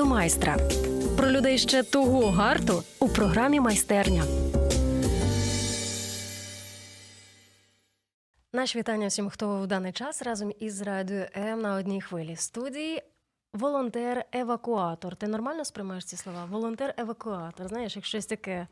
до 0.00 0.06
майстра. 0.06 0.56
Про 1.16 1.30
людей 1.30 1.58
ще 1.58 1.82
того 1.82 2.30
гарту 2.30 2.82
у 3.00 3.08
програмі 3.08 3.60
Майстерня. 3.60 4.24
Наші 8.52 8.78
вітання 8.78 9.06
всім, 9.06 9.30
хто 9.30 9.60
в 9.60 9.66
даний 9.66 9.92
час 9.92 10.22
разом 10.22 10.52
із 10.60 10.82
радіо 10.82 11.24
М 11.36 11.60
на 11.60 11.74
одній 11.74 12.00
хвилі. 12.00 12.34
В 12.34 12.40
студії 12.40 13.02
волонтер-евакуатор. 13.52 15.16
Ти 15.16 15.26
нормально 15.26 15.64
сприймаєш 15.64 16.04
ці 16.04 16.16
слова? 16.16 16.48
Волонтер-евакуатор. 16.52 17.68
Знаєш, 17.68 17.96
як 17.96 18.04
щось 18.04 18.26
таке 18.26 18.66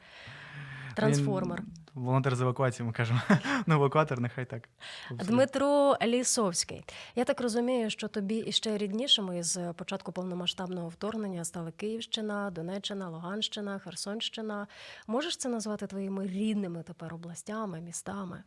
трансформер. 0.97 1.63
Волонтер 1.95 2.37
з 2.37 2.41
евакуації, 2.41 2.87
ми 2.87 2.93
кажемо. 2.93 3.21
ну, 3.67 3.75
евакуатор, 3.75 4.21
нехай 4.21 4.45
так. 4.45 4.69
Дмитро 5.11 5.97
Лісовський. 6.03 6.85
Я 7.15 7.25
так 7.25 7.41
розумію, 7.41 7.91
що 7.91 8.09
тобі 8.09 8.37
іще 8.37 8.79
ріднішими 8.79 9.43
з 9.43 9.73
початку 9.73 10.13
повномасштабного 10.13 10.89
вторгнення 10.89 11.45
стали 11.45 11.71
Київщина, 11.71 12.51
Донеччина, 12.51 13.09
Луганщина, 13.09 13.79
Херсонщина. 13.79 14.67
Можеш 15.07 15.37
це 15.37 15.49
назвати 15.49 15.87
твоїми 15.87 16.27
рідними 16.27 16.83
тепер 16.83 17.15
областями, 17.15 17.81
містами? 17.81 18.43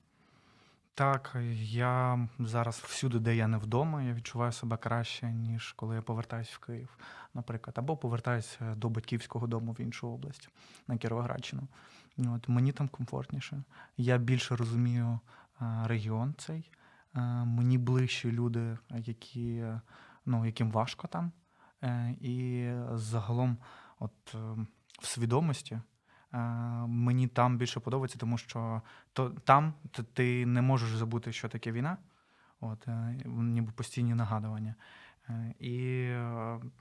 Так, 0.93 1.35
я 1.55 2.27
зараз 2.39 2.77
всюди, 2.77 3.19
де 3.19 3.35
я 3.35 3.47
не 3.47 3.57
вдома, 3.57 4.03
я 4.03 4.13
відчуваю 4.13 4.51
себе 4.51 4.77
краще, 4.77 5.31
ніж 5.31 5.71
коли 5.71 5.95
я 5.95 6.01
повертаюсь 6.01 6.49
в 6.49 6.59
Київ, 6.59 6.97
наприклад, 7.33 7.77
або 7.77 7.97
повертаюсь 7.97 8.59
до 8.75 8.89
батьківського 8.89 9.47
дому 9.47 9.71
в 9.71 9.81
іншу 9.81 10.07
область, 10.07 10.49
на 10.87 10.97
Кіровоградщину. 10.97 11.67
От, 12.17 12.49
мені 12.49 12.71
там 12.71 12.87
комфортніше. 12.87 13.63
Я 13.97 14.17
більше 14.17 14.55
розумію 14.55 15.19
регіон 15.85 16.35
цей. 16.37 16.71
Мені 17.45 17.77
ближчі 17.77 18.31
люди, 18.31 18.77
які, 18.89 19.53
е, 19.55 19.81
ну, 20.25 20.45
яким 20.45 20.71
важко 20.71 21.07
там. 21.07 21.31
Е, 21.83 22.15
І 22.21 22.67
загалом, 22.93 23.57
от 23.99 24.35
е, 24.35 24.37
в 24.99 25.05
свідомості. 25.05 25.79
Е, 26.33 26.37
Мені 26.87 27.27
там 27.27 27.57
більше 27.57 27.79
подобається, 27.79 28.17
тому 28.19 28.37
що 28.37 28.81
то 29.13 29.29
там 29.29 29.73
ти 30.13 30.45
не 30.45 30.61
можеш 30.61 30.89
забути, 30.95 31.31
що 31.33 31.49
таке 31.49 31.71
війна. 31.71 31.97
От, 32.61 32.87
е, 32.87 33.15
ніби 33.25 33.71
постійні 33.71 34.13
нагадування. 34.13 34.75
Е, 35.29 35.53
І 35.59 36.07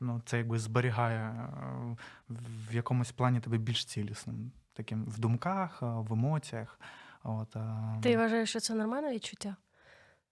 ну, 0.00 0.22
це 0.24 0.38
якби 0.38 0.58
зберігає 0.58 1.48
в 2.28 2.74
якомусь 2.74 3.12
плані 3.12 3.40
тебе 3.40 3.58
більш 3.58 3.84
цілісним, 3.84 4.52
таким 4.72 5.04
в 5.04 5.18
думках, 5.18 5.82
в 5.82 6.12
емоціях. 6.12 6.80
От, 7.22 7.56
Ти 8.02 8.16
вважаєш, 8.16 8.50
що 8.50 8.60
це 8.60 8.74
нормальне 8.74 9.14
відчуття? 9.14 9.56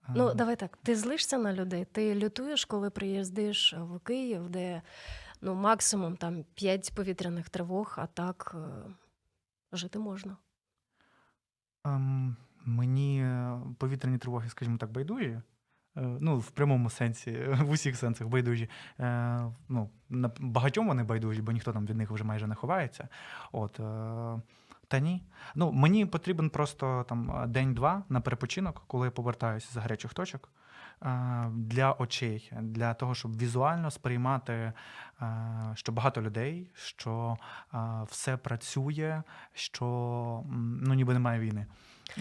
е, 0.08 0.12
Ну, 0.16 0.34
давай 0.34 0.56
так, 0.56 0.78
ти 0.82 0.96
злишся 0.96 1.38
на 1.38 1.52
людей, 1.52 1.84
ти 1.84 2.14
лютуєш, 2.14 2.64
коли 2.64 2.90
приїздиш 2.90 3.74
в 3.78 3.98
Київ, 3.98 4.48
де 4.48 4.82
ну, 5.40 5.54
максимум 5.54 6.16
там 6.16 6.44
5 6.54 6.92
повітряних 6.96 7.48
тривог, 7.48 7.94
а 7.96 8.06
так 8.06 8.56
жити 9.72 9.98
можна. 9.98 10.36
Ем, 11.84 12.36
Мені 12.64 13.22
е, 13.22 13.60
повітряні 13.78 14.18
тривоги, 14.18 14.48
скажімо 14.48 14.76
так, 14.76 14.90
байдужі. 14.92 15.28
Е, 15.28 15.40
Ну, 16.20 16.38
в 16.38 16.50
прямому 16.50 16.90
сенсі, 16.90 17.30
в 17.60 17.70
усіх 17.70 17.96
сенсах 17.96 18.28
байдужі. 18.28 18.70
Е, 19.00 19.52
Ну, 19.68 19.90
на 20.08 20.30
багатьом 20.40 20.88
вони 20.88 21.04
байдужі, 21.04 21.42
бо 21.42 21.52
ніхто 21.52 21.72
там 21.72 21.86
від 21.86 21.96
них 21.96 22.10
вже 22.10 22.24
майже 22.24 22.46
не 22.46 22.54
ховається. 22.54 23.08
От, 23.52 23.80
е, 23.80 24.40
та 24.88 24.98
ні. 24.98 25.22
Ну, 25.54 25.72
мені 25.72 26.06
потрібен 26.06 26.50
просто 26.50 27.04
там 27.08 27.44
день-два 27.46 28.04
на 28.08 28.20
перепочинок, 28.20 28.84
коли 28.86 29.06
я 29.06 29.10
повертаюся 29.10 29.72
з 29.72 29.76
гарячих 29.76 30.14
точок. 30.14 30.50
Е, 31.02 31.50
Для 31.52 31.92
очей, 31.92 32.52
для 32.60 32.94
того, 32.94 33.14
щоб 33.14 33.38
візуально 33.38 33.90
сприймати, 33.90 34.52
е, 34.52 34.72
що 35.74 35.92
багато 35.92 36.22
людей, 36.22 36.70
що 36.74 37.36
е, 37.74 37.78
все 38.10 38.36
працює, 38.36 39.22
що 39.52 39.86
ну, 40.82 40.94
ніби 40.94 41.14
немає 41.14 41.40
війни. 41.40 41.66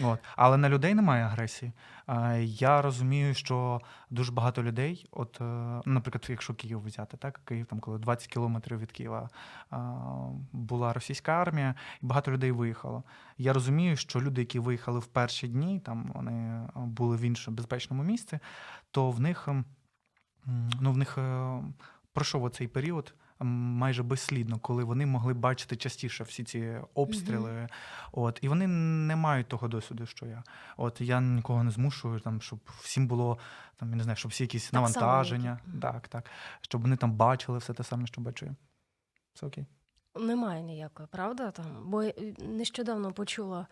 От. 0.02 0.20
Але 0.36 0.56
на 0.56 0.68
людей 0.68 0.94
немає 0.94 1.24
агресії. 1.24 1.72
Е, 2.08 2.42
Я 2.42 2.82
розумію, 2.82 3.34
що 3.34 3.80
дуже 4.10 4.32
багато 4.32 4.62
людей, 4.62 5.06
от, 5.10 5.40
е, 5.40 5.44
ну, 5.86 5.92
наприклад, 5.92 6.26
якщо 6.28 6.54
Київ 6.54 6.84
взяти, 6.84 7.16
так, 7.16 7.40
Київ, 7.44 7.66
там, 7.66 7.80
коли 7.80 7.98
20 7.98 8.28
кілометрів 8.28 8.78
від 8.78 8.92
Києва 8.92 9.30
е, 9.72 9.76
була 10.52 10.92
російська 10.92 11.32
армія, 11.32 11.74
і 12.02 12.06
багато 12.06 12.32
людей 12.32 12.50
виїхало. 12.50 13.02
Я 13.38 13.52
розумію, 13.52 13.96
що 13.96 14.20
люди, 14.20 14.40
які 14.40 14.58
виїхали 14.58 14.98
в 14.98 15.06
перші 15.06 15.48
дні, 15.48 15.80
там 15.80 16.10
вони 16.14 16.68
були 16.74 17.16
в 17.16 17.20
іншому 17.20 17.56
безпечному 17.56 18.02
місці, 18.02 18.38
то 18.90 19.10
в 19.10 19.20
них, 19.20 19.48
ем, 19.48 19.64
ну, 20.80 20.92
в 20.92 20.96
них 20.96 21.18
пройшов 22.12 22.44
оцей 22.44 22.68
період. 22.68 23.14
Майже 23.40 24.02
безслідно, 24.02 24.58
коли 24.58 24.84
вони 24.84 25.06
могли 25.06 25.34
бачити 25.34 25.76
частіше 25.76 26.24
всі 26.24 26.44
ці 26.44 26.78
обстріли, 26.94 27.68
От, 28.12 28.38
і 28.42 28.48
вони 28.48 28.66
не 29.06 29.16
мають 29.16 29.48
того 29.48 29.68
досвіду, 29.68 30.06
що 30.06 30.26
я. 30.26 30.42
От 30.76 31.00
я 31.00 31.20
нікого 31.20 31.64
не 31.64 31.70
змушую, 31.70 32.20
там, 32.20 32.40
щоб 32.40 32.60
всім 32.80 33.06
було 33.06 33.38
там, 33.76 33.90
я 33.90 33.96
не 33.96 34.02
знаю, 34.02 34.16
щоб 34.16 34.30
всі 34.30 34.44
якісь 34.44 34.64
Так 34.64 34.72
навантаження. 34.72 35.60
як. 35.66 35.80
Так, 35.82 36.08
так. 36.08 36.30
Щоб 36.60 36.82
вони 36.82 36.96
там 36.96 37.12
бачили 37.12 37.58
все 37.58 37.74
те 37.74 37.84
саме, 37.84 38.06
що 38.06 38.20
бачу 38.20 38.46
я. 38.46 38.56
Все 39.34 39.46
окей. 39.46 39.66
Немає 40.20 40.62
ніякої, 40.62 41.08
правда? 41.12 41.50
Там? 41.50 41.66
Бо 41.84 42.02
я, 42.02 42.10
е, 42.18 42.34
нещодавно 42.38 43.12
почула. 43.12 43.66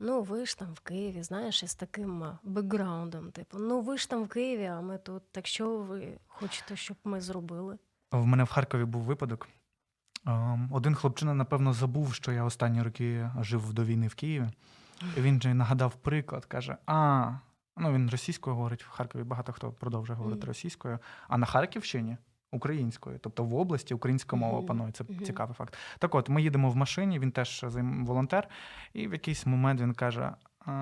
Ну, 0.00 0.22
ви 0.22 0.46
ж 0.46 0.58
там 0.58 0.74
в 0.74 0.80
Києві, 0.80 1.22
знаєш, 1.22 1.62
із 1.62 1.74
таким 1.74 2.24
бекграундом. 2.42 3.30
Типу, 3.30 3.58
ну 3.58 3.80
ви 3.80 3.98
ж 3.98 4.10
там 4.10 4.24
в 4.24 4.28
Києві, 4.28 4.64
а 4.64 4.80
ми 4.80 4.98
тут. 4.98 5.32
Так 5.32 5.46
що 5.46 5.78
ви 5.78 6.18
хочете, 6.26 6.76
щоб 6.76 6.96
ми 7.04 7.20
зробили? 7.20 7.78
В 8.12 8.26
мене 8.26 8.44
в 8.44 8.48
Харкові 8.48 8.84
був 8.84 9.02
випадок. 9.02 9.48
Ем, 10.26 10.68
Один 10.72 10.94
хлопчина, 10.94 11.34
напевно, 11.34 11.72
забув, 11.72 12.14
що 12.14 12.32
я 12.32 12.44
останні 12.44 12.82
роки 12.82 13.30
жив 13.40 13.72
до 13.72 13.84
війни 13.84 14.08
в 14.08 14.14
Києві. 14.14 14.48
І 15.16 15.20
він 15.20 15.42
же 15.42 15.54
нагадав 15.54 15.94
приклад, 15.94 16.44
каже: 16.44 16.76
А, 16.86 17.30
ну 17.76 17.92
він 17.92 18.10
російською 18.10 18.56
говорить 18.56 18.84
в 18.84 18.88
Харкові. 18.88 19.22
Багато 19.22 19.52
хто 19.52 19.72
продовжує 19.72 20.16
говорити 20.16 20.46
російською, 20.46 20.98
а 21.28 21.38
на 21.38 21.46
Харківщині 21.46 22.16
українською, 22.52 23.18
тобто 23.18 23.44
в 23.44 23.54
області 23.54 23.94
українська 23.94 24.36
мова 24.36 24.62
панує. 24.62 24.92
Це 24.92 25.04
цікавий 25.04 25.54
факт. 25.54 25.76
Так 25.98 26.14
от, 26.14 26.28
ми 26.28 26.42
їдемо 26.42 26.70
в 26.70 26.76
машині, 26.76 27.18
він 27.18 27.30
теж 27.32 27.64
волонтер, 28.02 28.48
і 28.92 29.08
в 29.08 29.12
якийсь 29.12 29.46
момент 29.46 29.80
він 29.80 29.94
каже: 29.94 30.30
а, 30.66 30.72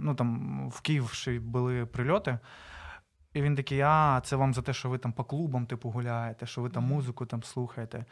ну 0.00 0.14
там 0.14 0.68
в 0.70 0.80
Київ 0.80 1.10
ще 1.10 1.40
були 1.40 1.86
прильоти. 1.86 2.38
І 3.34 3.42
він 3.42 3.56
такий: 3.56 3.80
а, 3.80 4.20
це 4.24 4.36
вам 4.36 4.54
за 4.54 4.62
те, 4.62 4.72
що 4.72 4.88
ви 4.88 4.98
там 4.98 5.12
по 5.12 5.24
клубам 5.24 5.66
типу 5.66 5.90
гуляєте, 5.90 6.46
що 6.46 6.62
ви 6.62 6.70
там 6.70 6.84
музику 6.84 7.26
там 7.26 7.42
слухаєте. 7.42 8.04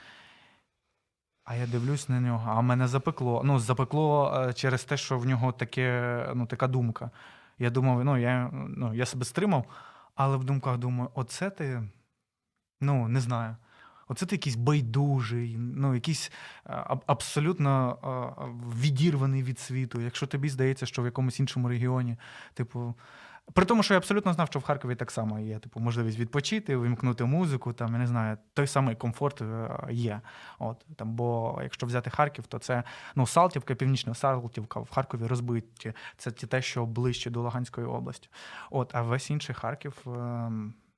А 1.44 1.54
я 1.54 1.66
дивлюсь 1.66 2.08
на 2.08 2.20
нього, 2.20 2.50
а 2.50 2.60
мене 2.60 2.86
запекло. 2.88 3.42
Ну, 3.44 3.58
запекло 3.58 4.34
е, 4.48 4.52
через 4.52 4.84
те, 4.84 4.96
що 4.96 5.18
в 5.18 5.26
нього 5.26 5.52
таке, 5.52 6.26
ну, 6.34 6.46
така 6.46 6.66
думка. 6.68 7.10
Я 7.58 7.70
думав, 7.70 8.04
ну, 8.04 8.18
я, 8.18 8.50
ну, 8.52 8.94
я 8.94 9.06
себе 9.06 9.24
стримав, 9.24 9.64
але 10.14 10.36
в 10.36 10.44
думках 10.44 10.78
думаю, 10.78 11.10
оце 11.14 11.50
ти, 11.50 11.82
ну, 12.80 13.08
не 13.08 13.20
знаю. 13.20 13.56
Оце 14.08 14.26
ти 14.26 14.34
якийсь 14.34 14.56
байдужий, 14.56 15.56
ну, 15.58 15.94
якийсь 15.94 16.32
е, 16.66 16.84
абсолютно 17.06 17.98
е, 18.02 18.44
відірваний 18.80 19.42
від 19.42 19.58
світу. 19.58 20.00
Якщо 20.00 20.26
тобі 20.26 20.48
здається, 20.48 20.86
що 20.86 21.02
в 21.02 21.04
якомусь 21.04 21.40
іншому 21.40 21.68
регіоні, 21.68 22.16
типу. 22.54 22.94
При 23.52 23.64
тому, 23.64 23.82
що 23.82 23.94
я 23.94 23.98
абсолютно 23.98 24.32
знав, 24.32 24.46
що 24.46 24.58
в 24.58 24.62
Харкові 24.62 24.94
так 24.94 25.10
само 25.10 25.38
є. 25.38 25.58
Типу, 25.58 25.80
можливість 25.80 26.18
відпочити, 26.18 26.76
вимкнути 26.76 27.24
музику, 27.24 27.72
там, 27.72 27.92
я 27.92 27.98
не 27.98 28.06
знаю, 28.06 28.38
той 28.54 28.66
самий 28.66 28.96
комфорт 28.96 29.42
е, 29.42 29.68
є. 29.90 30.20
От, 30.58 30.86
там, 30.96 31.14
бо 31.14 31.58
якщо 31.62 31.86
взяти 31.86 32.10
Харків, 32.10 32.46
то 32.46 32.58
це 32.58 32.82
ну, 33.14 33.26
Салтівка, 33.26 33.74
Північна 33.74 34.14
Салтівка 34.14 34.80
в 34.80 34.90
Харкові 34.90 35.26
розбиті. 35.26 35.92
Це 36.16 36.30
те, 36.30 36.62
що 36.62 36.86
ближче 36.86 37.30
до 37.30 37.42
Луганської 37.42 37.86
області. 37.86 38.28
От, 38.70 38.94
а 38.94 39.02
весь 39.02 39.30
інший 39.30 39.54
Харків 39.54 39.96
е, 40.06 40.10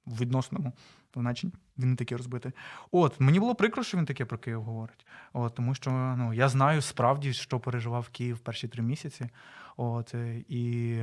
в 0.07 0.21
відносному, 0.21 0.73
значить, 1.17 1.53
Він 1.79 1.91
не 1.91 1.97
такий 1.97 2.17
розбитий. 2.17 2.53
От, 2.91 3.21
мені 3.21 3.41
було 3.41 3.55
прикро, 3.55 3.83
що 3.83 3.99
він 3.99 4.07
таке 4.07 4.25
про 4.25 4.39
Київ 4.39 4.63
говорить. 4.63 5.07
От, 5.33 5.55
тому 5.55 5.75
що 5.75 5.91
ну, 5.91 6.33
я 6.35 6.49
знаю 6.49 6.83
справді, 6.83 7.33
що 7.33 7.61
переживав 7.61 8.09
Київ 8.09 8.39
перші 8.39 8.69
три 8.69 8.83
місяці. 8.83 9.29
От, 9.77 10.15
е, 10.15 10.45
і, 10.49 10.97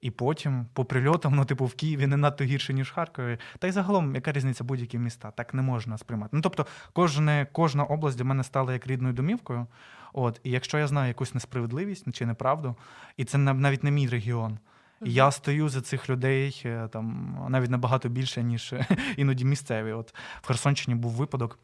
і 0.00 0.10
потім, 0.10 0.66
по 0.72 0.84
прильотам, 0.84 1.34
ну, 1.34 1.44
типу, 1.44 1.64
в 1.64 1.74
Києві 1.74 2.06
не 2.06 2.16
надто 2.16 2.44
гірше, 2.44 2.74
ніж 2.74 2.90
в 2.90 2.94
Харкові. 2.94 3.38
Та 3.58 3.66
й 3.66 3.70
загалом, 3.70 4.14
яка 4.14 4.32
різниця 4.32 4.64
будь-які 4.64 4.98
міста? 4.98 5.30
Так 5.30 5.54
не 5.54 5.62
можна 5.62 5.98
сприймати. 5.98 6.30
Ну, 6.36 6.42
тобто, 6.42 6.66
кожне, 6.92 7.46
кожна 7.52 7.84
область 7.84 8.18
для 8.18 8.24
мене 8.24 8.44
стала 8.44 8.72
як 8.72 8.86
рідною 8.86 9.14
домівкою. 9.14 9.66
От, 10.12 10.40
і 10.44 10.50
якщо 10.50 10.78
я 10.78 10.86
знаю 10.86 11.08
якусь 11.08 11.34
несправедливість 11.34 12.12
чи 12.12 12.26
неправду, 12.26 12.76
і 13.16 13.24
це 13.24 13.38
навіть 13.38 13.84
не 13.84 13.90
мій 13.90 14.08
регіон. 14.08 14.58
І 15.02 15.12
Я 15.12 15.30
стою 15.30 15.68
за 15.68 15.80
цих 15.80 16.10
людей 16.10 16.62
е, 16.64 16.88
там 16.88 17.36
навіть 17.48 17.70
набагато 17.70 18.08
більше, 18.08 18.42
ніж 18.42 18.72
е, 18.72 18.86
іноді 19.16 19.44
місцеві. 19.44 19.92
От 19.92 20.14
в 20.42 20.46
Херсонщині 20.46 20.94
був 20.94 21.12
випадок. 21.12 21.58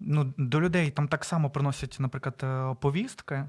Ну, 0.00 0.32
до 0.36 0.60
людей 0.60 0.90
там 0.90 1.08
так 1.08 1.24
само 1.24 1.50
приносять, 1.50 1.96
наприклад, 2.00 2.40
е, 2.42 2.76
повістки. 2.80 3.44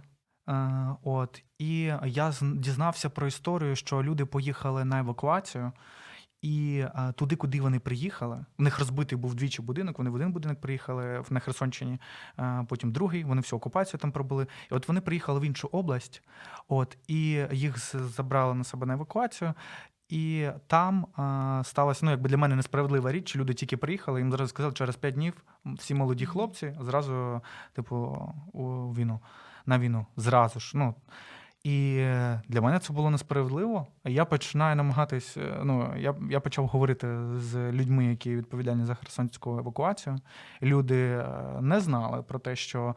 От, 1.03 1.43
і 1.59 1.93
я 2.05 2.33
дізнався 2.41 3.09
про 3.09 3.27
історію, 3.27 3.75
що 3.75 4.03
люди 4.03 4.25
поїхали 4.25 4.85
на 4.85 4.99
евакуацію, 4.99 5.71
і 6.41 6.85
е, 6.95 7.13
туди, 7.15 7.35
куди 7.35 7.61
вони 7.61 7.79
приїхали, 7.79 8.45
у 8.59 8.63
них 8.63 8.79
розбитий 8.79 9.17
був 9.17 9.35
двічі 9.35 9.61
будинок. 9.61 9.97
Вони 9.97 10.09
в 10.09 10.13
один 10.13 10.31
будинок 10.31 10.61
приїхали 10.61 11.23
на 11.29 11.39
Херсонщині, 11.39 11.99
е, 12.39 12.65
потім 12.69 12.91
другий. 12.91 13.23
Вони 13.23 13.41
всю 13.41 13.57
окупацію 13.57 13.99
там 13.99 14.11
пробули. 14.11 14.47
І 14.71 14.73
от 14.73 14.87
вони 14.87 15.01
приїхали 15.01 15.39
в 15.39 15.43
іншу 15.43 15.69
область, 15.71 16.23
от 16.67 16.97
і 17.07 17.45
їх 17.51 17.77
забрали 17.93 18.53
на 18.53 18.63
себе 18.63 18.85
на 18.85 18.93
евакуацію. 18.93 19.53
І 20.09 20.47
там 20.67 21.07
а, 21.15 21.61
сталася 21.65 22.05
ну, 22.05 22.11
якби 22.11 22.29
для 22.29 22.37
мене 22.37 22.55
несправедлива 22.55 23.11
річ. 23.11 23.35
Люди 23.35 23.53
тільки 23.53 23.77
приїхали, 23.77 24.19
їм 24.19 24.31
зразу 24.31 24.49
сказали, 24.49 24.73
через 24.73 24.95
5 24.95 25.13
днів 25.13 25.43
всі 25.65 25.93
молоді 25.93 26.25
хлопці 26.25 26.75
зразу, 26.81 27.41
типу, 27.73 27.95
у 28.53 28.93
війну, 28.93 29.19
на 29.65 29.79
війну. 29.79 30.05
Зразу 30.17 30.59
ж. 30.59 30.77
Ну, 30.77 30.95
і 31.63 31.95
е, 31.99 32.41
для 32.47 32.61
мене 32.61 32.79
це 32.79 32.93
було 32.93 33.09
несправедливо. 33.09 33.87
Я 34.05 34.25
починаю 34.25 34.75
намагатись. 34.75 35.37
е, 35.37 35.61
Ну, 35.63 35.93
я, 35.97 36.15
я 36.29 36.39
почав 36.39 36.67
говорити 36.67 37.07
з 37.35 37.71
людьми, 37.71 38.05
які 38.05 38.35
відповідальні 38.35 38.85
за 38.85 38.95
херсонську 38.95 39.57
евакуацію. 39.57 40.17
Люди 40.61 41.01
е, 41.09 41.25
не 41.61 41.79
знали 41.79 42.23
про 42.23 42.39
те, 42.39 42.55
що 42.55 42.95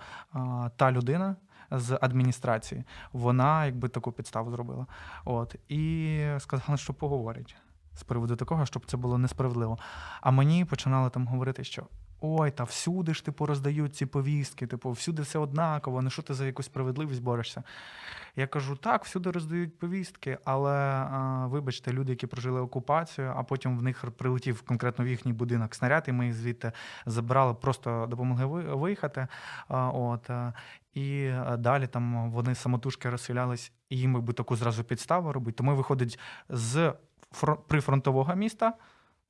та 0.77 0.93
людина 0.93 1.37
з 1.71 1.99
адміністрації 2.01 2.85
вона 3.13 3.67
якби 3.67 3.89
таку 3.89 4.13
підставу 4.13 4.51
зробила. 4.51 4.87
От 5.25 5.57
і 5.69 6.21
сказали, 6.39 6.79
що 6.79 6.95
поговорять 6.95 7.57
з 7.95 8.03
приводу 8.03 8.37
такого, 8.37 8.67
щоб 8.67 8.87
це 8.87 8.97
було 8.97 9.19
несправедливо. 9.19 9.79
А 10.21 10.31
мені 10.31 10.65
починали 10.65 11.11
там 11.11 11.27
говорити, 11.27 11.65
що. 11.65 11.83
Ой, 12.25 12.51
та 12.51 12.65
всюди 12.65 13.15
ж 13.15 13.25
типу 13.25 13.47
роздають 13.47 13.97
ці 13.97 14.07
повістки, 14.07 14.67
типу, 14.67 14.91
всюди 14.91 15.23
все 15.23 15.39
однаково, 15.39 16.03
ну 16.03 16.11
що 16.11 16.23
ти 16.23 16.35
за 16.35 16.47
якусь 16.47 16.67
справедливість 16.67 17.23
борешся? 17.23 17.63
Я 18.37 18.47
кажу, 18.47 18.77
так, 18.77 19.05
всюди 19.05 19.31
роздають 19.31 19.79
повістки, 19.79 20.39
але 20.45 21.05
вибачте, 21.47 21.93
люди, 21.93 22.13
які 22.13 22.27
прожили 22.27 22.61
окупацію, 22.61 23.33
а 23.37 23.43
потім 23.43 23.79
в 23.79 23.83
них 23.83 24.05
прилетів 24.11 24.63
конкретно 24.63 25.05
в 25.05 25.09
їхній 25.09 25.33
будинок 25.33 25.75
снаряд, 25.75 26.05
і 26.09 26.13
ми 26.13 26.27
їх 26.27 26.35
звідти 26.35 26.73
забрали, 27.07 27.55
просто 27.55 28.07
допомогли 28.11 28.63
виїхати. 28.75 29.27
От, 29.69 30.31
і 30.95 31.33
далі 31.59 31.87
там 31.87 32.31
вони 32.31 32.55
самотужки 32.55 33.11
розселялись, 33.11 33.73
і 33.89 33.99
їм 33.99 34.15
якби 34.15 34.33
таку 34.33 34.57
зразу 34.57 34.85
підставу 34.85 35.33
робити. 35.33 35.57
Тому 35.57 35.77
виходить 35.77 36.19
з 36.49 36.95
фро- 37.41 37.59
прифронтового 37.69 38.35
міста 38.35 38.73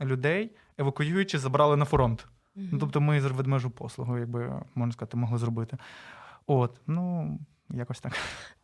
людей, 0.00 0.56
евакуюючи, 0.78 1.38
забрали 1.38 1.76
на 1.76 1.84
фронт. 1.84 2.26
Ну, 2.54 2.78
тобто 2.78 3.00
ми 3.00 3.20
з 3.20 3.24
ведмежу 3.24 3.70
послугу, 3.70 4.18
якби 4.18 4.62
можна 4.74 4.92
сказати, 4.92 5.16
могли 5.16 5.38
зробити. 5.38 5.78
От, 6.46 6.80
ну, 6.86 7.38
якось 7.70 8.00
так. 8.00 8.12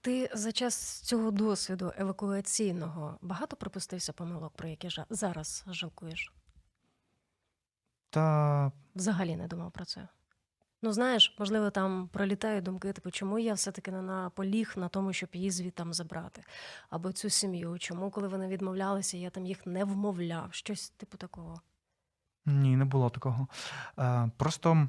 Ти 0.00 0.30
за 0.34 0.52
час 0.52 1.00
цього 1.00 1.30
досвіду 1.30 1.92
евакуаційного 1.98 3.18
багато 3.22 3.56
припустився 3.56 4.12
помилок, 4.12 4.52
про 4.56 4.68
які 4.68 4.88
жа- 4.88 5.06
зараз 5.10 5.64
жалкуєш? 5.66 6.32
Та 8.10 8.72
Взагалі 8.94 9.36
не 9.36 9.46
думав 9.48 9.72
про 9.72 9.84
це. 9.84 10.08
Ну, 10.82 10.92
знаєш, 10.92 11.36
можливо, 11.38 11.70
там 11.70 12.08
пролітають 12.08 12.64
думки, 12.64 12.92
типу, 12.92 13.10
чому 13.10 13.38
я 13.38 13.54
все-таки 13.54 13.90
не 13.92 14.02
наполіг 14.02 14.72
на 14.76 14.88
тому, 14.88 15.12
щоб 15.12 15.28
її 15.32 15.50
звідтам 15.50 15.92
забрати? 15.92 16.42
Або 16.90 17.12
цю 17.12 17.30
сім'ю, 17.30 17.78
чому, 17.78 18.10
коли 18.10 18.28
вони 18.28 18.48
відмовлялися, 18.48 19.16
я 19.16 19.30
там 19.30 19.46
їх 19.46 19.66
не 19.66 19.84
вмовляв, 19.84 20.48
щось 20.54 20.90
типу 20.90 21.16
такого. 21.16 21.60
Ні, 22.48 22.76
не 22.76 22.84
було 22.84 23.10
такого. 23.10 23.48
Е, 23.98 24.30
просто 24.36 24.88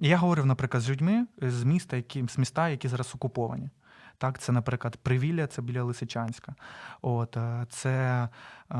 я 0.00 0.16
говорив, 0.16 0.46
наприклад, 0.46 0.82
з 0.82 0.90
людьми 0.90 1.26
з 1.42 1.64
міста, 1.64 1.96
які, 1.96 2.28
з 2.28 2.38
міста, 2.38 2.68
які 2.68 2.88
зараз 2.88 3.14
окуповані. 3.14 3.70
Так, 4.18 4.38
це, 4.38 4.52
наприклад, 4.52 4.96
Привілля, 4.96 5.46
це 5.46 5.62
біля 5.62 5.82
Лисичанська. 5.82 6.54
От, 7.02 7.36
е, 7.36 7.66
це 7.70 8.28
е, 8.70 8.76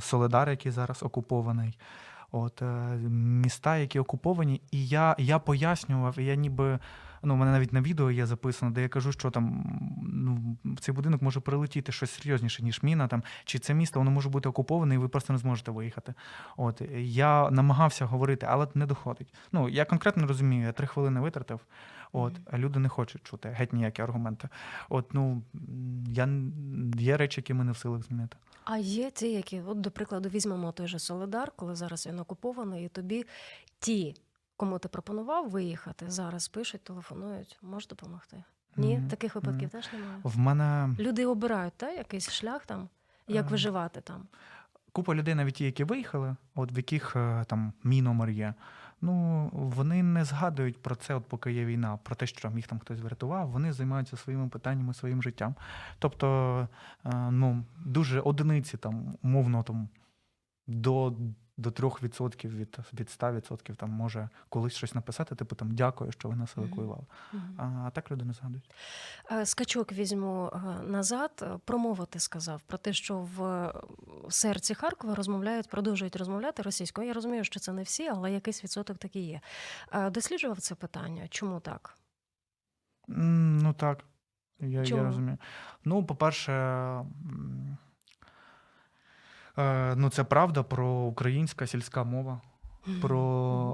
Соледар, 0.00 0.50
який 0.50 0.72
зараз 0.72 1.02
окупований. 1.02 1.78
От, 2.30 2.62
е, 2.62 2.66
міста, 3.08 3.76
які 3.76 3.98
окуповані, 3.98 4.62
і 4.70 4.88
я, 4.88 5.16
я 5.18 5.38
пояснював, 5.38 6.20
я 6.20 6.34
ніби. 6.34 6.78
Ну, 7.22 7.34
у 7.34 7.36
мене 7.36 7.52
навіть 7.52 7.72
на 7.72 7.80
відео 7.80 8.10
є 8.10 8.26
записано, 8.26 8.72
де 8.72 8.82
я 8.82 8.88
кажу, 8.88 9.12
що 9.12 9.30
там 9.30 9.64
ну, 10.02 10.56
в 10.64 10.80
цей 10.80 10.94
будинок 10.94 11.22
може 11.22 11.40
прилетіти 11.40 11.92
щось 11.92 12.10
серйозніше, 12.10 12.62
ніж 12.62 12.82
міна, 12.82 13.08
там, 13.08 13.22
чи 13.44 13.58
це 13.58 13.74
місто, 13.74 13.98
воно 13.98 14.10
може 14.10 14.28
бути 14.28 14.48
окуповане, 14.48 14.94
і 14.94 14.98
ви 14.98 15.08
просто 15.08 15.32
не 15.32 15.38
зможете 15.38 15.70
виїхати. 15.70 16.14
От 16.56 16.82
я 16.98 17.50
намагався 17.50 18.04
говорити, 18.04 18.46
але 18.50 18.66
не 18.74 18.86
доходить. 18.86 19.34
Ну, 19.52 19.68
я 19.68 19.84
конкретно 19.84 20.26
розумію, 20.26 20.62
я 20.62 20.72
три 20.72 20.86
хвилини 20.86 21.20
витратив, 21.20 21.60
от, 22.12 22.32
а 22.50 22.58
люди 22.58 22.78
не 22.78 22.88
хочуть 22.88 23.22
чути 23.22 23.48
геть 23.48 23.72
ніякі 23.72 24.02
аргументи. 24.02 24.48
От, 24.88 25.14
ну, 25.14 25.42
я, 26.08 26.28
є 26.98 27.16
речі, 27.16 27.40
які 27.40 27.54
ми 27.54 27.64
не 27.64 27.72
в 27.72 27.76
силах 27.76 28.02
змінити. 28.02 28.36
А 28.64 28.78
є 28.78 29.10
ті, 29.10 29.32
які, 29.32 29.60
от, 29.60 29.80
до 29.80 29.90
прикладу, 29.90 30.28
візьмемо 30.28 30.72
той 30.72 30.86
же 30.86 30.98
Солидар, 30.98 31.52
коли 31.56 31.74
зараз 31.74 32.06
він 32.06 32.18
окупований, 32.18 32.84
і 32.84 32.88
тобі 32.88 33.24
ті, 33.78 34.14
кому 34.56 34.78
ти 34.78 34.88
пропонував 34.88 35.50
виїхати, 35.50 36.10
зараз 36.10 36.48
пишуть, 36.48 36.84
телефонують, 36.84 37.58
можеш 37.62 37.88
допомогти. 37.88 38.44
Ні, 38.76 38.98
Мгм. 38.98 39.08
таких 39.08 39.34
випадків 39.34 39.62
Мгм. 39.62 39.82
теж 39.82 39.92
немає. 39.92 40.20
В 40.22 40.38
мене 40.38 40.94
Люди 40.98 41.26
обирають 41.26 41.74
та, 41.76 41.90
якийсь 41.90 42.30
шлях 42.30 42.66
там, 42.66 42.88
як 43.28 43.46
Е, 43.46 43.48
виживати 43.48 44.00
там. 44.00 44.22
купа 44.92 45.14
людей, 45.14 45.34
навіть 45.34 45.54
ті, 45.54 45.64
які 45.64 45.84
виїхали, 45.84 46.36
от 46.54 46.72
в 46.72 46.76
яких 46.76 47.16
е, 47.16 47.44
там 47.48 47.72
мій 47.84 48.02
номер 48.02 48.30
є. 48.30 48.54
Ну, 49.00 49.48
вони 49.52 50.02
не 50.02 50.24
згадують 50.24 50.82
про 50.82 50.94
це, 50.94 51.14
от 51.14 51.24
поки 51.26 51.52
є 51.52 51.64
війна, 51.64 51.96
про 52.02 52.14
те, 52.16 52.26
що 52.26 52.48
їх 52.56 52.66
там 52.66 52.78
хтось 52.78 53.00
врятував, 53.00 53.48
вони 53.50 53.72
займаються 53.72 54.16
своїми 54.16 54.48
питаннями, 54.48 54.94
своїм 54.94 55.22
життям. 55.22 55.54
Тобто, 55.98 56.68
е, 57.04 57.30
ну, 57.30 57.64
дуже 57.84 58.20
одиниці 58.20 58.76
там, 58.76 59.14
умовно, 59.22 59.62
там, 59.62 59.88
до, 60.66 61.14
до 61.56 61.70
3% 61.70 62.48
від, 62.48 62.78
від 62.92 63.06
100% 63.06 63.76
там 63.76 63.90
може 63.90 64.28
колись 64.48 64.74
щось 64.74 64.94
написати, 64.94 65.34
типу 65.34 65.56
там 65.56 65.74
дякую, 65.74 66.12
що 66.12 66.28
ви 66.28 66.36
нас 66.36 66.56
евакуювали. 66.56 67.04
Мгм. 67.32 67.54
А, 67.58 67.86
а 67.86 67.90
так 67.90 68.10
люди 68.10 68.24
не 68.24 68.32
згадують. 68.32 68.70
Скачок 69.44 69.92
візьму 69.92 70.52
е, 70.54 70.82
назад. 70.82 71.30
Е, 71.42 72.06
ти 72.10 72.20
сказав 72.20 72.62
про 72.62 72.78
те, 72.78 72.92
що 72.92 73.18
в 73.18 73.44
е, 73.44 73.72
серці 74.30 74.74
Харкова 74.74 75.14
розмовляють, 75.14 75.68
продовжують 75.68 76.16
розмовляти 76.16 76.62
російською. 76.62 77.08
Я 77.08 77.14
розумію, 77.14 77.44
що 77.44 77.60
це 77.60 77.72
не 77.72 77.82
всі, 77.82 78.08
але 78.08 78.32
якийсь 78.32 78.64
відсоток 78.64 78.98
такий 78.98 79.26
є. 79.26 79.40
Досліджував 80.10 80.60
це 80.60 80.74
питання. 80.74 81.28
Чому 81.28 81.60
так? 81.60 81.98
М, 83.08 83.58
Ну 83.58 83.72
так, 83.72 84.04
я, 84.60 84.82
я 84.82 85.02
розумію. 85.02 85.38
Ну, 85.84 86.04
по-перше, 86.04 86.52
е, 89.58 89.94
ну, 89.96 90.10
це 90.10 90.24
правда 90.24 90.62
про 90.62 90.88
українська 90.88 91.66
сільська 91.66 92.04
мова. 92.04 92.40
Про 93.02 93.18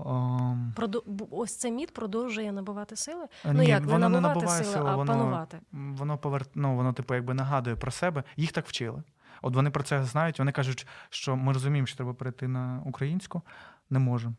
ем, 0.06 0.72
Продо- 0.76 1.02
бу- 1.06 1.28
Ось 1.30 1.56
цей 1.56 1.72
міт 1.72 1.94
продовжує 1.94 2.52
набувати 2.52 2.96
сили. 2.96 3.24
е, 3.24 3.52
Ну 3.52 3.62
ні, 3.62 3.68
як 3.68 3.80
не 3.86 3.92
воно 3.92 4.08
набувати 4.08 4.34
набуває 4.38 4.64
сили, 4.64 4.74
сили, 4.74 4.90
а 4.90 4.96
воно, 4.96 5.12
панувати. 5.12 5.60
воно 5.72 6.18
повер... 6.18 6.46
ну, 6.54 6.76
воно, 6.76 6.92
типу, 6.92 7.14
якби 7.14 7.34
нагадує 7.34 7.76
про 7.76 7.90
себе. 7.90 8.24
Їх 8.36 8.52
так 8.52 8.66
вчили. 8.68 9.02
От 9.42 9.54
вони 9.54 9.70
про 9.70 9.82
це 9.82 10.04
знають, 10.04 10.38
вони 10.38 10.52
кажуть, 10.52 10.86
що 11.10 11.36
ми 11.36 11.52
розуміємо, 11.52 11.86
що 11.86 11.96
треба 11.96 12.14
перейти 12.14 12.48
на 12.48 12.82
українську, 12.86 13.42
не 13.90 13.98
можемо. 13.98 14.34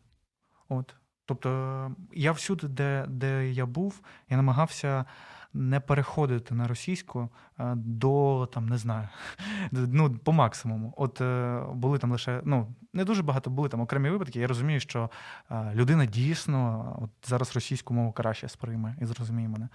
От. 0.70 0.96
Тобто 1.26 1.92
я 2.14 2.32
всюди, 2.32 2.68
де, 2.68 3.06
де 3.08 3.50
я 3.52 3.66
був, 3.66 4.02
я 4.30 4.38
намагався 4.38 5.06
не 5.54 5.80
переходити 5.80 6.56
на 6.56 6.68
російську 6.68 7.30
е, 7.60 7.74
до 7.76 8.50
там, 8.54 8.70
не 8.70 8.78
знаю, 8.78 9.08
ну, 9.72 10.16
по 10.24 10.32
максимуму. 10.32 10.94
От 10.98 11.22
е, 11.22 11.62
були 11.74 11.98
там 11.98 12.12
лише, 12.12 12.42
ну, 12.46 12.74
не 12.94 13.06
дуже 13.06 13.24
багато 13.24 13.50
були 13.50 13.70
там 13.70 13.82
окремі 13.82 14.10
випадки. 14.10 14.40
Я 14.40 14.48
розумію, 14.48 14.80
що 14.80 15.10
е, 15.52 15.72
людина 15.76 16.06
дійсно 16.06 16.96
от 17.02 17.30
зараз 17.30 17.56
російську 17.56 17.94
мову 17.94 18.12
краще 18.12 18.50
сприйме 18.50 18.96
і 19.02 19.06
зрозуміє 19.06 19.48
мене. 19.48 19.70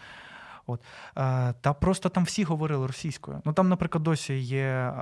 От. 0.66 0.84
Та 1.60 1.76
просто 1.80 2.08
там 2.08 2.24
всі 2.24 2.44
говорили 2.44 2.86
російською. 2.86 3.42
Ну 3.44 3.52
там, 3.52 3.68
наприклад, 3.68 4.04
досі 4.04 4.34
є 4.38 4.94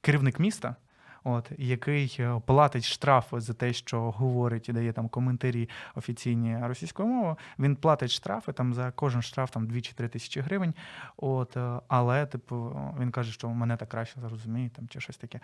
керівник 0.00 0.38
міста. 0.40 0.76
От, 1.24 1.52
який 1.58 2.16
е, 2.20 2.40
платить 2.46 2.84
штрафи 2.84 3.40
за 3.40 3.52
те, 3.52 3.72
що 3.72 4.10
говорить 4.10 4.68
і 4.68 4.72
дає 4.72 4.92
там 4.92 5.08
коментарі 5.08 5.68
офіційні 5.94 6.58
російською 6.62 7.08
мовою. 7.08 7.36
Він 7.58 7.76
платить 7.76 8.10
штрафи 8.10 8.52
там 8.52 8.74
за 8.74 8.90
кожен 8.90 9.22
штраф 9.22 9.50
там 9.50 9.66
2 9.66 9.80
чи 9.80 9.92
3 9.92 10.08
тисячі 10.08 10.40
гривень. 10.40 10.74
От, 11.16 11.56
е, 11.56 11.80
але, 11.88 12.26
типу, 12.26 12.80
він 13.00 13.10
каже, 13.10 13.32
що 13.32 13.48
мене 13.48 13.76
так 13.76 13.88
краще 13.88 14.20
зрозуміє, 14.20 14.68
там 14.68 14.88
чи 14.88 15.00
щось 15.00 15.16
таке. 15.16 15.40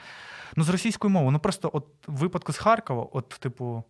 Ну, 0.56 0.64
з 0.64 0.68
російською 0.68 1.10
мовою, 1.10 1.30
ну 1.30 1.38
просто 1.38 1.70
от 1.72 1.87
в 2.06 2.16
випадку 2.16 2.52
з 2.52 2.58
Харкова, 2.58 3.06
от, 3.12 3.28
типу, 3.28 3.84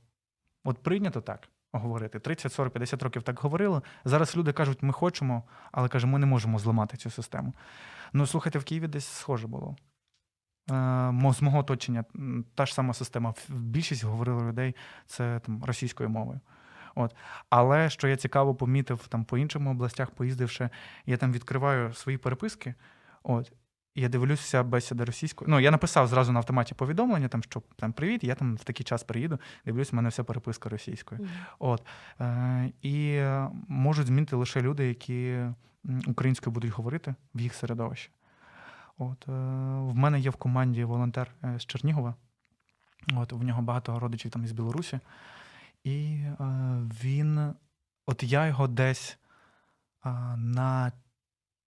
от 0.65 0.79
прийнято 0.79 1.21
так 1.21 1.49
говорити. 1.73 2.19
30, 2.19 2.53
40, 2.53 2.73
50 2.73 3.03
років 3.03 3.23
так 3.23 3.41
говорили. 3.41 3.81
Зараз 4.05 4.37
люди 4.37 4.53
кажуть, 4.53 4.83
ми 4.83 4.93
хочемо, 4.93 5.43
але 5.73 5.89
каже, 5.89 6.07
ми 6.07 6.19
не 6.19 6.27
можемо 6.27 6.59
зламати 6.59 6.97
цю 6.97 7.11
систему. 7.11 7.53
Ну, 8.13 8.27
слухайте, 8.27 8.59
в 8.59 8.65
Києві 8.65 8.87
десь 8.87 9.07
схоже 9.07 9.47
було. 9.47 9.77
Е, 10.71 11.33
з 11.33 11.43
мого 11.43 11.59
оточення 11.59 12.05
та 12.55 12.67
ж 12.67 12.75
сама 12.75 12.95
система. 12.95 13.35
Більшість 13.49 14.05
говорили 14.05 14.49
людей 14.49 14.77
це 15.07 15.41
там 15.47 15.65
російською 15.65 16.09
мовою. 16.09 16.41
От. 16.95 17.15
Але 17.51 17.91
що 17.91 18.09
я 18.09 18.17
цікаво 18.17 18.55
помітив 18.55 19.07
там 19.09 19.25
по 19.25 19.39
іншим 19.39 19.67
областях, 19.67 20.11
поїздивши, 20.11 20.71
я 21.07 21.17
там 21.17 21.33
відкриваю 21.33 21.95
свої 21.95 22.19
переписки. 22.19 22.75
От, 23.23 23.53
я 23.95 24.09
дивлюся 24.09 24.63
бесіди 24.63 25.05
російською. 25.05 25.51
Ну, 25.51 25.61
я 25.61 25.71
написав 25.71 26.07
зразу 26.07 26.33
на 26.33 26.39
автоматі 26.39 26.75
повідомлення, 26.75 27.29
там, 27.29 27.43
що 27.43 27.63
там 27.77 27.93
привіт, 27.93 28.25
я 28.25 28.35
там 28.35 28.57
в 28.57 28.65
такий 28.65 28.85
час 28.85 29.03
приїду, 29.03 29.39
дивлюсь, 29.67 29.93
в 29.93 29.95
мене 29.95 30.09
вся 30.09 30.25
переписка 30.25 30.69
російською. 30.69 31.21
Мгм. 31.21 31.31
От. 31.59 31.83
Е, 32.21 32.73
і 32.83 33.23
можуть 33.69 34.07
змінити 34.07 34.37
лише 34.37 34.61
люди, 34.61 34.89
які 34.89 35.39
українською 36.07 36.55
будуть 36.55 36.71
говорити 36.71 37.15
в 37.35 37.41
їх 37.41 37.55
середовищі. 37.55 38.11
От, 39.01 39.29
е, 39.29 39.33
в 39.81 39.95
мене 39.95 40.21
є 40.21 40.31
в 40.31 40.37
команді 40.37 40.85
волонтер 40.85 41.31
е, 41.45 41.59
з 41.59 41.67
Чернігова. 41.67 42.15
От, 43.17 43.33
в 43.33 43.43
нього 43.43 43.63
багато 43.63 43.99
родичів 44.01 44.31
там 44.31 44.45
із 44.45 44.53
Білорусі. 44.53 45.01
І 45.85 46.05
е, 46.15 46.35
він, 47.05 47.55
от 48.07 48.23
я 48.23 48.47
його 48.47 48.69
десь 48.69 49.19
е, 50.07 50.11
на, 50.37 50.93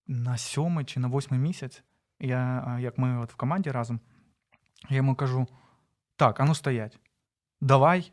на 0.08 0.38
сьомий 0.38 0.86
чи 0.86 1.00
на 1.00 1.08
восьмий 1.08 1.40
місяць, 1.40 1.84
я, 2.20 2.76
е, 2.78 2.82
як 2.82 2.98
ми 2.98 3.20
от 3.20 3.34
в 3.34 3.36
команді 3.36 3.72
разом, 3.72 4.00
я 4.90 4.98
йому 4.98 5.16
кажу: 5.16 5.48
так, 6.16 6.40
ану 6.40 6.56
стоять, 6.56 7.00
давай 7.62 8.12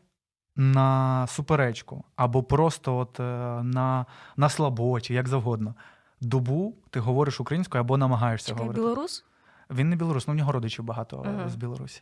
на 0.55 1.27
суперечку, 1.27 2.05
або 2.15 2.43
просто 2.43 2.97
от 2.97 3.19
е, 3.19 3.23
на, 3.63 4.05
на 4.37 4.49
слабо, 4.49 5.01
чи 5.01 5.13
як 5.13 5.27
завгодно. 5.27 5.75
Добу 6.21 6.75
ти 6.89 6.99
говориш 6.99 7.39
українською 7.39 7.81
або 7.81 7.97
намагаєшся 7.97 8.47
Чекай, 8.47 8.61
говорити. 8.61 8.81
білорус? 8.81 9.25
Він 9.69 9.89
не 9.89 9.95
білорус, 9.95 10.27
ну 10.27 10.33
в 10.33 10.37
нього 10.37 10.51
родичів 10.51 10.85
багато 10.85 11.23
Ага. 11.25 11.35
ага. 11.39 11.49
з 11.49 11.55
Білорусі. 11.55 12.01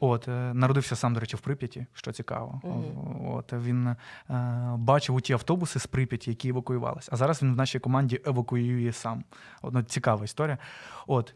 От, 0.00 0.28
е, 0.28 0.54
народився 0.54 0.96
сам, 0.96 1.14
до 1.14 1.20
речі, 1.20 1.36
в 1.36 1.40
Прип'яті, 1.40 1.86
що 1.92 2.12
цікаво. 2.12 2.60
Мгм. 2.64 3.26
От, 3.26 3.52
він 3.52 3.86
е, 3.86 3.96
бачив 4.76 5.14
у 5.14 5.20
ті 5.20 5.32
автобуси 5.32 5.78
з 5.80 5.86
Прип'яті, 5.86 6.30
які 6.30 6.48
евакуювалися. 6.48 7.10
А 7.12 7.16
зараз 7.16 7.42
він 7.42 7.52
в 7.52 7.56
нашій 7.56 7.78
команді 7.78 8.20
евакуює 8.26 8.92
сам. 8.92 9.24
От, 9.62 9.74
ну, 9.74 9.82
цікава 9.82 10.24
історія. 10.24 10.58
От. 11.06 11.34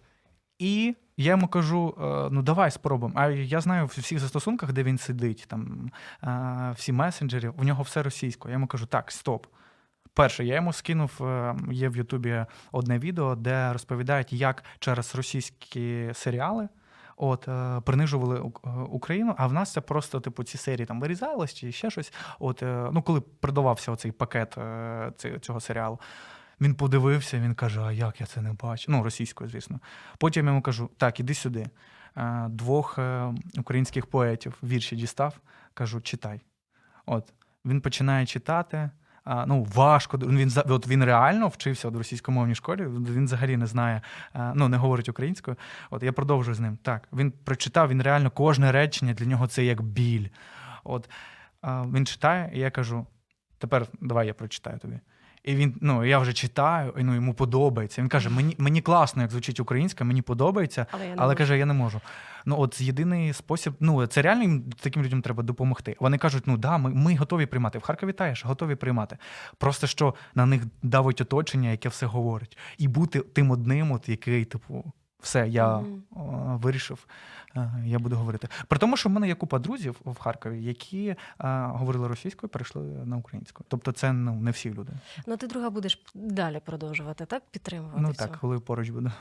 І 0.59 0.95
я 1.17 1.31
йому 1.31 1.49
кажу: 1.49 1.95
е, 2.01 2.29
ну 2.31 2.43
давай 2.43 2.71
спробуємо. 2.71 3.21
А 3.21 3.29
я 3.29 3.61
знаю 3.61 3.87
в 3.87 3.89
всіх 3.89 4.19
застосунках, 4.19 4.73
де 4.73 4.83
він 4.83 4.99
сидить, 4.99 5.45
там 5.49 5.91
е, 6.23 6.73
всі 6.77 6.93
месенджері, 6.93 7.49
в 7.49 7.65
нього 7.65 7.83
все 7.83 8.03
російською. 8.03 8.53
Я 8.53 8.55
йому 8.55 8.67
кажу, 8.67 8.87
так, 8.87 9.11
стоп. 9.11 9.47
Перше, 10.15 10.45
я 10.45 10.55
йому 10.55 10.73
скинув, 10.73 11.11
е, 11.21 11.57
є 11.71 11.89
в 11.89 11.97
Ютубі 11.97 12.45
одне 12.73 12.99
відео, 12.99 13.35
де 13.35 13.73
розповідають, 13.73 14.33
як 14.33 14.65
через 14.79 15.15
російські 15.15 16.11
серіали 16.15 16.69
от, 17.17 17.49
е, 17.49 17.81
принижували 17.81 18.39
е, 18.39 18.69
Україну, 18.91 19.35
а 19.39 19.47
в 19.47 19.53
нас 19.53 19.73
це 19.73 19.81
просто, 19.81 20.21
типу, 20.21 20.45
ці 20.45 20.59
серії 20.59 20.87
там 20.87 21.01
вирізалось 21.01 21.55
чи 21.55 21.73
ще 21.73 21.91
щось. 21.91 22.13
От, 22.39 22.63
ну, 22.93 23.03
коли 23.03 23.21
продавався 23.21 23.93
оцей 23.93 24.13
пакет 24.13 24.59
цього 25.41 25.61
серіалу, 25.61 26.01
він 26.61 26.75
подивився, 26.75 27.39
він 27.39 27.55
каже: 27.55 27.81
А 27.81 27.93
як 27.93 28.21
я 28.21 28.27
це 28.27 28.41
не 28.41 28.53
бачу? 28.53 28.93
Ну, 28.93 29.03
російською, 29.03 29.51
звісно. 29.51 29.81
Потім 30.19 30.47
я 30.47 30.51
йому 30.51 30.63
кажу: 30.63 30.91
так, 30.97 31.21
іди 31.21 31.35
сюди. 31.35 31.67
Двох 32.49 32.99
українських 33.59 34.07
поетів 34.07 34.55
вірші 34.63 34.97
дістав, 34.97 35.41
кажу, 35.75 36.01
читай. 36.01 36.41
От, 37.07 37.33
він 37.65 37.81
починає 37.81 38.27
читати. 38.27 38.91
Ну, 39.27 39.67
важко. 39.75 40.19
Він, 40.19 40.51
за- 40.51 40.61
от 40.63 40.89
він 40.89 41.05
реально 41.05 41.49
вчився 41.49 41.89
в 41.89 41.97
російськомовній 41.97 42.55
школі, 42.55 42.87
він 42.87 43.25
взагалі 43.25 43.57
не 43.57 43.67
знає, 43.67 44.03
ну, 44.55 44.69
не 44.69 44.77
говорить 44.77 45.09
українською. 45.09 45.57
От 45.91 46.03
я 46.03 46.13
продовжую 46.13 46.55
з 46.55 46.61
ним. 46.61 46.79
Так, 46.83 47.09
він 47.13 47.31
прочитав, 47.45 47.89
він 47.89 48.03
реально 48.03 48.31
кожне 48.31 48.73
речення 48.73 49.15
для 49.15 49.27
нього 49.27 49.47
це 49.47 49.65
як 49.65 49.83
біль. 49.83 50.29
От 50.85 51.11
він 51.65 52.07
читає, 52.07 52.51
і 52.55 52.59
я 52.59 52.71
кажу: 52.71 53.07
тепер 53.59 53.87
давай 54.01 54.27
я 54.27 54.35
прочитаю 54.35 54.79
тобі. 54.79 55.01
І 55.45 55.55
він, 55.55 55.75
ну, 55.81 56.05
я 56.05 56.19
вже 56.19 56.33
читаю, 56.33 56.95
і 56.99 57.03
ну, 57.03 57.15
йому 57.15 57.35
подобається. 57.35 58.03
Він 58.03 58.09
каже: 58.09 58.31
мені, 58.31 58.55
мені 58.59 58.83
класно, 58.83 59.23
як 59.23 59.31
звучить 59.31 59.61
українська, 59.61 60.05
мені 60.05 60.23
подобається. 60.23 60.87
Але 60.91 61.07
я 61.07 61.15
Але 61.17 61.27
можу. 61.27 61.39
каже, 61.39 61.59
я 61.59 61.67
не 61.67 61.75
можу. 61.75 62.01
Ну, 62.47 62.61
от 62.61 62.81
єдиний 62.81 63.33
спосіб, 63.33 63.75
ну 63.81 64.07
це 64.07 64.23
реально 64.23 64.63
таким 64.81 65.03
людям 65.03 65.23
треба 65.23 65.43
допомогти. 65.43 65.97
Вони 66.01 66.19
кажуть, 66.19 66.43
ну 66.47 66.57
да, 66.57 66.79
ми, 66.79 66.91
ми 66.91 67.17
готові 67.17 67.47
приймати. 67.47 67.79
В 67.79 67.83
Харкові 67.83 68.13
таєш, 68.13 68.45
готові 68.45 68.75
приймати. 68.75 69.19
Просто 69.59 69.87
що 69.87 70.15
на 70.35 70.47
них 70.47 70.63
давить 70.83 71.21
оточення, 71.21 71.71
яке 71.71 71.89
все 71.89 72.07
говорить. 72.07 72.59
І 72.79 72.89
бути 72.89 73.21
тим 73.21 73.51
одним, 73.51 73.93
от 73.93 74.09
який, 74.09 74.45
типу, 74.45 74.93
все, 75.25 75.49
я 75.49 75.79
Мгм. 75.79 76.03
о, 76.11 76.21
вирішив, 76.63 77.07
е, 77.57 77.73
я 77.85 77.99
буду 77.99 78.17
говорити. 78.17 78.49
При 78.69 78.79
тому, 78.79 78.97
що 78.97 79.09
в 79.09 79.13
мене 79.13 79.29
є 79.29 79.35
купа 79.35 79.59
друзів 79.59 79.97
в 80.05 80.19
Харкові, 80.19 80.65
які 80.65 81.07
е, 81.09 81.17
говорили 81.67 82.09
російською, 82.09 82.51
перейшли 82.51 82.83
на 82.83 83.17
українську. 83.17 83.65
Тобто, 83.69 83.93
це 83.93 84.13
ну 84.13 84.35
не 84.35 84.51
всі 84.51 84.71
люди. 84.75 84.93
Ну, 85.27 85.37
ти 85.37 85.47
друга 85.47 85.71
будеш 85.71 86.03
далі 86.15 86.61
продовжувати, 86.65 87.27
так? 87.27 87.43
Підтримувати. 87.51 88.01
Ну 88.01 88.15
так, 88.15 88.39
коли 88.41 88.61
поруч 88.61 88.91
буду. 88.91 89.13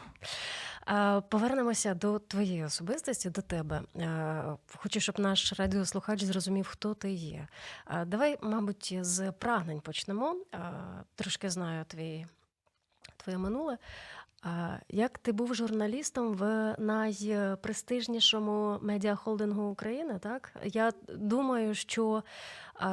А, 0.85 1.21
Повернемося 1.29 1.93
до 1.93 2.19
твоєї 2.19 2.63
особистості, 2.63 3.29
до 3.29 3.41
тебе. 3.41 3.81
А, 4.01 4.55
Хочу, 4.75 4.99
щоб 4.99 5.19
наш 5.19 5.53
радіослухач 5.59 6.23
зрозумів, 6.23 6.67
хто 6.67 6.93
ти 6.93 7.11
є. 7.11 7.47
А, 7.85 8.05
Давай, 8.05 8.37
мабуть, 8.41 8.97
з 9.01 9.31
прагнень 9.31 9.81
почнемо. 9.81 10.35
А, 10.51 10.57
Трошки 11.15 11.49
знаю 11.49 11.85
твій, 11.87 12.25
твоє 13.17 13.37
минуле. 13.37 13.77
Як 14.89 15.17
ти 15.17 15.31
був 15.31 15.55
журналістом 15.55 16.33
в 16.33 16.75
найпрестижнішому 16.79 18.79
медіахолдингу 18.81 19.63
України, 19.63 20.19
так? 20.19 20.51
Я 20.63 20.91
думаю, 21.15 21.75
що 21.75 22.23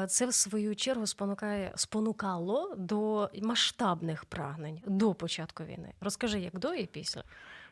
це 0.09 0.26
в 0.26 0.35
свою 0.35 0.76
чергу 0.76 1.07
спонукає, 1.07 1.73
спонукало 1.75 2.75
до 2.78 3.30
масштабних 3.42 4.25
прагнень 4.25 4.80
до 4.87 5.14
початку 5.14 5.64
війни. 5.64 5.92
Розкажи, 6.00 6.40
як 6.40 6.59
до 6.59 6.75
і 6.75 6.87
після. 6.87 7.25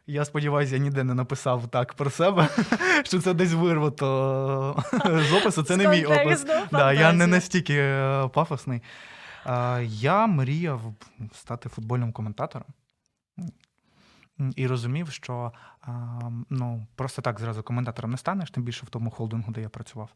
Я 0.07 0.25
сподіваюся, 0.25 0.75
я 0.75 0.81
ніде 0.81 1.05
не 1.05 1.15
написав 1.15 1.69
так 1.69 1.95
про 1.95 2.11
себе, 2.11 2.49
що 3.05 3.21
це 3.21 3.35
десь 3.35 3.53
вирвато 3.53 4.85
з 5.05 5.33
опису. 5.33 5.63
Це 5.63 5.77
не 5.77 5.89
мій 5.89 6.05
опис. 6.05 6.47
Да, 6.73 6.93
я 6.93 7.13
не 7.13 7.27
настільки 7.27 7.75
е, 7.75 8.29
пафосний. 8.29 8.83
Я 9.83 10.27
мріяв 10.27 10.81
стати 11.35 11.69
футбольним 11.69 12.13
коментатором. 12.13 12.67
І 14.57 14.67
розумів, 14.67 15.11
що 15.11 15.53
ну, 16.51 16.87
просто 16.95 17.23
так 17.23 17.41
зразу 17.41 17.63
коментатором 17.63 18.11
не 18.11 18.17
станеш, 18.17 18.51
тим 18.51 18.63
більше 18.63 18.87
в 18.87 18.89
тому 18.89 19.11
холдингу, 19.11 19.53
де 19.53 19.61
я 19.61 19.69
працював. 19.69 20.11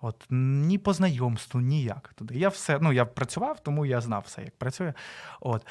От 0.00 0.26
ні 0.30 0.78
по 0.78 0.92
знайомству, 0.92 1.60
ніяк 1.60 2.12
туди. 2.14 2.38
Я 2.38 2.48
все, 2.48 2.78
ну 2.82 2.92
я 2.92 3.04
працював, 3.04 3.60
тому 3.60 3.86
я 3.86 4.00
знав 4.00 4.22
все, 4.26 4.42
як 4.42 4.56
працює. 4.56 4.94
От. 5.40 5.66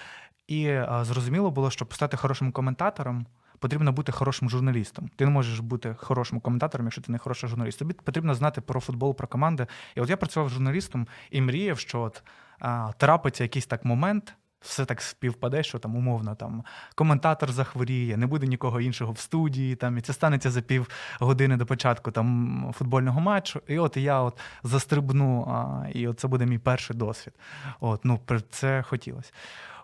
І 0.48 0.70
а, 0.70 1.04
зрозуміло 1.04 1.52
було, 1.52 1.72
щоб 1.72 1.94
стати 1.94 2.18
хорошим 2.18 2.52
коментатором, 2.52 3.26
потрібно 3.60 3.92
бути 3.92 4.12
хорошим 4.12 4.50
журналістом. 4.50 5.10
Ти 5.16 5.26
не 5.26 5.32
можеш 5.32 5.60
бути 5.60 5.96
хорошим 6.00 6.40
коментатором, 6.40 6.88
якщо 6.88 7.02
ти 7.02 7.12
не 7.12 7.18
хороший 7.18 7.50
журналіст. 7.50 7.80
Тобі 7.80 7.94
потрібно 7.94 8.36
знати 8.36 8.62
про 8.62 8.80
футбол, 8.80 9.16
про 9.16 9.28
команди. 9.28 9.68
І 9.96 10.02
от 10.02 10.10
я 10.10 10.18
працював 10.18 10.50
журналістом 10.50 11.08
і 11.32 11.42
мріяв, 11.42 11.80
що 11.80 12.02
от 12.02 12.24
а, 12.60 12.92
трапиться 12.98 13.44
якийсь 13.44 13.66
так 13.66 13.86
момент. 13.86 14.36
Все 14.62 14.86
так 14.86 15.02
співпаде, 15.02 15.64
що 15.64 15.80
там 15.80 15.96
умовно 15.96 16.36
там 16.36 16.64
коментатор 16.96 17.52
захворіє, 17.52 18.18
не 18.18 18.28
буде 18.28 18.48
нікого 18.48 18.82
іншого 18.82 19.12
в 19.14 19.20
студії, 19.20 19.76
там 19.76 19.98
і 19.98 20.02
це 20.02 20.14
станеться 20.14 20.52
за 20.52 20.62
пів 20.62 20.90
години 21.20 21.58
до 21.58 21.66
початку 21.66 22.12
там 22.12 22.74
футбольного 22.78 23.22
матчу. 23.22 23.62
І 23.68 23.80
от 23.80 23.98
я 23.98 24.22
от 24.22 24.40
застрибну, 24.64 25.46
а, 25.50 25.88
і 25.90 26.08
от 26.08 26.20
це 26.20 26.28
буде 26.28 26.46
мій 26.46 26.58
перший 26.58 26.96
досвід. 26.96 27.34
От, 27.80 28.06
ну, 28.06 28.20
про 28.26 28.42
це 28.42 28.82
хотілося. 28.82 29.32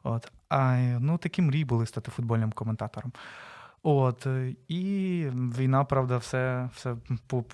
От, 0.03 0.32
а 0.50 0.75
ну 1.00 1.18
такі 1.18 1.42
мрії 1.42 1.65
були 1.65 1.86
стати 1.86 2.12
футбольним 2.12 2.51
коментатором. 2.51 3.12
От, 3.84 4.27
і 4.68 5.25
війна, 5.34 5.84
правда, 5.84 6.18
все, 6.18 6.70
все 6.75 6.96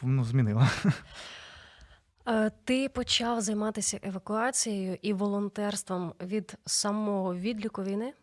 ну, 0.03 0.23
змінила. 0.23 0.69
Е, 2.27 2.49
Ти 2.63 2.89
почав 2.89 3.41
займатися 3.41 3.99
евакуацією 4.03 4.97
і 5.01 5.13
волонтерством 5.13 6.13
від 6.21 6.55
самого 6.65 7.35
відліку 7.35 7.83
війни 7.83 8.13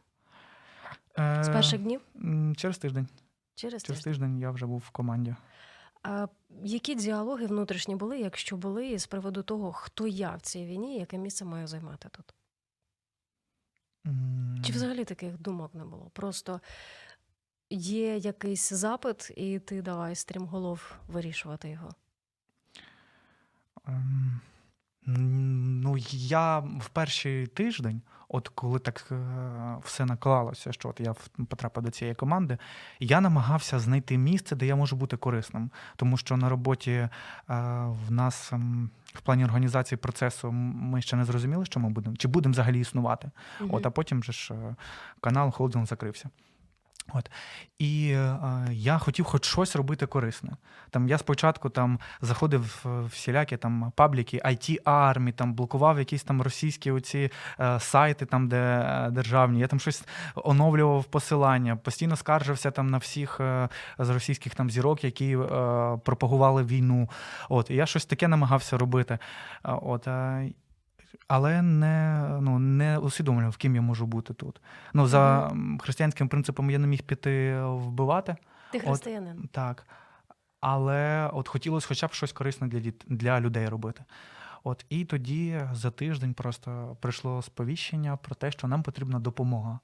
з 1.16 1.48
Е, 1.48 1.52
перших 1.52 1.80
днів 1.80 2.00
м, 2.16 2.56
Через 2.56 2.78
тиждень. 2.78 3.08
через 3.54 3.82
Через 3.82 4.02
тиждень. 4.04 4.12
тиждень 4.12 4.38
я 4.40 4.50
вже 4.50 4.66
був 4.66 4.78
в 4.86 4.90
команді. 4.90 5.34
А 6.02 6.26
які 6.62 6.94
діалоги 6.94 7.46
внутрішні 7.46 7.96
були, 7.96 8.18
якщо 8.18 8.56
були, 8.56 8.98
з 8.98 9.06
приводу 9.06 9.42
того, 9.42 9.72
хто 9.72 10.06
я 10.06 10.30
в 10.36 10.40
цій 10.40 10.66
війні, 10.66 10.96
і 10.96 11.00
яке 11.00 11.18
місце 11.18 11.44
маю 11.44 11.66
займати 11.66 12.08
тут? 12.12 12.34
М, 14.06 14.62
Чи 14.64 14.72
взагалі 14.72 15.04
таких 15.04 15.38
думок 15.38 15.74
не 15.74 15.84
було? 15.84 16.10
Просто 16.12 16.60
є 17.70 18.16
якийсь 18.16 18.72
запит, 18.72 19.32
і 19.36 19.58
ти 19.58 19.82
давай 19.82 20.14
стрімголов 20.14 20.92
вирішувати 21.08 21.68
його. 21.70 21.90
Ем, 23.86 24.40
Ну, 25.08 25.96
я 26.10 26.58
в 26.58 26.88
перший 26.92 27.46
тиждень, 27.46 28.00
от 28.28 28.48
коли 28.48 28.78
так 28.78 29.08
е, 29.12 29.16
все 29.84 30.04
наклалося, 30.04 30.72
що 30.72 30.88
от 30.88 31.00
я 31.00 31.12
в- 31.12 31.28
потрапив 31.48 31.84
до 31.84 31.90
цієї 31.90 32.14
команди, 32.14 32.58
я 33.00 33.20
намагався 33.20 33.78
знайти 33.78 34.18
місце, 34.18 34.56
де 34.56 34.66
я 34.66 34.76
можу 34.76 34.96
бути 34.96 35.16
корисним. 35.16 35.70
Тому 35.96 36.16
що 36.16 36.36
на 36.36 36.48
роботі 36.48 36.90
е, 36.90 37.08
в 38.06 38.12
нас 38.12 38.52
ем, 38.52 38.90
в 39.04 39.20
плані 39.20 39.44
організації 39.44 39.98
процесу 39.98 40.52
ми 40.52 41.02
ще 41.02 41.16
не 41.16 41.24
зрозуміли, 41.24 41.64
що 41.64 41.80
ми 41.80 41.90
будемо, 41.90 42.16
чи 42.16 42.28
будемо 42.28 42.52
взагалі 42.52 42.80
існувати. 42.80 43.30
От, 43.60 43.86
а 43.86 43.90
потім 43.90 44.24
же 44.24 44.32
ж 44.32 44.54
е, 44.54 44.76
канал 45.20 45.50
холдинг 45.50 45.86
закрився. 45.86 46.30
От. 47.14 47.30
І 47.78 48.10
е, 48.10 48.38
я 48.70 48.98
хотів 48.98 49.24
хоч 49.24 49.44
щось 49.44 49.76
робити 49.76 50.06
корисне. 50.06 50.56
Там 50.90 51.08
я 51.08 51.18
спочатку 51.18 51.70
там 51.70 51.98
заходив 52.20 52.80
в 52.84 53.04
всілякі 53.06 53.56
там 53.56 53.92
пабліки 53.96 54.40
IT 54.44 54.78
армі, 54.84 55.32
там 55.32 55.54
блокував 55.54 55.98
якісь 55.98 56.22
там 56.22 56.42
російські 56.42 56.90
оці 56.90 57.30
е, 57.60 57.80
сайти, 57.80 58.26
там, 58.26 58.48
де 58.48 58.56
е, 58.56 59.10
державні. 59.10 59.60
Я 59.60 59.66
там 59.66 59.80
щось 59.80 60.04
оновлював 60.34 61.04
посилання, 61.04 61.76
постійно 61.76 62.16
скаржився 62.16 62.70
там 62.70 62.90
на 62.90 62.98
всіх 62.98 63.40
е, 63.40 63.68
з 63.98 64.10
російських 64.10 64.54
там 64.54 64.70
зірок, 64.70 65.04
які 65.04 65.36
е, 65.36 65.38
пропагували 66.04 66.62
війну. 66.62 67.10
От, 67.48 67.70
і 67.70 67.74
я 67.74 67.86
щось 67.86 68.06
таке 68.06 68.28
намагався 68.28 68.78
робити. 68.78 69.18
А, 69.62 69.74
От, 69.74 70.08
е, 70.08 70.50
але 71.28 71.62
не, 71.62 72.28
ну, 72.40 72.58
не 72.58 72.98
усвідомлював, 72.98 73.56
ким 73.56 73.74
я 73.74 73.82
можу 73.82 74.06
бути 74.06 74.34
тут. 74.34 74.60
Ну, 74.94 75.06
за 75.06 75.52
християнським 75.80 76.28
принципом 76.28 76.70
я 76.70 76.78
не 76.78 76.86
міг 76.86 77.02
піти 77.02 77.62
вбивати. 77.62 78.36
Ти 78.72 78.80
християнин. 78.80 79.48
Так. 79.52 79.86
Але 80.60 81.30
от 81.32 81.48
хотілося 81.48 81.88
хоча 81.88 82.06
б 82.06 82.12
щось 82.12 82.32
корисне 82.32 82.66
для, 82.68 82.78
діт- 82.78 83.04
для 83.06 83.40
людей 83.40 83.68
робити. 83.68 84.04
От 84.64 84.86
і 84.88 85.04
тоді 85.04 85.60
за 85.72 85.90
тиждень 85.90 86.34
просто 86.34 86.96
прийшло 87.00 87.42
сповіщення 87.42 88.16
про 88.16 88.34
те, 88.34 88.50
що 88.50 88.68
нам 88.68 88.82
потрібна 88.82 89.18
допомога. 89.18 89.80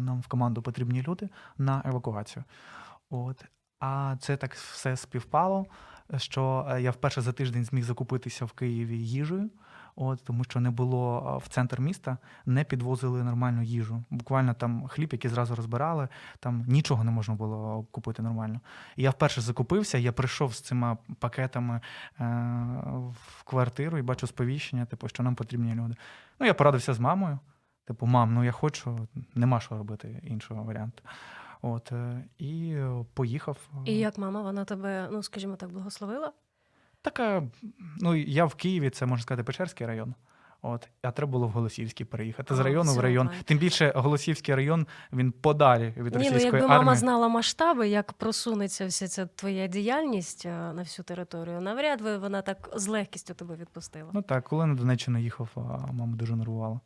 Нам 0.00 0.20
в 0.20 0.26
команду 0.26 0.62
потрібні 0.62 1.02
люди 1.02 1.28
на 1.58 1.82
евакуацію. 1.84 2.44
От. 3.10 3.44
А 3.80 4.16
це 4.20 4.36
так 4.36 4.54
все 4.54 4.96
співпало, 4.96 5.66
що 6.16 6.66
е, 6.70 6.82
я 6.82 6.90
вперше 6.90 7.20
за 7.20 7.32
тиждень 7.32 7.64
зміг 7.64 7.84
закупитися 7.84 8.44
в 8.44 8.52
Києві 8.52 8.98
їжею. 8.98 9.50
От, 10.02 10.24
тому 10.24 10.44
що 10.44 10.60
не 10.60 10.70
було 10.70 11.38
в 11.44 11.48
центр 11.48 11.80
міста, 11.80 12.18
не 12.46 12.64
підвозили 12.64 13.24
нормальну 13.24 13.62
їжу. 13.62 14.04
Буквально 14.10 14.54
там 14.54 14.88
хліб, 14.88 15.08
який 15.12 15.30
зразу 15.30 15.54
розбирали, 15.54 16.08
там 16.38 16.64
нічого 16.68 17.04
не 17.04 17.10
можна 17.10 17.34
було 17.34 17.86
купити 17.90 18.22
нормально. 18.22 18.60
І 18.96 19.02
я 19.02 19.10
вперше 19.10 19.40
закупився, 19.40 19.98
я 19.98 20.12
прийшов 20.12 20.54
з 20.54 20.60
цими 20.60 20.96
пакетами 21.18 21.80
е, 22.20 22.24
в 23.12 23.42
квартиру 23.44 23.98
і 23.98 24.02
бачу 24.02 24.26
сповіщення, 24.26 24.84
типу, 24.84 25.08
що 25.08 25.22
нам 25.22 25.34
потрібні 25.34 25.74
люди. 25.74 25.94
Ну, 26.40 26.46
я 26.46 26.54
порадився 26.54 26.94
з 26.94 27.00
мамою. 27.00 27.38
Типу, 27.84 28.06
мам, 28.06 28.34
ну 28.34 28.44
я 28.44 28.52
хочу, 28.52 29.08
нема 29.34 29.60
що 29.60 29.78
робити 29.78 30.20
іншого 30.22 30.62
варіанту. 30.62 31.02
От, 31.62 31.92
е, 31.92 32.24
і 32.38 32.72
е, 32.72 33.04
поїхав. 33.14 33.58
І 33.84 33.94
як 33.94 34.18
мама, 34.18 34.42
вона 34.42 34.64
тебе, 34.64 35.08
ну 35.12 35.22
скажімо 35.22 35.56
так, 35.56 35.72
благословила? 35.72 36.32
Така, 37.02 37.42
ну 38.00 38.14
я 38.14 38.44
в 38.44 38.54
Києві, 38.54 38.90
це 38.90 39.06
можна 39.06 39.22
сказати, 39.22 39.44
Печерський 39.44 39.86
район. 39.86 40.14
От, 40.62 40.88
а 41.02 41.10
треба 41.10 41.32
було 41.32 41.46
в 41.46 41.50
Голосівський 41.50 42.06
переїхати. 42.06 42.54
З 42.54 42.58
району 42.58 42.94
в 42.94 43.00
район. 43.00 43.30
Тим 43.44 43.58
більше 43.58 43.92
Голосівський 43.96 44.54
район 44.54 44.86
він 45.12 45.32
подалі 45.32 45.94
від 45.96 46.14
Ні, 46.14 46.30
ну 46.30 46.38
якби 46.38 46.58
армії. 46.58 46.68
мама 46.68 46.96
знала 46.96 47.28
масштаби, 47.28 47.88
як 47.88 48.12
просунеться 48.12 48.86
вся 48.86 49.08
ця 49.08 49.26
твоя 49.26 49.66
діяльність 49.66 50.46
е, 50.46 50.50
на 50.50 50.82
всю 50.82 51.04
територію, 51.04 51.60
навряд 51.60 52.02
би 52.02 52.18
вона 52.18 52.42
так 52.42 52.70
з 52.76 52.88
легкістю 52.88 53.34
тебе 53.34 53.56
відпустила. 53.56 54.10
Ну 54.12 54.22
так, 54.22 54.44
коли 54.44 54.66
на 54.66 54.74
Донеччину 54.74 55.18
їхав, 55.18 55.48
мама 55.92 56.16
дуже 56.16 56.36
нервувала. 56.36 56.80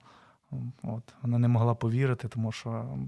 От, 0.83 1.14
вона 1.23 1.38
не 1.38 1.49
могла 1.49 1.75
повірити, 1.75 2.29
тому 2.29 2.53
що 2.53 2.99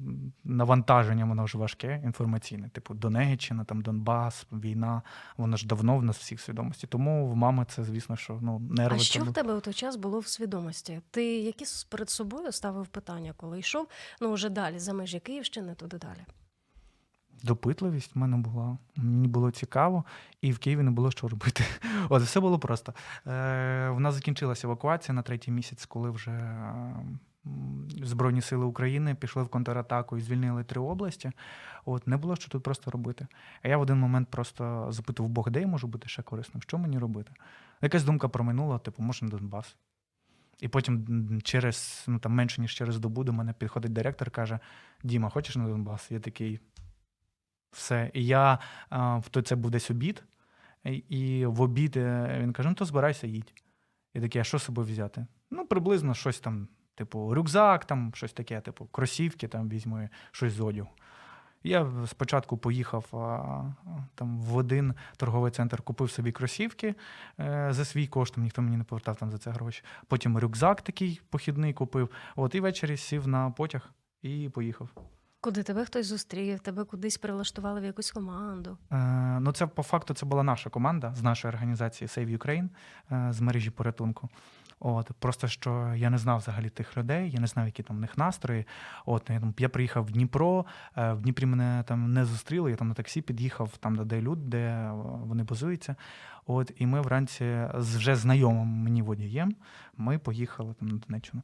навантаження 0.45 1.25
воно 1.25 1.45
вже 1.45 1.59
важке, 1.59 2.01
інформаційне. 2.05 2.69
Типу 2.69 2.95
Донеччина, 2.95 3.65
там 3.65 3.81
Донбас, 3.81 4.47
війна, 4.53 5.03
воно 5.37 5.57
ж 5.57 5.67
давно 5.67 5.97
в 5.97 6.03
нас 6.03 6.19
всіх 6.19 6.41
свідомості. 6.41 6.87
Тому 6.87 7.29
в 7.29 7.37
мами 7.37 7.67
це, 7.69 7.85
звісно, 7.85 8.17
що 8.17 8.39
ну, 8.43 8.59
нерви. 8.59 8.97
А 8.97 8.99
що 8.99 9.25
це 9.25 9.31
в 9.31 9.33
тебе 9.33 9.55
у 9.55 9.61
той 9.61 9.75
час 9.75 9.97
було 9.97 10.19
в 10.19 10.27
свідомості? 10.27 11.01
Ти 11.11 11.39
які 11.41 11.65
перед 11.89 12.11
собою 12.11 12.53
ставив 12.53 12.87
питання, 12.87 13.35
коли 13.37 13.59
йшов? 13.59 13.89
Ну 14.21 14.33
вже 14.33 14.49
далі 14.49 14.79
за 14.79 14.93
межі 14.93 15.21
Київщини, 15.21 15.75
туди 15.75 15.99
далі. 15.99 16.27
Допитливість 17.43 18.15
в 18.15 18.19
мене 18.19 18.37
була. 18.37 18.79
Мені 18.97 19.29
було 19.29 19.51
цікаво, 19.51 20.05
і 20.41 20.53
в 20.53 20.59
Києві 20.59 20.83
не 20.83 20.91
було 20.91 21.11
що 21.11 21.29
робити. 21.29 21.65
От 22.09 22.23
все 22.23 22.41
було 22.41 22.59
просто. 22.59 22.95
Е, 23.27 23.91
в 23.91 24.01
нас 24.01 24.15
закінчилася 24.15 24.67
евакуація 24.67 25.15
на 25.15 25.23
третій 25.23 25.51
місяць, 25.51 25.87
коли 25.87 26.11
вже 26.11 26.31
е, 26.31 26.35
м, 26.35 27.19
Збройні 28.03 28.41
сили 28.41 28.65
України 28.65 29.15
пішли 29.15 29.43
в 29.43 29.49
контратаку 29.49 30.17
і 30.17 30.21
звільнили 30.21 30.65
три 30.65 30.81
області. 30.81 31.33
От 31.85 32.07
не 32.07 32.17
було 32.17 32.37
що 32.37 32.49
тут 32.49 32.63
просто 32.63 32.91
робити. 32.91 33.27
А 33.63 33.69
я 33.69 33.79
в 33.79 33.81
один 33.81 33.99
момент 33.99 34.29
просто 34.31 34.87
запитував 34.91 35.31
Бог, 35.31 35.51
де 35.51 35.61
я 35.61 35.67
можу 35.67 35.87
бути 35.87 36.09
ще 36.09 36.23
корисним? 36.23 36.63
Що 36.63 36.79
мені 36.79 36.99
робити? 36.99 37.33
Якась 37.83 38.05
думка 38.05 38.29
проминула, 38.29 38.79
типу, 38.79 39.03
може 39.03 39.25
на 39.25 39.31
Донбас. 39.31 39.77
І 40.61 40.69
потім 40.69 41.41
через 41.43 42.05
ну 42.09 42.19
там 42.19 42.33
менше 42.33 42.61
ніж 42.61 42.75
через 42.75 42.99
добу 42.99 43.25
до 43.25 43.33
мене 43.33 43.53
підходить 43.53 43.93
директор, 43.93 44.31
каже: 44.31 44.59
Діма, 45.03 45.31
хочеш 45.31 45.57
на 45.57 45.69
Донбас? 45.69 46.11
Я 46.11 46.21
такий. 46.21 46.61
Все. 47.71 48.11
І 48.15 48.27
я 48.27 48.59
в 48.91 49.25
той 49.31 49.43
це 49.43 49.57
був 49.57 49.71
десь 49.71 49.91
обід, 49.91 50.25
і, 50.85 51.47
в 51.47 51.61
обід 51.61 51.97
е, 51.97 52.39
він 52.43 52.53
каже: 52.53 52.69
ну 52.69 52.75
то 52.75 52.85
збирайся, 52.85 53.27
їдь. 53.27 53.53
І 54.15 54.21
такий, 54.21 54.41
а 54.41 54.45
що 54.45 54.59
з 54.59 54.63
собою 54.63 54.89
взяти? 54.89 55.27
Ну, 55.51 55.67
приблизно 55.67 56.15
щось 56.15 56.41
там, 56.41 56.69
типу, 56.97 57.35
рюкзак, 57.35 57.85
там 57.85 58.13
щось 58.15 58.33
таке, 58.33 58.61
типу, 58.61 58.87
кросівки, 58.87 59.49
там 59.49 59.69
візьми 59.69 60.09
щось 60.33 60.53
з 60.53 60.61
одягу. 60.61 60.89
Я 61.67 61.93
спочатку 62.07 62.57
поїхав 62.57 63.05
а, 63.13 63.65
там 64.15 64.39
в 64.39 64.57
один 64.57 64.95
торговий 65.17 65.51
центр, 65.51 65.83
купив 65.83 66.11
собі 66.11 66.33
кросівки 66.33 66.95
е, 67.41 67.69
за 67.71 67.85
свій 67.85 68.07
кошт, 68.07 68.35
там 68.35 68.45
ніхто 68.45 68.63
мені 68.63 68.77
не 68.77 68.85
повертав 68.85 69.17
там 69.17 69.31
за 69.31 69.39
це 69.39 69.51
гроші. 69.51 69.83
Потім 70.07 70.39
рюкзак 70.39 70.83
такий 70.83 71.21
похідний 71.31 71.73
купив. 71.73 72.11
От 72.37 72.55
і 72.55 72.61
ввечері 72.61 72.97
сів 72.97 73.29
на 73.29 73.51
потяг 73.51 73.91
і 74.23 74.49
поїхав. 74.49 74.89
Куди 75.41 75.63
тебе 75.63 75.85
хтось 75.85 76.07
зустрів, 76.07 76.61
тебе 76.61 76.85
кудись 76.85 77.19
прилаштували 77.19 77.81
в 77.81 77.85
якусь 77.85 78.11
команду. 78.11 78.79
Е, 78.93 78.97
ну, 79.41 79.53
це 79.53 79.67
по 79.67 79.83
факту 79.83 80.15
це 80.15 80.27
була 80.27 80.43
наша 80.43 80.71
команда 80.71 81.15
з 81.15 81.23
нашої 81.23 81.55
організації 81.55 82.09
Save 82.09 82.39
Ukraine 82.39 82.69
е, 83.13 83.33
з 83.33 83.41
мережі 83.41 83.71
порятунку. 83.71 84.29
От 84.81 85.13
просто 85.19 85.49
що 85.49 85.93
я 85.97 86.11
не 86.11 86.19
знав 86.19 86.39
взагалі 86.39 86.69
тих 86.71 86.97
людей, 86.97 87.31
я 87.31 87.41
не 87.41 87.47
знав, 87.47 87.67
які 87.67 87.83
там 87.83 87.97
в 87.97 88.01
них 88.01 88.19
настрої. 88.19 88.67
От 89.07 89.31
я, 89.31 89.41
там, 89.41 89.55
я 89.59 89.69
приїхав 89.69 90.05
в 90.05 90.11
Дніпро, 90.11 90.67
е, 90.97 91.13
в 91.13 91.21
Дніпрі 91.23 91.47
мене 91.47 91.85
там 91.87 92.13
не 92.13 92.25
зустріли. 92.25 92.71
Я 92.71 92.77
там 92.77 92.89
на 92.89 92.95
таксі 92.95 93.23
під'їхав 93.23 93.77
там, 93.77 94.07
де- 94.07 94.21
люди, 94.21 94.43
де 94.45 94.59
е, 94.59 94.93
вони 95.25 95.43
базуються. 95.43 95.97
От 96.47 96.73
і 96.77 96.87
ми 96.87 97.01
вранці 97.01 97.69
з 97.75 97.97
вже 97.97 98.17
знайомим 98.17 98.67
мені 98.69 99.03
водієм. 99.03 99.55
Ми 99.97 100.19
поїхали 100.19 100.75
там 100.75 100.89
на 100.89 100.99
Донеччину. 100.99 101.43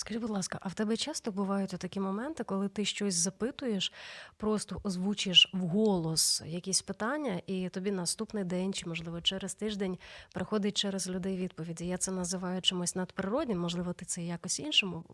Скажи, 0.00 0.18
будь 0.18 0.30
ласка, 0.30 0.58
а 0.62 0.68
в 0.68 0.74
тебе 0.74 0.96
часто 0.96 1.32
бувають 1.32 1.70
такі 1.70 2.00
моменти, 2.00 2.44
коли 2.44 2.68
ти 2.68 2.84
щось 2.84 3.14
запитуєш, 3.14 3.92
просто 4.36 4.80
озвучиш 4.84 5.50
вголос 5.52 6.42
якісь 6.46 6.82
питання, 6.82 7.40
і 7.46 7.68
тобі 7.68 7.90
наступний 7.90 8.44
день, 8.44 8.72
чи 8.72 8.88
можливо 8.88 9.20
через 9.20 9.54
тиждень 9.54 9.98
приходить 10.34 10.76
через 10.76 11.08
людей 11.08 11.36
відповіді. 11.36 11.86
Я 11.86 11.96
це 11.96 12.10
називаю 12.10 12.62
чимось 12.62 12.96
надприроднім. 12.96 13.58
Можливо, 13.58 13.92
ти 13.92 14.04
це 14.04 14.22
якось 14.22 14.60
іншому 14.60 15.04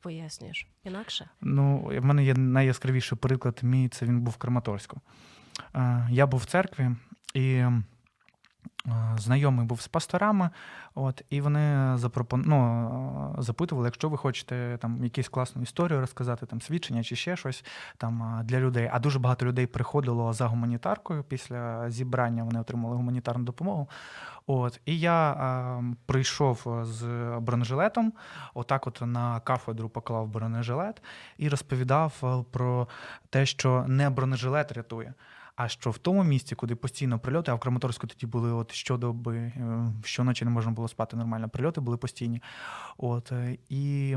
пояснюєш 0.00 0.66
інакше. 0.84 1.28
Ну, 1.40 1.90
в 2.00 2.04
мене 2.04 2.24
є 2.24 2.34
найяскравіший 2.34 3.18
приклад 3.18 3.58
мій, 3.62 3.88
це 3.88 4.06
він 4.06 4.20
був 4.20 4.34
в 4.34 4.36
Краматорську. 4.36 5.00
Е, 5.74 6.08
Я 6.10 6.26
був 6.26 6.40
в 6.40 6.44
церкві, 6.44 6.90
і 7.34 7.64
знайомий 9.18 9.66
був 9.66 9.80
з 9.80 9.88
пасторами, 9.88 10.50
от, 10.94 11.22
і 11.30 11.40
вони 11.40 11.96
запропон... 11.96 12.42
ну, 12.46 13.34
е, 13.38 13.42
запитували, 13.42 13.86
якщо 13.86 14.08
ви 14.08 14.16
хочете 14.16 14.78
там 14.80 15.04
якусь 15.04 15.28
класну 15.28 15.62
історію 15.62 16.00
розказати, 16.00 16.46
там 16.46 16.60
свідчення 16.60 17.02
чи 17.02 17.16
ще 17.16 17.36
щось 17.36 17.64
там 17.96 18.22
е, 18.22 18.44
для 18.44 18.60
людей. 18.60 18.90
А 18.92 18.98
дуже 18.98 19.18
багато 19.18 19.46
людей 19.46 19.66
приходило 19.66 20.32
за 20.32 20.46
гуманітаркою 20.46 21.22
після 21.22 21.90
зібрання, 21.90 22.44
вони 22.44 22.60
отримали 22.60 22.96
гуманітарну 22.96 23.44
допомогу. 23.44 23.88
От, 24.46 24.80
і 24.84 24.98
я 25.00 25.32
е, 25.32 25.84
прийшов 26.06 26.80
з 26.82 27.04
бронежилетом, 27.40 28.12
отак, 28.54 28.86
от 28.86 29.02
на 29.06 29.40
кафедру 29.40 29.88
поклав 29.88 30.28
бронежилет 30.28 31.02
і 31.38 31.48
розповідав 31.48 32.12
е, 32.22 32.44
про 32.50 32.88
те, 33.30 33.46
що 33.46 33.84
не 33.88 34.10
бронежилет 34.10 34.72
рятує, 34.72 35.14
А 35.56 35.68
що 35.68 35.90
в 35.90 35.98
тому 35.98 36.24
місці, 36.24 36.54
куди 36.54 36.74
постійно 36.74 37.18
прильоти, 37.18 37.50
а 37.50 37.54
в 37.54 37.60
Краматорську 37.60 38.06
тоді 38.06 38.26
були 38.26 38.52
от 38.52 38.72
щодоби, 38.72 39.36
е, 39.36 39.92
щоночі 40.04 40.44
не 40.44 40.50
можна 40.50 40.72
було 40.72 40.88
спати 40.88 41.16
нормально. 41.16 41.48
Прильоти 41.48 41.80
були 41.80 41.96
постійні. 41.96 42.42
От, 42.96 43.32
е, 43.32 43.58
і 43.68 44.16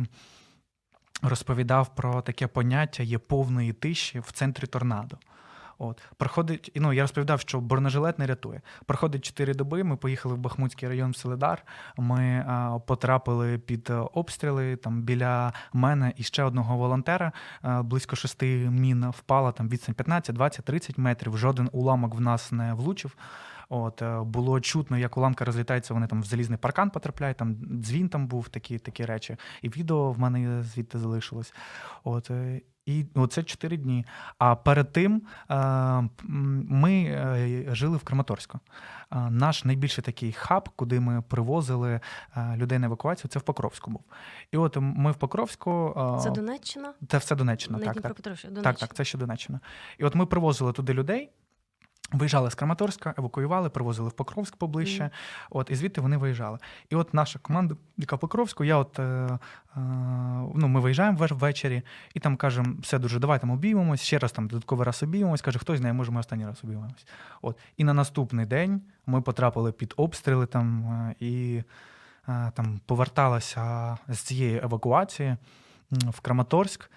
розповідав 1.21 1.95
про 1.95 2.21
таке 2.21 2.47
поняття 2.47 3.03
є 3.03 3.17
повної 3.17 3.73
тиші 3.73 4.19
в 4.19 4.31
центрі 4.31 4.67
торнадо. 4.67 5.17
От 5.79 6.01
проходить, 6.17 6.71
і, 6.73 6.79
ну 6.79 6.93
я 6.93 7.01
розповідав, 7.01 7.39
що 7.39 7.59
бронежилет 7.59 8.19
не 8.19 8.27
рятує. 8.27 8.61
Проходить 8.85 9.25
4 9.25 9.53
доби. 9.53 9.83
Ми 9.83 9.97
поїхали 9.97 10.35
в 10.35 10.37
Бахмутський 10.37 10.89
район 10.89 11.11
в 11.11 11.15
Селедар. 11.15 11.63
Ми 11.97 12.45
а, 12.47 12.79
потрапили 12.79 13.57
під 13.57 13.89
е, 13.89 13.93
обстріли. 13.93 14.75
Там 14.75 15.01
біля 15.01 15.53
мене 15.73 16.13
і 16.17 16.23
ще 16.23 16.43
одного 16.43 16.77
волонтера 16.77 17.31
а, 17.61 17.83
близько 17.83 18.15
шести 18.15 18.69
мін 18.69 19.09
впала 19.09 19.51
там 19.51 19.69
відстань 19.69 19.95
15, 19.95 20.35
20, 20.35 20.65
30 20.65 20.97
метрів. 20.97 21.37
Жоден 21.37 21.69
уламок 21.71 22.15
в 22.15 22.21
нас 22.21 22.51
не 22.51 22.73
влучив. 22.73 23.15
От 23.69 24.01
е, 24.01 24.21
було 24.23 24.61
чутно, 24.61 24.97
як 24.97 25.17
уламки 25.17 25.43
розлітаються, 25.43 25.93
вони 25.93 26.07
там 26.07 26.21
в 26.21 26.25
залізний 26.25 26.57
паркан 26.57 26.89
потрапляють, 26.89 27.37
там 27.37 27.55
дзвін 27.81 28.09
там 28.09 28.27
був, 28.27 28.49
такі, 28.49 28.79
такі 28.79 29.05
речі. 29.05 29.37
І 29.61 29.69
відео 29.69 30.11
в 30.11 30.19
мене 30.19 30.63
звідти 30.63 30.99
залишилось. 30.99 31.53
От, 32.03 32.31
е, 32.31 32.61
і 32.89 33.05
оце 33.15 33.43
4 33.43 33.77
дні. 33.77 34.05
А 34.37 34.55
перед 34.55 34.91
тим 34.91 35.21
е, 35.49 36.09
ми 36.69 36.93
е, 37.03 37.65
жили 37.71 37.97
в 37.97 38.03
Краматорську. 38.03 38.59
Е, 39.11 39.29
Наш 39.29 39.65
найбільший 39.65 40.03
такий 40.03 40.31
хаб, 40.31 40.69
куди 40.75 40.99
ми 40.99 41.21
привозили 41.21 41.99
людей 42.55 42.79
на 42.79 42.85
евакуацію, 42.87 43.29
це 43.29 43.39
в 43.39 43.41
Покровську 43.41 43.91
був. 43.91 44.03
І 44.51 44.57
от 44.57 44.77
ми 44.79 45.11
в 45.11 45.15
Покровську. 45.15 45.93
Це 46.23 46.29
Донеччина? 46.29 46.93
Це 47.07 47.17
все 47.17 47.35
Донеччина, 47.35 47.77
Не 47.77 47.85
так, 47.85 48.01
так. 48.01 48.21
Донеччина. 48.21 48.61
Так, 48.61 48.77
так, 48.77 48.93
це 48.93 49.05
ще 49.05 49.17
Донеччина. 49.17 49.59
І 49.97 50.03
от 50.03 50.15
ми 50.15 50.25
привозили 50.25 50.73
туди 50.73 50.93
людей. 50.93 51.29
Виїжджали 52.11 52.51
з 52.51 52.55
Краматорська, 52.55 53.13
евакуювали, 53.17 53.69
привозили 53.69 54.09
в 54.09 54.11
Покровськ 54.11 54.55
поближче. 54.55 55.03
Мгм. 55.03 55.11
От 55.49 55.69
і 55.71 55.75
звідти 55.75 56.01
вони 56.01 56.17
виїжджали. 56.17 56.57
І 56.89 56.95
от 56.95 57.13
наша 57.13 57.39
команда, 57.39 57.75
яка 57.97 58.17
Покровську, 58.17 58.63
я 58.63 58.77
от 58.77 58.99
е, 58.99 59.03
е, 59.03 59.39
ну, 60.55 60.67
ми 60.67 60.79
виїжджаємо 60.79 61.27
ввечері, 61.31 61.81
і 62.13 62.19
там 62.19 62.37
кажемо, 62.37 62.75
все 62.81 62.99
дуже, 62.99 63.19
давай 63.19 63.39
там 63.39 63.51
обіймемось, 63.51 64.01
ще 64.01 64.19
раз 64.19 64.31
там 64.31 64.47
додатковий 64.47 64.85
раз 64.85 65.03
обіймемось. 65.03 65.41
Каже, 65.41 65.59
хтось 65.59 65.79
знає, 65.79 65.93
може, 65.93 66.11
ми 66.11 66.19
останній 66.19 66.45
раз 66.45 66.59
обіймемось. 66.63 67.05
От. 67.41 67.57
І 67.77 67.83
на 67.83 67.93
наступний 67.93 68.45
день 68.45 68.81
ми 69.05 69.21
потрапили 69.21 69.71
під 69.71 69.93
обстріли 69.97 70.45
там 70.45 70.83
е, 70.83 71.15
і 71.25 71.63
е, 72.29 72.51
там 72.55 72.79
поверталися 72.85 73.97
з 74.07 74.19
цієї 74.19 74.57
евакуації 74.63 75.35
в 75.91 76.19
Краматорськ. 76.19 76.89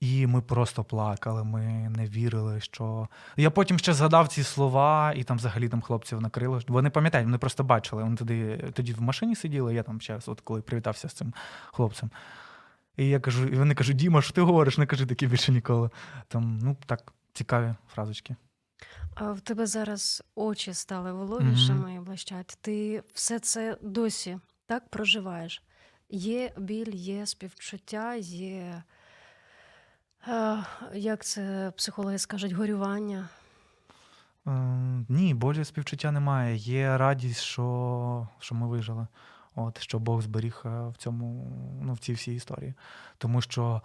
І 0.00 0.26
ми 0.26 0.40
просто 0.40 0.84
плакали, 0.84 1.44
ми 1.44 1.62
не 1.96 2.06
вірили, 2.06 2.60
що. 2.60 3.08
Я 3.36 3.50
потім 3.50 3.78
ще 3.78 3.92
згадав 3.92 4.28
ці 4.28 4.42
слова, 4.42 5.12
і 5.16 5.22
там 5.22 5.36
взагалі 5.36 5.68
там 5.68 5.82
хлопців 5.82 6.20
накрило. 6.20 6.60
Вони 6.68 6.90
пам'ятають, 6.90 7.26
вони 7.26 7.38
просто 7.38 7.64
бачили. 7.64 8.02
Вони 8.02 8.16
тоді, 8.16 8.64
тоді 8.72 8.92
в 8.92 9.02
машині 9.02 9.36
сиділи, 9.36 9.74
я 9.74 9.82
там 9.82 10.00
ще 10.00 10.18
от 10.26 10.40
коли 10.40 10.60
привітався 10.60 11.08
з 11.08 11.12
цим 11.12 11.34
хлопцем. 11.72 12.10
І 12.96 13.08
я 13.08 13.20
кажу, 13.20 13.48
і 13.48 13.56
вони 13.56 13.74
кажуть, 13.74 13.96
Діма, 13.96 14.22
що 14.22 14.32
ти 14.32 14.40
говориш? 14.40 14.78
Не 14.78 14.86
кажи 14.86 15.06
таке 15.06 15.26
більше 15.26 15.52
ніколи. 15.52 15.90
Там, 16.28 16.58
ну 16.62 16.76
так, 16.86 17.12
цікаві 17.32 17.74
фразочки. 17.94 18.36
А 19.14 19.32
в 19.32 19.40
тебе 19.40 19.66
зараз 19.66 20.22
очі 20.34 20.74
стали 20.74 21.12
вологішими 21.12 21.94
і 21.94 21.98
блищать. 21.98 22.58
Ти 22.60 23.02
все 23.14 23.38
це 23.38 23.76
досі 23.82 24.38
так 24.66 24.88
проживаєш. 24.88 25.62
Є 26.10 26.52
біль, 26.56 26.94
є 26.94 27.26
співчуття, 27.26 28.14
є. 28.14 28.82
Е, 30.28 30.56
Як 30.94 31.24
це 31.24 31.72
психологи 31.76 32.18
скажуть, 32.18 32.52
горювання. 32.52 33.28
Е, 34.46 34.50
ні, 35.08 35.34
болі 35.34 35.64
співчуття 35.64 36.12
немає. 36.12 36.56
Є 36.56 36.98
радість, 36.98 37.40
що, 37.40 38.28
що 38.38 38.54
ми 38.54 38.68
вижили. 38.68 39.06
От, 39.56 39.80
що 39.80 39.98
Бог 39.98 40.22
зберіг 40.22 40.62
е, 40.64 40.68
в 40.68 40.94
цьому, 40.96 41.52
ну, 41.82 41.92
в 41.92 41.98
цій 41.98 42.12
всій 42.12 42.34
історії. 42.34 42.74
Тому 43.18 43.40
що, 43.40 43.82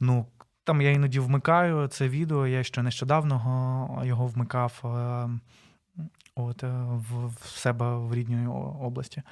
ну, 0.00 0.26
там 0.64 0.80
я 0.80 0.90
іноді 0.90 1.20
вмикаю 1.20 1.88
це 1.88 2.08
відео, 2.08 2.46
я 2.46 2.62
ще 2.62 2.82
нещодавно 2.82 4.02
його 4.04 4.26
вмикав 4.26 4.80
е, 4.84 5.28
от, 6.34 6.64
е, 6.64 6.72
в 7.40 7.48
себе 7.48 7.96
в 7.96 8.14
рідній 8.14 8.46
області. 8.80 9.22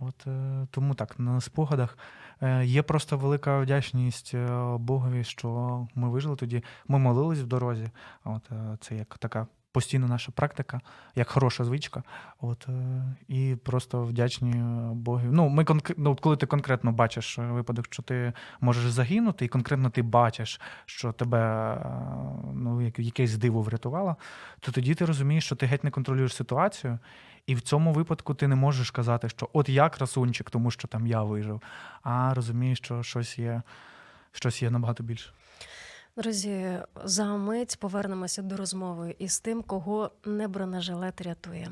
От, 0.00 0.26
е, 0.26 0.66
тому 0.70 0.94
так, 0.94 1.18
на 1.18 1.40
спогадах 1.40 1.98
е, 2.42 2.64
є 2.64 2.82
просто 2.82 3.18
велика 3.18 3.58
вдячність 3.58 4.34
е, 4.34 4.48
Богові, 4.78 5.24
що 5.24 5.88
ми 5.94 6.10
вижили 6.10 6.36
тоді. 6.36 6.64
Ми 6.88 6.98
молились 6.98 7.38
в 7.38 7.46
дорозі. 7.46 7.90
От, 8.24 8.50
це 8.80 8.96
як 8.96 9.18
така 9.18 9.46
постійна 9.72 10.06
наша 10.06 10.32
практика, 10.32 10.80
як 11.14 11.28
хороша 11.28 11.64
звичка. 11.64 12.02
От, 12.40 12.68
і 13.28 13.56
просто 13.64 14.02
вдячні 14.04 14.52
Богові. 14.94 15.28
Ну, 15.30 15.48
ми 15.48 15.64
ну, 15.96 16.16
коли 16.16 16.36
ти 16.36 16.46
конкретно 16.46 16.92
бачиш 16.92 17.38
випадок, 17.38 17.86
що 17.90 18.02
ти 18.02 18.32
можеш 18.60 18.90
загинути, 18.90 19.44
і 19.44 19.48
конкретно 19.48 19.90
ти 19.90 20.02
бачиш, 20.02 20.60
що 20.86 21.12
тебе 21.12 21.76
ну, 22.54 22.82
як- 22.82 22.98
якесь 22.98 23.36
диво 23.36 23.62
врятувало, 23.62 24.16
то 24.60 24.72
тоді 24.72 24.94
ти 24.94 25.04
розумієш, 25.04 25.44
що 25.44 25.56
ти 25.56 25.66
геть 25.66 25.84
не 25.84 25.90
контролюєш 25.90 26.34
ситуацію. 26.34 26.98
І 27.46 27.54
в 27.54 27.60
цьому 27.60 27.92
випадку 27.92 28.34
ти 28.34 28.48
не 28.48 28.56
можеш 28.56 28.90
казати, 28.90 29.28
що 29.28 29.48
от 29.52 29.68
я 29.68 29.88
красунчик, 29.88 30.50
тому 30.50 30.70
що 30.70 30.88
там 30.88 31.06
я 31.06 31.22
вижив, 31.22 31.62
а 32.02 32.34
розумієш, 32.34 32.78
що 32.78 33.02
щось 33.02 33.38
є, 33.38 33.62
щось 34.32 34.62
є 34.62 34.70
набагато 34.70 35.02
більше. 35.02 35.30
Друзі, 36.16 36.78
за 37.04 37.36
мить 37.36 37.76
повернемося 37.80 38.42
до 38.42 38.56
розмови 38.56 39.14
із 39.18 39.40
тим, 39.40 39.62
кого 39.62 40.10
не 40.24 40.48
бронежилет 40.48 41.20
рятує. 41.20 41.68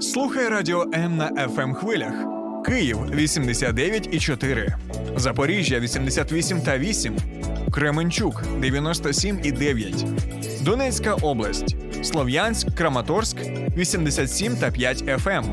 Слухай 0.00 0.48
радіо 0.48 0.84
М 0.94 1.16
на 1.16 1.30
fm 1.30 1.74
хвилях. 1.74 2.14
Київ 2.66 2.98
89,4, 2.98 4.76
Запоріжжя 5.16 5.80
88 5.80 6.60
та 6.62 6.78
8, 6.78 7.16
Кременчук 7.70 8.42
97 8.60 9.40
і 9.42 9.52
9, 9.52 10.04
Донецька 10.62 11.14
область, 11.14 11.76
Слов'янськ, 12.02 12.74
Краматорськ 12.74 13.36
87 13.76 14.56
та 14.56 14.70
5 14.70 15.02
FM, 15.02 15.44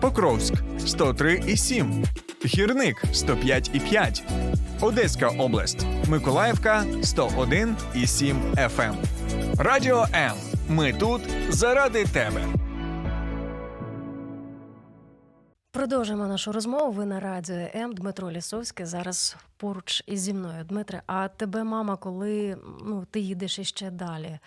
Покровськ 0.00 0.54
103 0.86 1.42
і 1.46 1.56
7, 1.56 2.04
Гірник 2.46 3.04
105 3.12 3.70
і 3.74 3.80
5, 3.80 4.22
Одеська 4.80 5.28
область, 5.28 5.86
Миколаївка 6.08 6.84
101 7.02 7.76
і 7.94 8.06
7 8.06 8.36
FM. 8.54 8.94
Радіо 9.58 10.06
М. 10.14 10.32
Ми 10.68 10.92
тут 10.92 11.20
заради 11.50 12.04
тебе. 12.04 12.44
Продовжуємо 15.72 16.26
нашу 16.26 16.52
розмову. 16.52 16.92
Ви 16.92 17.06
на 17.06 17.20
радіо 17.20 17.68
М. 17.74 17.92
Дмитро 17.94 18.30
Лісовський 18.30 18.86
зараз 18.86 19.36
поруч 19.56 20.02
із 20.06 20.20
зі 20.20 20.34
мною. 20.34 20.64
Дмитре, 20.64 21.02
а 21.06 21.28
тебе 21.28 21.64
мама, 21.64 21.96
коли 21.96 22.58
ну, 22.84 23.06
ти 23.10 23.20
їдеш 23.20 23.58
іще 23.58 23.90
далі, 23.90 24.38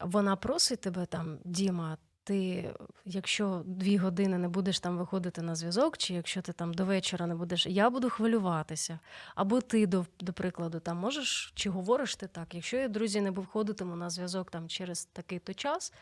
вона 0.00 0.36
просить 0.36 0.80
тебе 0.80 1.06
там, 1.06 1.38
Діма, 1.44 1.96
ти, 2.24 2.70
якщо 3.04 3.62
дві 3.66 3.96
години 3.96 4.38
не 4.38 4.48
будеш 4.48 4.80
там 4.80 4.98
виходити 4.98 5.42
на 5.42 5.54
зв'язок, 5.54 5.98
чи 5.98 6.14
якщо 6.14 6.42
ти 6.42 6.52
там 6.52 6.74
до 6.74 6.84
вечора 6.84 7.26
не 7.26 7.34
будеш, 7.34 7.66
я 7.66 7.90
буду 7.90 8.10
хвилюватися. 8.10 8.98
Або 9.34 9.60
ти, 9.60 9.86
до, 9.86 10.06
до 10.20 10.32
прикладу, 10.32 10.80
там 10.80 10.96
можеш 10.96 11.52
чи 11.54 11.70
говориш 11.70 12.16
ти 12.16 12.26
так, 12.26 12.54
якщо 12.54 12.76
я, 12.76 12.88
друзі, 12.88 13.20
не 13.20 13.30
виходитиму 13.30 13.96
на 13.96 14.10
зв'язок 14.10 14.50
там 14.50 14.68
через 14.68 15.04
такий-то 15.04 15.54
час, 15.54 15.92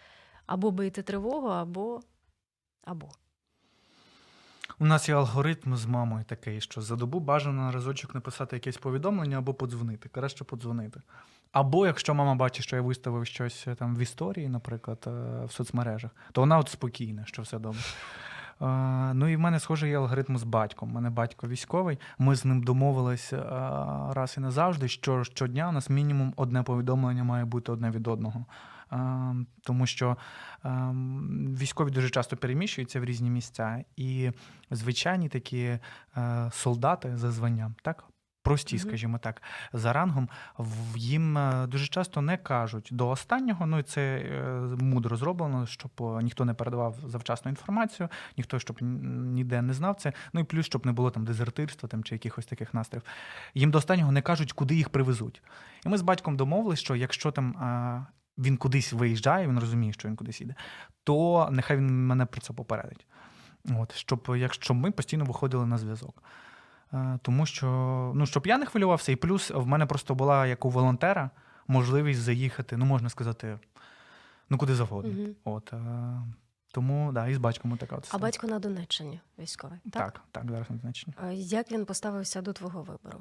або 0.47 0.71
бийте 0.71 1.03
тривогу, 1.03 1.49
або. 1.49 2.01
або. 2.85 3.09
У 4.79 4.87
нас 4.87 5.09
є 5.09 5.15
алгоритм 5.15 5.77
з 5.77 5.87
мамою 5.87 6.25
такий, 6.25 6.61
що 6.61 6.81
за 6.81 6.97
добу 6.97 7.21
бажано 7.21 7.63
на 7.63 7.73
разочок 7.73 8.15
написати 8.15 8.57
якесь 8.57 8.77
повідомлення 8.77 9.39
або 9.39 9.55
подзвонити. 9.55 10.09
Краще 10.09 10.45
подзвонити. 10.45 11.01
Або 11.53 11.87
якщо 11.87 12.15
мама 12.15 12.35
бачить, 12.35 12.65
що 12.65 12.77
я 12.77 12.83
виставив 12.83 13.27
щось 13.27 13.69
е, 13.69 13.75
там 13.75 13.97
в 13.97 13.99
історії, 13.99 14.49
наприклад, 14.49 15.05
е, 15.07 15.11
в 15.45 15.53
соцмережах, 15.53 16.11
то 16.33 16.41
вона 16.41 16.59
от 16.59 16.69
спокійна, 16.69 17.25
що 17.27 17.43
все 17.43 17.59
добре. 17.59 17.81
Е, 18.63 18.67
Ну 19.15 19.29
і 19.29 19.37
в 19.37 19.41
мене 19.41 19.61
схоже 19.61 19.89
є 19.89 19.97
алгоритм 19.97 20.37
з 20.37 20.43
батьком. 20.43 20.91
У 20.91 20.93
мене 20.93 21.11
батько 21.11 21.49
військовий. 21.49 21.99
Ми 22.19 22.37
з 22.37 22.45
ним 22.45 22.63
домовились 22.63 23.33
е, 23.33 23.43
раз 24.13 24.35
і 24.39 24.41
назавжди, 24.41 24.89
що 24.89 25.25
щодня 25.25 25.69
у 25.69 25.73
нас 25.73 25.91
мінімум 25.91 26.33
одне 26.37 26.63
повідомлення 26.63 27.25
має 27.25 27.45
бути 27.45 27.73
одне 27.73 27.91
від 27.91 28.09
одного. 28.09 28.45
Е, 28.93 29.35
Тому 29.63 29.87
що 29.87 30.17
е, 30.65 30.69
військові 31.61 31.91
дуже 31.91 32.11
часто 32.11 32.37
переміщуються 32.37 33.01
в 33.01 33.05
різні 33.05 33.31
місця, 33.31 33.85
і 33.97 34.31
звичайні 34.71 35.29
такі 35.29 35.79
е, 36.17 36.51
солдати 36.53 37.17
за 37.17 37.31
званням, 37.31 37.75
так? 37.83 38.05
прості, 38.47 38.79
скажімо 38.79 39.19
так, 39.19 39.43
за 39.73 39.93
рангом, 39.93 40.29
їм 40.97 41.39
е, 41.39 41.67
дуже 41.67 41.87
часто 41.87 42.23
не 42.23 42.37
кажуть 42.37 42.89
до 42.93 43.09
останнього. 43.09 43.67
Ну 43.67 43.79
і 43.79 43.83
це 43.83 44.01
е, 44.01 44.51
мудро 44.81 45.17
зроблено, 45.17 45.67
щоб 45.67 45.91
ніхто 46.23 46.45
не 46.45 46.55
передавав 46.55 46.97
завчасну 47.07 47.51
інформацію, 47.51 48.09
ніхто 48.37 48.59
щоб 48.59 48.83
ніде 48.83 49.63
не 49.63 49.73
знав 49.73 49.95
це. 49.95 50.13
Ну 50.33 50.41
і 50.41 50.45
плюс, 50.45 50.67
щоб 50.67 50.87
не 50.87 50.93
було 50.93 51.11
там 51.11 51.25
дезертирства 51.25 51.89
там, 51.89 52.05
чи 52.05 52.15
якихось 52.15 52.47
таких 52.47 52.75
настроїв. 52.75 53.03
Їм 53.55 53.71
до 53.71 53.79
останнього 53.79 54.13
не 54.13 54.23
кажуть, 54.23 54.53
куди 54.53 54.75
їх 54.75 54.89
привезуть. 54.89 55.43
І 55.87 55.89
ми 55.89 55.99
з 55.99 56.03
батьком 56.03 56.37
домовились, 56.37 56.81
що 56.81 56.97
якщо 56.97 57.31
там. 57.31 58.07
Е, 58.39 58.43
Він 58.43 58.57
кудись 58.57 58.93
виїжджає, 58.93 59.49
він 59.49 59.59
розуміє, 59.59 59.93
що 59.93 60.09
він 60.09 60.17
кудись 60.17 60.41
іде, 60.41 60.55
то 61.05 61.49
нехай 61.53 61.77
він 61.77 62.07
мене 62.07 62.27
про 62.27 62.41
це 62.41 62.53
попередить. 62.53 63.07
От, 63.79 63.95
щоб, 63.95 64.35
якщо 64.37 64.75
ми 64.75 64.91
постійно 64.91 65.25
виходили 65.25 65.67
на 65.67 65.79
зв'язок. 65.79 66.23
Е, 66.93 67.19
Тому 67.23 67.47
що, 67.47 67.67
ну, 68.15 68.27
щоб 68.27 68.47
я 68.47 68.59
не 68.59 68.67
хвилювався, 68.67 69.13
і 69.13 69.17
плюс 69.17 69.51
в 69.51 69.67
мене 69.67 69.87
просто 69.87 70.15
була 70.15 70.47
як 70.47 70.65
у 70.65 70.71
волонтера 70.71 71.31
можливість 71.69 72.21
заїхати, 72.21 72.77
ну 72.77 72.85
можна 72.85 73.09
сказати, 73.09 73.59
ну 74.51 74.59
куди 74.59 74.75
завгодно. 74.75 75.13
Мгм. 75.13 75.35
От, 75.45 75.73
е, 75.73 75.79
тому, 76.73 77.13
да, 77.13 77.29
і 77.29 77.35
з 77.35 77.39
батьком 77.39 77.77
така 77.77 77.97
от 77.97 78.09
А 78.13 78.19
батько 78.19 78.47
на 78.47 78.59
Донеччині 78.59 79.21
військовий. 79.39 79.79
Так? 79.85 79.93
Так, 79.93 80.21
так, 80.33 80.51
зараз 80.51 80.71
на 80.71 80.77
Донеччині. 80.77 81.17
А 81.23 81.31
Як 81.31 81.73
він 81.73 81.85
поставився 81.85 82.43
до 82.43 82.53
твого 82.53 82.83
вибору? 82.83 83.19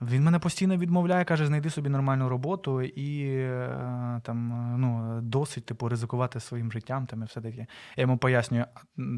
Він 0.00 0.24
мене 0.24 0.38
постійно 0.38 0.76
відмовляє, 0.76 1.24
каже, 1.24 1.46
знайди 1.46 1.70
собі 1.70 1.88
нормальну 1.88 2.28
роботу 2.28 2.82
і 2.82 3.28
е, 3.28 4.20
там 4.24 4.52
е, 4.52 4.78
ну, 4.78 5.20
досить 5.22 5.64
типу, 5.64 5.88
ризикувати 5.88 6.40
своїм 6.40 6.72
життям 6.72 7.06
там, 7.06 7.22
і 7.22 7.24
все 7.24 7.40
таке. 7.40 7.66
Я 7.96 8.02
йому 8.02 8.18
пояснюю, 8.18 8.64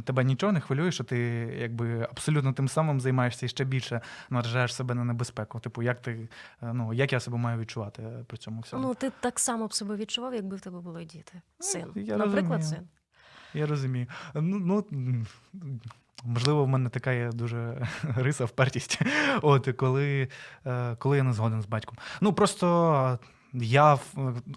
тебе 0.05 0.25
нічого 0.25 0.53
не 0.53 0.61
хвилює, 0.61 0.93
що 0.93 1.05
ти 1.05 1.19
якби 1.61 2.03
абсолютно 2.03 2.53
тим 2.53 2.69
самим 2.69 3.01
займаєшся 3.01 3.47
і 3.47 3.49
ще 3.49 3.65
більше 3.65 4.01
наражаєш 4.31 4.75
себе 4.75 4.95
на 4.95 5.05
небезпеку. 5.05 5.61
Типу, 5.61 5.83
як 5.83 6.03
ти, 6.03 6.29
е, 6.63 6.73
ну, 6.73 6.93
як 6.93 7.13
я 7.13 7.21
себе 7.21 7.39
маю 7.39 7.59
відчувати 7.59 8.03
при 8.27 8.39
цьому 8.39 8.61
всьому? 8.61 8.83
Ну, 8.83 8.95
ти 8.95 9.13
так 9.21 9.41
само 9.41 9.67
б 9.67 9.75
себе 9.75 9.97
відчував, 9.97 10.35
якби 10.35 10.57
в 10.57 10.61
тебе 10.61 10.81
були 10.81 11.05
діти. 11.05 11.41
Син. 11.59 11.87
Ну, 11.95 12.03
я 12.03 12.17
Наприклад, 12.17 12.61
розумію. 12.61 12.63
син. 12.63 12.89
Я 13.55 13.67
розумію. 13.67 14.07
Ну, 14.35 14.85
ну 14.91 15.27
можливо, 16.25 16.65
в 16.65 16.69
мене 16.69 16.89
така 16.89 17.13
є 17.13 17.31
дуже 17.33 17.87
риса 18.17 18.45
впертість. 18.45 19.03
От 19.43 19.69
коли, 19.77 20.29
е, 20.67 20.97
коли 20.99 21.17
я 21.17 21.23
не 21.23 21.33
згоден 21.33 21.63
з 21.63 21.67
батьком. 21.67 21.97
Ну 22.21 22.33
просто 22.33 23.19
я 23.53 23.99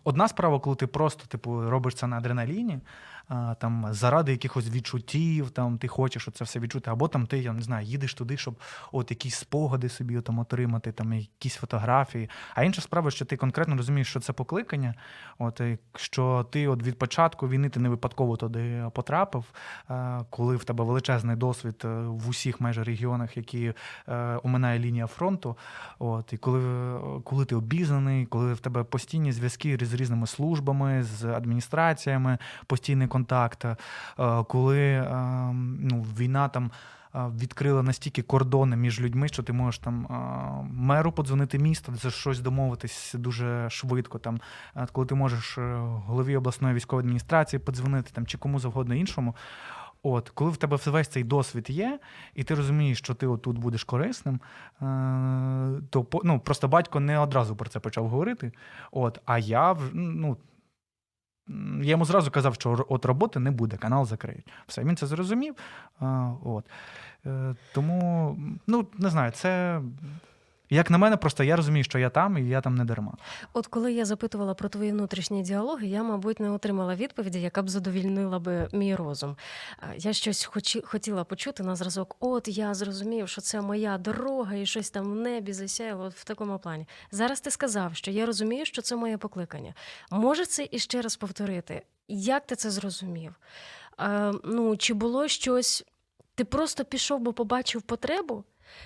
одна 0.04 0.28
справа, 0.28 0.60
коли 0.60 0.76
ти 0.76 0.88
просто 0.88 1.26
типу 1.28 1.70
робиш 1.70 1.96
це 1.96 2.08
на 2.08 2.18
адреналіні. 2.18 2.80
А, 3.28 3.56
Там 3.56 3.86
заради 3.90 4.32
якихось 4.32 4.70
відчуттів, 4.70 5.50
там 5.50 5.78
ти 5.78 5.88
хочеш 5.88 6.30
це 6.34 6.44
все 6.44 6.60
відчути, 6.60 6.92
або 6.92 7.08
там 7.08 7.28
ти, 7.28 7.40
я 7.40 7.54
не 7.54 7.62
знаю, 7.62 7.86
їдеш 7.86 8.14
туди, 8.14 8.38
щоб 8.38 8.56
от 8.92 9.12
якісь 9.12 9.36
спогади 9.36 9.90
собі 9.90 10.22
там 10.22 10.40
отримати, 10.40 10.92
там 10.92 11.14
якісь 11.14 11.56
фотографії. 11.56 12.30
А 12.56 12.64
інша 12.64 12.82
справа, 12.82 13.12
що 13.12 13.26
ти 13.26 13.38
конкретно 13.38 13.78
розумієш, 13.78 14.08
що 14.08 14.20
це 14.20 14.34
покликання, 14.34 14.96
от 15.38 15.62
що 15.96 16.46
ти 16.52 16.68
от 16.68 16.84
від 16.84 17.00
початку 17.00 17.48
війни 17.48 17.70
ти 17.70 17.80
не 17.80 17.90
випадково 17.90 18.38
туди 18.38 18.86
потрапив, 18.94 19.46
е, 19.90 20.20
коли 20.30 20.56
в 20.56 20.64
тебе 20.64 20.84
величезний 20.84 21.36
досвід 21.36 21.82
е, 21.86 21.88
в 22.08 22.30
усіх 22.30 22.62
майже 22.62 22.84
регіонах, 22.84 23.38
які 23.38 23.74
е, 24.08 24.40
оминає 24.44 24.80
лінія 24.80 25.08
фронту. 25.08 25.58
От 26.00 26.34
і 26.34 26.38
коли, 26.38 26.62
коли 27.24 27.46
ти 27.46 27.56
обізнаний, 27.56 28.26
коли 28.26 28.54
в 28.54 28.60
тебе 28.60 28.84
постійні 28.84 29.32
зв'язки 29.32 29.78
з 29.82 29.94
різними 29.94 30.28
службами, 30.28 31.04
з 31.04 31.26
адміністраціями, 31.26 32.38
постійний 32.68 33.08
контакт, 33.14 33.66
е, 33.66 33.76
коли 34.48 34.80
е, 34.80 35.06
ну, 35.80 36.06
війна 36.18 36.50
там. 36.50 36.66
е, 36.66 36.72
Відкрила 37.40 37.84
настільки 37.84 38.22
кордони 38.22 38.76
між 38.76 39.02
людьми, 39.02 39.28
що 39.28 39.44
ти 39.44 39.54
можеш 39.54 39.80
там 39.80 40.08
меру 40.72 41.12
подзвонити 41.12 41.60
міста, 41.60 41.94
за 41.96 42.12
щось 42.12 42.40
домовитись 42.40 43.16
дуже 43.18 43.70
швидко. 43.70 44.20
Там, 44.20 44.40
коли 44.92 45.08
ти 45.08 45.16
можеш 45.16 45.58
голові 46.08 46.38
обласної 46.38 46.76
військової 46.76 47.04
адміністрації 47.04 47.60
подзвонити 47.60 48.12
там, 48.14 48.26
чи 48.26 48.38
кому 48.38 48.60
завгодно 48.60 48.96
іншому. 48.96 49.36
От, 50.04 50.30
коли 50.30 50.52
в 50.52 50.58
тебе 50.58 50.78
весь 50.86 51.08
цей 51.08 51.24
досвід 51.24 51.70
є, 51.70 52.00
і 52.36 52.44
ти 52.44 52.56
розумієш, 52.56 52.98
що 52.98 53.14
ти 53.14 53.28
отут 53.28 53.58
будеш 53.58 53.84
корисним, 53.84 54.40
то 55.90 56.06
ну, 56.24 56.40
просто 56.40 56.68
батько 56.68 57.00
не 57.00 57.20
одразу 57.20 57.56
про 57.56 57.70
це 57.70 57.80
почав 57.80 58.08
говорити. 58.08 58.52
От, 58.92 59.20
а 59.26 59.38
я 59.38 59.78
ну, 59.94 60.38
я 61.82 61.90
йому 61.92 62.06
зразу 62.06 62.32
казав, 62.32 62.56
що 62.56 62.86
от 62.90 63.06
роботи 63.06 63.40
не 63.40 63.52
буде, 63.52 63.78
канал 63.78 64.06
закриють. 64.06 64.48
Все, 64.68 64.84
він 64.84 64.98
це 64.98 65.08
зрозумів. 65.08 65.56
От. 66.44 66.66
Е, 67.26 67.56
тому, 67.74 68.38
ну, 68.68 68.88
не 68.98 69.10
знаю, 69.10 69.32
це. 69.32 69.82
Як 70.70 70.92
на 70.92 70.98
мене, 70.98 71.18
просто 71.18 71.44
я 71.44 71.56
розумію, 71.56 71.84
що 71.84 72.00
я 72.00 72.10
там, 72.10 72.38
і 72.38 72.50
я 72.50 72.62
там 72.62 72.76
не 72.76 72.86
дарма. 72.86 73.14
От 73.54 73.68
коли 73.68 73.94
я 73.94 74.06
запитувала 74.06 74.54
про 74.54 74.70
твої 74.70 74.92
внутрішні 74.92 75.42
діалоги, 75.42 75.88
я, 75.88 76.04
мабуть, 76.04 76.40
не 76.40 76.50
отримала 76.50 76.96
відповіді, 76.96 77.42
яка 77.42 77.64
б 77.64 77.70
задовільнила 77.70 78.40
би 78.40 78.70
мій 78.74 78.96
розум. 78.96 79.38
Я 79.98 80.14
щось 80.14 80.50
хотіла 80.84 81.24
почути 81.24 81.64
на 81.64 81.76
зразок. 81.76 82.16
От 82.20 82.48
я 82.48 82.74
зрозумів, 82.74 83.30
що 83.30 83.42
це 83.42 83.62
моя 83.62 83.98
дорога, 83.98 84.56
і 84.56 84.66
щось 84.66 84.90
там 84.90 85.12
в 85.12 85.16
небі 85.16 85.54
засяяло 85.54 86.04
от 86.04 86.14
в 86.14 86.24
такому 86.24 86.60
плані. 86.60 86.88
Зараз 87.12 87.42
ти 87.42 87.52
сказав, 87.52 87.96
що 87.96 88.12
я 88.12 88.26
розумію, 88.26 88.66
що 88.66 88.82
це 88.82 88.96
моє 88.96 89.18
покликання. 89.18 89.74
Може 90.12 90.46
це 90.46 90.68
іще 90.72 91.02
раз 91.02 91.16
повторити? 91.16 91.82
Як 92.08 92.46
ти 92.46 92.56
це 92.56 92.72
зрозумів? 92.72 93.36
Е, 94.00 94.34
ну, 94.44 94.78
чи 94.78 94.94
було 94.94 95.28
щось? 95.28 95.86
Ти 96.36 96.46
просто 96.46 96.86
пішов, 96.86 97.20
бо 97.20 97.34
побачив 97.34 97.82
потребу? 97.82 98.44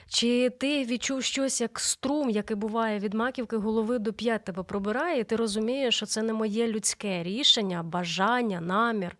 Чи 0.07 0.49
ти 0.49 0.85
відчув 0.85 1.23
щось 1.23 1.61
як 1.61 1.79
струм, 1.79 2.29
який 2.29 2.57
буває 2.57 2.99
від 2.99 3.13
маківки 3.13 3.57
голови 3.57 3.99
до 3.99 4.13
п'ят 4.13 4.43
тебе 4.43 4.63
пробирає, 4.63 5.19
і 5.19 5.23
ти 5.23 5.35
розумієш, 5.35 5.95
що 5.95 6.05
це 6.05 6.21
не 6.21 6.33
моє 6.33 6.67
людське 6.67 7.23
рішення, 7.23 7.83
бажання, 7.83 8.61
намір. 8.61 9.15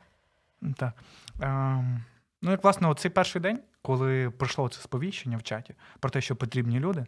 Так. 0.78 0.94
Ем, 1.42 2.04
ну, 2.42 2.52
як 2.52 2.64
власне, 2.64 2.96
цей 2.98 3.12
перший 3.12 3.42
день, 3.42 3.60
коли 3.82 4.30
пройшло 4.30 4.70
це 4.70 4.82
сповіщення 4.82 5.38
в 5.38 5.44
чаті 5.44 5.76
про 6.00 6.10
те, 6.10 6.22
що 6.22 6.36
потрібні 6.36 6.80
люди. 6.80 7.06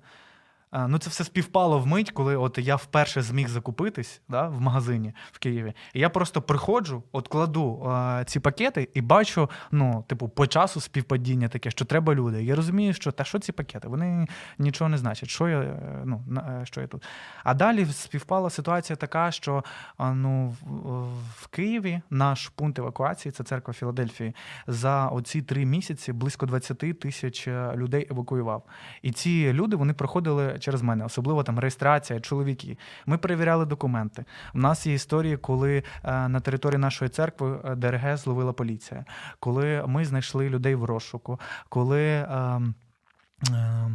Ну, 0.71 0.97
це 0.97 1.09
все 1.09 1.23
співпало 1.23 1.79
в 1.79 1.87
мить, 1.87 2.11
коли 2.11 2.35
от 2.35 2.57
я 2.57 2.75
вперше 2.75 3.21
зміг 3.21 3.47
закупитись 3.47 4.21
да, 4.29 4.47
в 4.47 4.61
магазині 4.61 5.13
в 5.31 5.39
Києві. 5.39 5.73
І 5.93 5.99
я 5.99 6.09
просто 6.09 6.41
приходжу, 6.41 7.03
от 7.11 7.27
кладу 7.27 7.91
е, 7.91 8.23
ці 8.25 8.39
пакети 8.39 8.89
і 8.93 9.01
бачу, 9.01 9.49
ну, 9.71 10.03
типу, 10.07 10.29
по 10.29 10.47
часу 10.47 10.81
співпадіння 10.81 11.47
таке, 11.47 11.71
що 11.71 11.85
треба 11.85 12.15
люди. 12.15 12.43
Я 12.43 12.55
розумію, 12.55 12.93
що 12.93 13.11
та 13.11 13.23
що 13.23 13.39
ці 13.39 13.51
пакети? 13.51 13.87
Вони 13.87 14.27
нічого 14.57 14.89
не 14.89 14.97
значать. 14.97 15.29
Що 15.29 15.49
я, 15.49 15.59
е, 15.59 16.01
ну, 16.05 16.23
на- 16.27 16.61
е, 16.61 16.65
що 16.65 16.81
я 16.81 16.87
тут? 16.87 17.03
А 17.43 17.53
далі 17.53 17.85
співпала 17.85 18.49
ситуація 18.49 18.95
така, 18.95 19.31
що 19.31 19.63
ну, 19.99 20.55
в, 20.61 21.03
в 21.41 21.47
Києві 21.47 22.01
наш 22.09 22.47
пункт 22.47 22.79
евакуації, 22.79 23.31
це 23.31 23.43
церква 23.43 23.73
Філадельфії, 23.73 24.35
за 24.67 25.07
оці 25.07 25.41
три 25.41 25.65
місяці 25.65 26.13
близько 26.13 26.45
20 26.45 26.99
тисяч 26.99 27.47
е, 27.47 27.73
людей 27.75 28.07
евакуював. 28.11 28.63
І 29.01 29.11
ці 29.11 29.53
люди 29.53 29.75
вони 29.75 29.93
проходили 29.93 30.58
через 30.59 30.81
мене, 30.81 31.05
особливо 31.05 31.43
там 31.43 31.59
реєстрація, 31.59 32.19
чоловіки. 32.19 32.77
Ми 33.05 33.17
перевіряли 33.17 33.65
документи. 33.65 34.25
У 34.53 34.57
нас 34.57 34.87
є 34.87 34.93
історії, 34.93 35.37
коли 35.37 35.83
е, 36.03 36.27
на 36.27 36.39
території 36.39 36.79
нашої 36.79 37.09
церкви 37.09 37.59
е, 37.65 37.75
ДРГ 37.75 38.17
зловила 38.17 38.53
поліція, 38.53 39.05
коли 39.39 39.83
ми 39.87 40.05
знайшли 40.05 40.49
людей 40.49 40.75
в 40.75 40.83
розшуку, 40.83 41.39
коли. 41.69 42.01
Е, 42.01 42.61
е, 43.51 43.89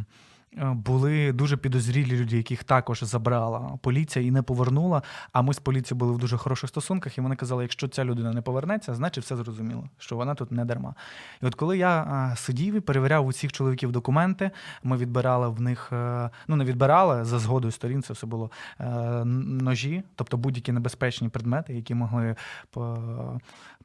Були 0.57 1.31
дуже 1.31 1.57
підозрілі 1.57 2.17
люди, 2.17 2.37
яких 2.37 2.63
також 2.63 3.03
забрала 3.03 3.77
поліція 3.81 4.25
і 4.25 4.31
не 4.31 4.41
повернула. 4.41 5.01
А 5.31 5.41
ми 5.41 5.53
з 5.53 5.59
поліцією 5.59 5.99
були 5.99 6.11
в 6.11 6.17
дуже 6.17 6.37
хороших 6.37 6.69
стосунках, 6.69 7.17
і 7.17 7.21
вони 7.21 7.35
казали, 7.35 7.63
якщо 7.63 7.87
ця 7.87 8.05
людина 8.05 8.33
не 8.33 8.41
повернеться, 8.41 8.93
значить 8.93 9.23
все 9.23 9.35
зрозуміло, 9.35 9.89
що 9.97 10.15
вона 10.15 10.35
тут 10.35 10.51
не 10.51 10.65
дарма. 10.65 10.95
І 11.41 11.45
от 11.45 11.55
коли 11.55 11.77
я 11.77 12.33
сидів 12.37 12.75
і 12.75 12.79
перевіряв 12.79 13.27
у 13.27 13.33
цих 13.33 13.51
чоловіків 13.51 13.91
документи, 13.91 14.51
ми 14.83 14.97
відбирали 14.97 15.49
в 15.49 15.61
них, 15.61 15.89
е, 15.91 16.29
ну 16.47 16.55
не 16.55 16.65
відбирали 16.65 17.25
за 17.25 17.39
згодою 17.39 17.71
сторін, 17.71 18.03
це 18.03 18.13
все 18.13 18.27
було 18.27 18.51
е, 18.79 18.85
ножі, 19.25 20.03
тобто 20.15 20.37
будь-які 20.37 20.71
небезпечні 20.71 21.29
предмети, 21.29 21.73
які 21.73 21.95
могли 21.95 22.35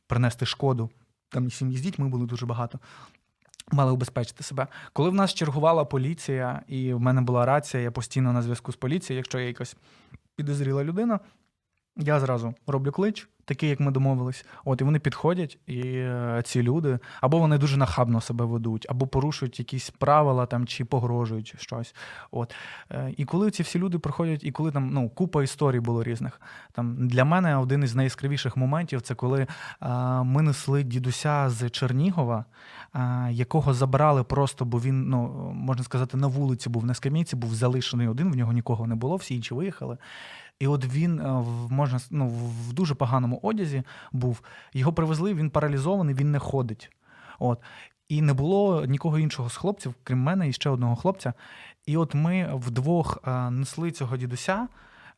принести 0.07 0.47
шкоду. 0.47 0.91
Там 1.29 1.47
і 1.47 1.51
сім'ї 1.51 1.77
з 1.77 1.81
дітьми 1.81 2.09
було 2.09 2.27
дуже 2.27 2.47
багато. 2.47 2.79
Мали 3.73 3.93
убезпечити 3.93 4.43
себе. 4.43 4.67
Коли 4.93 5.11
в 5.11 5.15
нас 5.15 5.35
чергувала 5.35 5.85
поліція, 5.85 6.63
і 6.69 6.93
в 6.93 7.01
мене 7.01 7.21
була 7.21 7.47
рація, 7.47 7.83
я 7.83 7.91
постійно 7.91 8.33
на 8.33 8.43
зв'язку 8.43 8.73
з 8.73 8.77
поліцією, 8.77 9.19
якщо 9.19 9.39
я 9.39 9.47
якась 9.47 9.77
підозріла 10.37 10.85
людина, 10.85 11.21
Я 11.97 12.21
зразу 12.21 12.55
роблю 12.67 12.93
клич, 12.93 13.29
такий, 13.45 13.69
як 13.69 13.81
ми 13.81 13.91
домовились. 13.91 14.45
От, 14.65 14.81
і 14.81 14.85
вони 14.85 14.99
підходять, 14.99 15.59
і 15.67 15.81
е, 15.81 16.43
ці 16.45 16.63
люди, 16.63 16.99
або 17.21 17.39
вони 17.39 17.59
дуже 17.59 17.77
нахабно 17.77 18.21
себе 18.21 18.45
ведуть, 18.45 18.87
або 18.91 19.07
порушують 19.07 19.59
якісь 19.59 19.91
правила 19.91 20.47
там, 20.47 20.67
чи 20.67 20.85
погрожують 20.85 21.55
щось. 21.59 21.95
От. 22.31 22.55
Е, 22.91 23.15
і 23.17 23.25
коли 23.25 23.51
ці 23.51 23.63
всі 23.63 23.79
люди 23.79 23.99
приходять, 23.99 24.45
і 24.45 24.51
коли 24.51 24.71
там 24.73 24.91
ну, 24.91 25.09
купа 25.09 25.43
історій 25.43 25.81
було 25.81 26.03
різних. 26.03 26.41
Там, 26.73 27.09
для 27.09 27.25
мене 27.25 27.57
один 27.57 27.83
із 27.83 27.95
найяскравіших 27.95 28.57
моментів 28.57 29.01
це 29.01 29.15
коли 29.15 29.47
е, 29.83 29.89
ми 30.23 30.43
несли 30.43 30.83
дідуся 30.83 31.51
з 31.51 31.71
Чернігова, 31.71 32.45
е, 32.95 33.29
якого 33.31 33.75
забрали 33.75 34.25
просто, 34.25 34.65
бо 34.65 34.81
він, 34.81 35.09
ну, 35.09 35.53
можна 35.55 35.85
сказати, 35.85 36.17
на 36.17 36.27
вулиці 36.27 36.69
був 36.69 36.85
на 36.85 36.95
скам'янці, 36.95 37.37
був 37.37 37.55
залишений 37.55 38.09
один, 38.09 38.33
в 38.33 38.37
нього 38.37 38.53
нікого 38.53 38.87
не 38.87 38.95
було, 38.95 39.17
всі 39.17 39.35
інші 39.35 39.55
виїхали. 39.55 39.99
І 40.61 40.67
от 40.67 40.85
він 40.85 41.21
е, 41.21 41.33
в 41.33 41.73
можна 41.73 42.01
ну, 42.11 42.29
в 42.69 42.73
дуже 42.73 42.95
поганому 42.95 43.41
одязі 43.43 43.83
був. 44.13 44.41
Його 44.73 44.93
привезли, 44.93 45.35
він 45.35 45.51
паралізований, 45.51 46.15
він 46.15 46.31
не 46.31 46.39
ходить. 46.39 46.91
От. 47.39 47.59
І 48.09 48.23
не 48.23 48.33
було 48.33 48.87
нікого 48.87 49.19
іншого 49.19 49.51
з 49.51 49.57
хлопців, 49.57 49.95
крім 50.05 50.19
мене 50.19 50.49
і 50.49 50.53
ще 50.53 50.71
одного 50.71 50.97
хлопця. 50.97 51.35
І 51.87 51.97
от 51.97 52.15
ми 52.15 52.51
вдвох 52.55 53.19
е, 53.27 53.51
несли 53.51 53.91
цього 53.91 54.17
дідуся. 54.17 54.69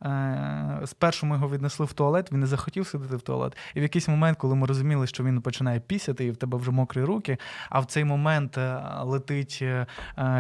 Е, 0.04 0.80
Спершу 0.86 1.26
ми 1.26 1.36
його 1.36 1.48
віднесли 1.48 1.86
в 1.86 1.92
туалет, 1.92 2.32
він 2.32 2.40
не 2.40 2.46
захотів 2.46 2.86
сидіти 2.86 3.16
в 3.16 3.20
туалет. 3.20 3.56
І 3.74 3.80
в 3.80 3.82
якийсь 3.82 4.08
момент, 4.08 4.38
коли 4.38 4.54
ми 4.54 4.66
розуміли, 4.66 5.06
що 5.06 5.24
він 5.24 5.40
починає 5.40 5.80
пісяти, 5.80 6.24
і 6.24 6.30
в 6.30 6.36
тебе 6.36 6.58
вже 6.58 6.70
мокрі 6.70 7.02
руки, 7.02 7.38
а 7.70 7.80
в 7.80 7.86
цей 7.86 8.04
момент 8.04 8.58
е, 8.58 8.82
летить 9.02 9.58
е, 9.62 9.86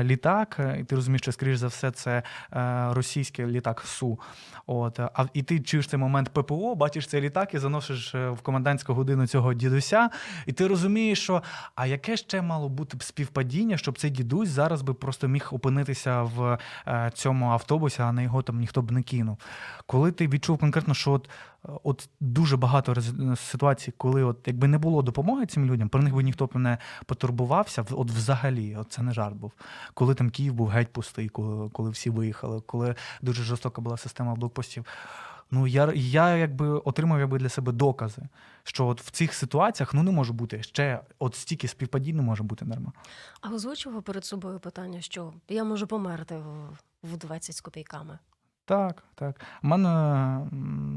літак, 0.02 0.60
і 0.80 0.84
ти 0.84 0.96
розумієш, 0.96 1.22
що, 1.22 1.32
скоріш 1.32 1.56
за 1.56 1.66
все, 1.66 1.90
це 1.90 2.22
російський 2.90 3.46
літак 3.46 3.80
СУ. 3.84 4.20
От, 4.66 5.00
а 5.00 5.26
і 5.32 5.42
ти 5.42 5.60
чуєш 5.60 5.86
цей 5.86 5.98
момент 5.98 6.28
ППО, 6.28 6.74
бачиш 6.74 7.06
цей 7.06 7.20
літак 7.20 7.54
і 7.54 7.58
заносиш 7.58 8.14
в 8.14 8.36
комендантську 8.42 8.94
годину 8.94 9.26
цього 9.26 9.54
дідуся, 9.54 10.10
і 10.46 10.52
ти 10.52 10.66
розумієш, 10.66 11.22
що 11.22 11.42
а 11.74 11.86
яке 11.86 12.16
ще 12.16 12.42
мало 12.42 12.68
бути 12.68 12.96
б 12.96 13.02
співпадіння, 13.02 13.76
щоб 13.76 13.98
цей 13.98 14.10
дідусь 14.10 14.48
зараз 14.48 14.82
би 14.82 14.94
просто 14.94 15.28
міг 15.28 15.48
опинитися 15.52 16.22
в 16.22 16.58
цьому 17.14 17.50
автобусі, 17.50 18.02
а 18.02 18.12
на 18.12 18.22
його 18.22 18.42
там 18.42 18.58
ніхто 18.58 18.82
б 18.82 18.90
не 18.90 19.02
кинув. 19.02 19.38
Коли 19.86 20.12
ти 20.12 20.28
відчув 20.28 20.58
конкретно, 20.58 20.94
що 20.94 21.12
от, 21.12 21.30
от 21.62 22.08
дуже 22.20 22.56
багато 22.56 22.94
ситуацій, 23.36 23.92
коли 23.96 24.24
от 24.24 24.38
якби 24.46 24.68
не 24.68 24.78
було 24.78 25.02
допомоги 25.02 25.46
цим 25.46 25.66
людям, 25.66 25.88
про 25.88 26.02
них 26.02 26.14
би 26.14 26.22
ніхто 26.22 26.46
б 26.46 26.56
не 26.56 26.78
потурбувався, 27.06 27.84
от 27.90 28.10
взагалі, 28.10 28.76
от 28.76 28.92
це 28.92 29.02
не 29.02 29.12
жарт 29.12 29.36
був. 29.36 29.52
Коли 29.94 30.14
там 30.14 30.30
Київ 30.30 30.54
був 30.54 30.68
геть 30.68 30.92
пустий, 30.92 31.28
коли, 31.28 31.70
коли 31.70 31.90
всі 31.90 32.10
виїхали, 32.10 32.60
коли 32.60 32.94
дуже 33.22 33.42
жорстока 33.42 33.82
була 33.82 33.96
система 33.96 34.34
блокпостів. 34.34 34.84
Ну, 35.54 35.66
я, 35.66 35.92
я 35.94 36.36
якби 36.36 36.68
отримав 36.68 37.20
якби 37.20 37.38
для 37.38 37.48
себе 37.48 37.72
докази, 37.72 38.22
що 38.64 38.86
от 38.86 39.00
в 39.00 39.10
цих 39.10 39.34
ситуаціях 39.34 39.94
ну 39.94 40.02
не 40.02 40.10
може 40.10 40.32
бути 40.32 40.62
ще 40.62 41.00
от 41.18 41.34
стільки 41.34 41.68
співпадінь 41.68 42.16
не 42.16 42.22
може 42.22 42.42
бути 42.42 42.64
норма. 42.64 42.92
А 43.40 43.50
озвучував 43.50 44.02
перед 44.02 44.24
собою 44.24 44.60
питання, 44.60 45.00
що 45.00 45.32
я 45.48 45.64
можу 45.64 45.86
померти 45.86 46.42
в 47.02 47.16
20 47.16 47.56
з 47.56 47.60
копійками. 47.60 48.18
Так, 48.64 49.02
так. 49.14 49.40
У 49.62 49.66
мене, 49.66 49.88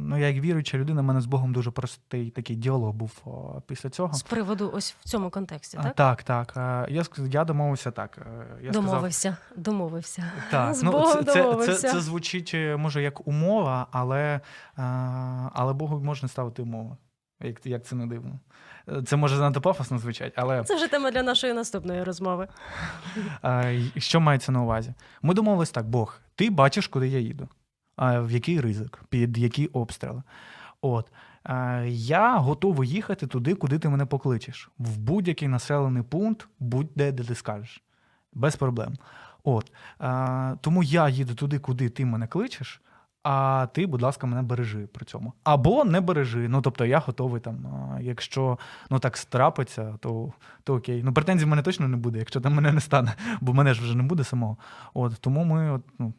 ну 0.10 0.17
я 0.17 0.28
як 0.28 0.43
віруюча 0.43 0.78
людина, 0.78 1.01
у 1.01 1.04
мене 1.04 1.21
з 1.21 1.25
Богом 1.25 1.54
дуже 1.54 1.71
простий 1.71 2.30
такий 2.30 2.56
діалог 2.56 2.93
був 2.93 3.12
о, 3.25 3.62
після 3.67 3.89
цього. 3.89 4.13
З 4.13 4.23
приводу 4.23 4.71
ось 4.73 4.95
в 4.99 5.10
цьому 5.10 5.30
контексті, 5.30 5.78
А, 5.82 5.84
так? 5.84 5.93
Так, 5.95 6.23
так. 6.23 6.54
Е, 6.58 6.93
Я, 6.93 7.04
я 7.32 7.45
домовився 7.45 7.91
так. 7.91 8.17
е, 8.17 8.45
Я 8.62 8.73
сказав, 8.73 8.91
домовився, 8.91 9.38
домовився. 9.56 10.32
Так, 10.51 10.75
З 10.75 10.84
ну, 10.84 10.91
Богом 10.91 11.13
це, 11.13 11.23
це, 11.23 11.34
це, 11.34 11.43
домовився. 11.43 11.91
це 11.91 12.01
звучить 12.01 12.51
е, 12.54 12.78
може 12.78 13.01
як 13.01 13.28
умова, 13.28 13.88
але, 13.91 14.39
але 15.54 15.73
Богу 15.73 15.99
можна 15.99 16.30
ставити 16.30 16.62
умови. 16.62 16.97
Як, 17.41 17.65
як 17.65 17.86
це 17.86 17.95
не 17.95 18.08
дивно. 18.08 18.39
Це 19.06 19.15
може 19.15 19.36
занадто 19.36 19.62
пафосно 19.62 19.97
звучать, 19.97 20.34
але 20.36 20.63
Це 20.63 20.75
вже 20.75 20.88
тема 20.88 21.12
для 21.12 21.23
нашої 21.23 21.54
наступної 21.54 22.04
розмови. 22.04 22.47
що 23.97 24.19
мається 24.19 24.51
на 24.51 24.62
увазі? 24.62 24.93
Ми 25.21 25.34
домовились 25.34 25.71
так: 25.71 25.89
Бог, 25.89 26.19
ти 26.36 26.50
бачиш, 26.50 26.88
куди 26.88 27.08
я 27.08 27.19
їду, 27.19 27.50
в 27.98 28.32
який 28.32 28.62
ризик, 28.62 29.04
під 29.10 29.38
які 29.38 29.67
обстріли. 29.67 30.24
От. 30.82 31.12
Я 31.88 32.38
готовий 32.38 32.89
їхати 32.89 33.28
туди, 33.28 33.56
куди 33.56 33.80
ти 33.80 33.89
мене 33.89 34.06
покличеш. 34.06 34.69
В 34.78 34.98
будь-який 34.98 35.48
населений 35.48 36.04
пункт, 36.04 36.48
будь-де, 36.60 37.12
де 37.12 37.24
ти 37.24 37.36
скажеш. 37.36 37.84
Без 38.34 38.56
проблем. 38.56 38.93
От. 39.43 39.71
Тому 40.62 40.84
я 40.84 41.10
їду 41.10 41.36
туди, 41.36 41.60
куди 41.60 41.89
ти 41.89 42.06
мене 42.06 42.28
кличеш, 42.28 42.82
а 43.24 43.67
ти, 43.74 43.86
будь 43.86 44.02
ласка, 44.02 44.28
мене 44.28 44.41
бережи 44.41 44.88
при 44.88 45.06
цьому. 45.06 45.34
Або 45.43 45.84
не 45.84 46.02
бережи. 46.02 46.48
Ну, 46.50 46.62
тобто 46.62 46.86
я 46.86 47.00
готовий 47.00 47.41
там, 47.41 47.65
якщо 48.02 48.60
ну 48.89 49.00
так 49.00 49.17
страпиться, 49.17 49.98
то, 50.00 50.34
то 50.63 50.76
окей. 50.76 51.04
Ну, 51.04 51.13
претензій 51.13 51.45
в 51.45 51.48
мене 51.48 51.62
точно 51.62 51.88
не 51.88 51.98
буде, 51.98 52.19
якщо 52.19 52.41
там 52.41 52.54
мене 52.54 52.71
не 52.71 52.82
стане, 52.82 53.13
бо 53.41 53.54
мене 53.54 53.74
ж 53.74 53.82
вже 53.82 53.98
не 53.98 54.04
буде 54.04 54.24
самого. 54.24 54.58
От, 54.93 55.13
тому 55.21 55.43
ми, 55.43 55.71
от, 55.71 55.82
ну. 56.00 56.13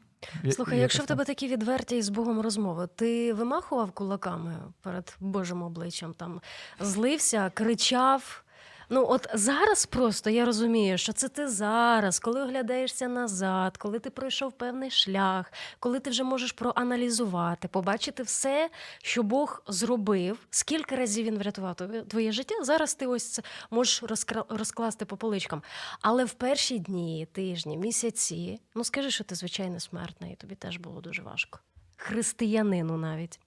Слухай, 0.51 0.79
якщо 0.79 1.03
в 1.03 1.07
тебе 1.07 1.25
такі 1.25 1.49
відверті 1.49 1.97
і 1.97 2.03
з 2.03 2.09
Богом 2.09 2.41
розмови, 2.41 2.89
ти 2.97 3.33
вимахував 3.33 3.93
кулаками 3.93 4.57
перед 4.81 5.17
Божим 5.21 5.63
обличчям, 5.63 6.15
там 6.15 6.41
злився, 6.81 7.51
кричав. 7.55 8.43
Ну, 8.89 9.07
от 9.09 9.27
зараз 9.35 9.87
просто 9.87 10.31
я 10.31 10.45
розумію, 10.45 10.99
що 10.99 11.13
це 11.13 11.29
ти 11.29 11.49
зараз, 11.49 12.19
коли 12.19 12.43
оглядаєшся 12.43 13.09
назад, 13.09 13.77
коли 13.77 13.99
ти 13.99 14.11
пройшов 14.11 14.53
певний 14.53 14.91
шлях, 14.91 15.53
коли 15.81 16.01
ти 16.01 16.11
вже 16.11 16.25
можеш 16.25 16.53
проаналізувати, 16.53 17.69
побачити 17.69 18.23
все, 18.23 18.71
що 19.03 19.23
Бог 19.23 19.63
зробив, 19.69 20.39
скільки 20.51 20.97
разів 20.97 21.27
він 21.27 21.39
врятував 21.39 21.75
твоє- 22.09 22.33
життя. 22.33 22.55
Зараз 22.65 22.95
ти 22.95 23.07
ось 23.07 23.31
це 23.33 23.43
можеш 23.71 24.03
розкласти 24.49 25.05
по 25.05 25.17
поличкам. 25.17 25.63
Але 26.01 26.25
в 26.25 26.33
перші 26.33 26.79
дні, 26.79 27.27
тижні, 27.33 27.77
місяці, 27.79 28.61
ну 28.75 28.85
скажи, 28.85 29.11
що 29.11 29.25
ти 29.25 29.35
звичайно 29.35 29.81
смертний, 29.81 30.33
і 30.33 30.37
тобі 30.37 30.55
теж 30.55 30.77
було 30.77 31.01
дуже 31.01 31.23
важко. 31.23 31.59
Християнину 31.97 32.97
навіть. 32.97 33.41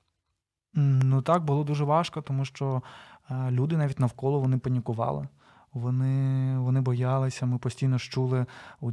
Ну 0.74 1.22
так, 1.22 1.44
було 1.44 1.64
дуже 1.64 1.84
важко, 1.84 2.22
тому 2.22 2.46
що 2.46 2.82
люди 3.32 3.78
навіть 3.78 4.00
навколо 4.00 4.40
вони 4.40 4.58
панікували. 4.58 5.28
Вони, 5.74 6.58
вони 6.60 6.82
боялися. 6.82 7.46
Ми 7.46 7.58
постійно 7.58 7.98
ж 7.98 8.12
чули 8.12 8.46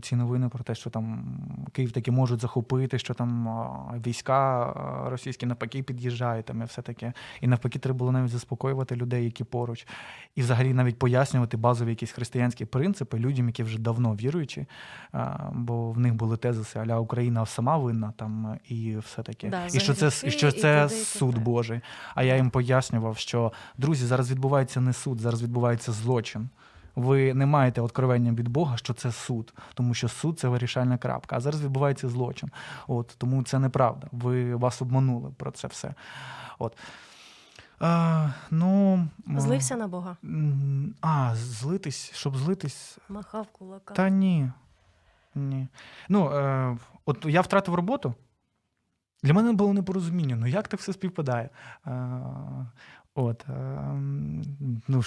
ці 0.03 0.17
новини 0.17 0.49
про 0.49 0.65
те, 0.65 0.75
що 0.75 0.91
там 0.91 1.25
Київ 1.73 1.93
таки 1.93 2.11
можуть 2.11 2.41
захопити, 2.41 2.99
що 2.99 3.15
там 3.15 3.49
війська 4.07 4.73
російські 5.11 5.47
навпаки 5.47 5.83
під'їжджають 5.83 6.47
там 6.47 6.63
і 6.63 6.65
все 6.65 6.83
таке. 6.83 7.13
І 7.41 7.47
навпаки, 7.47 7.79
треба 7.79 7.99
було 7.99 8.13
навіть 8.13 8.31
заспокоювати 8.31 8.97
людей, 8.97 9.25
які 9.25 9.45
поруч, 9.45 9.87
і 10.35 10.43
взагалі 10.43 10.75
навіть 10.75 10.99
пояснювати 10.99 11.57
базові 11.57 11.91
якісь 11.91 12.11
християнські 12.11 12.65
принципи 12.65 13.19
людям, 13.19 13.47
які 13.47 13.63
вже 13.63 13.79
давно 13.79 14.15
віруючі, 14.15 14.67
бо 15.53 15.91
в 15.91 15.99
них 15.99 16.15
були 16.15 16.37
тезиси, 16.37 16.79
аля 16.79 16.99
Україна 16.99 17.47
сама 17.47 17.79
винна 17.79 18.13
там 18.17 18.59
і 18.69 18.97
все 18.97 19.23
таке. 19.23 19.49
Да, 19.49 19.67
і 19.67 19.81
що 19.81 19.95
це, 19.95 20.07
і 20.07 20.31
що 20.31 20.49
і 20.49 20.53
туди, 20.53 20.89
суд 20.89 21.31
туди. 21.31 21.45
Божий. 21.45 21.81
А 22.15 22.23
я 22.23 22.37
їм 22.37 22.51
пояснював, 22.51 23.17
що 23.17 23.53
друзі, 23.79 24.07
зараз 24.07 24.31
відбувається 24.31 24.81
не 24.81 24.93
суд, 24.93 25.21
зараз 25.21 25.43
відбувається 25.43 25.93
злочин. 25.93 26.49
Ви 26.97 27.35
не 27.35 27.47
маєте 27.47 27.81
откровення 27.81 28.33
від 28.33 28.49
Бога, 28.49 28.77
що 28.77 28.95
це 28.95 29.13
суд, 29.13 29.55
тому 29.75 29.95
що 29.95 30.09
суд 30.09 30.39
це 30.39 30.49
вирішальна 30.49 30.99
крапка. 30.99 31.37
А 31.37 31.41
зараз 31.41 31.63
відбувається 31.63 32.09
злочин. 32.09 32.51
От 32.87 33.15
тому 33.19 33.43
це 33.43 33.59
неправда. 33.59 34.07
Ви 34.13 34.55
вас 34.55 34.83
обманули 34.83 35.31
про 35.37 35.51
це 35.51 35.69
все. 35.69 35.95
От. 36.59 36.77
А, 37.81 38.29
ну, 38.51 39.09
Злився 39.37 39.77
на 39.77 39.89
Бога, 39.89 40.17
А, 41.01 41.35
злитись, 41.35 42.13
щоб 42.15 42.37
злитись. 42.37 42.99
махав 43.09 43.47
кулаками. 43.47 43.97
Та 43.97 44.09
ні. 44.09 44.51
Ні. 45.35 45.69
Ну, 46.09 46.31
е, 46.31 46.77
от 47.05 47.27
я 47.29 47.41
втратив 47.41 47.75
роботу. 47.75 48.15
Для 49.23 49.33
мене 49.33 49.53
було 49.53 49.73
непорозуміння. 49.73 50.37
Ну 50.37 50.47
як 50.47 50.69
так 50.69 50.81
все 50.81 50.93
співпадає? 50.93 51.51
Е, 51.87 52.21
от, 53.15 53.45
е, 53.49 53.53
ну, 54.89 55.03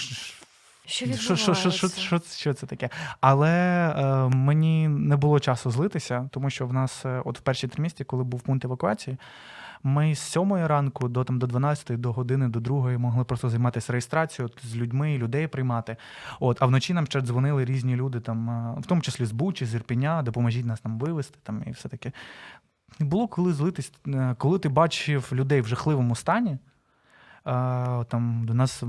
Що 0.90 1.06
що, 1.06 1.36
що, 1.36 1.54
що, 1.54 1.72
що, 1.72 1.90
що, 1.90 2.20
що 2.20 2.54
це 2.54 2.66
таке? 2.66 2.90
Але 3.22 3.50
е, 3.50 4.36
мені 4.36 4.88
не 4.88 5.16
було 5.16 5.40
часу 5.40 5.72
злитися, 5.72 6.30
тому 6.32 6.50
що 6.50 6.68
в 6.68 6.74
нас, 6.74 7.06
е, 7.06 7.22
от 7.26 7.40
в 7.40 7.42
перші 7.42 7.68
три 7.68 7.82
місяці, 7.82 8.04
коли 8.04 8.24
був 8.24 8.42
пункт 8.42 8.66
евакуації, 8.66 9.18
ми 9.84 10.16
з 10.16 10.20
сьомої 10.20 10.68
ранку 10.68 11.08
до 11.08 11.24
там 11.24 11.40
до 11.40 11.48
12, 11.48 12.02
до 12.02 12.12
години, 12.12 12.48
до 12.48 12.60
другої 12.60 12.98
могли 12.98 13.24
просто 13.24 13.50
займатися 13.50 13.94
реєстрацією 13.94 14.52
от, 14.56 14.66
з 14.66 14.76
людьми, 14.76 15.18
людей 15.18 15.48
приймати. 15.48 15.96
От, 16.40 16.58
а 16.62 16.66
вночі 16.66 16.94
нам 16.94 17.06
ще 17.06 17.22
дзвонили 17.22 17.66
різні 17.66 17.96
люди, 17.96 18.20
там, 18.20 18.50
е, 18.50 18.82
в 18.82 18.86
тому 18.86 19.02
числі 19.02 19.26
з 19.26 19.32
Бучі, 19.32 19.66
з 19.66 19.76
Ірпеня, 19.76 20.22
допоможіть 20.22 20.66
нас 20.66 20.80
там 20.80 21.00
вивезти, 21.00 21.40
там 21.44 21.64
і 21.68 21.72
все 21.72 21.90
таке. 21.90 22.12
Не 23.00 23.06
було 23.06 23.28
коли 23.28 23.54
злитись, 23.54 23.92
Е, 24.08 24.36
коли 24.38 24.60
ти 24.60 24.70
бачив 24.70 25.30
людей 25.32 25.62
в 25.62 25.68
жахливому 25.68 26.16
стані. 26.16 26.58
Там 27.44 28.44
до 28.46 28.54
нас 28.54 28.84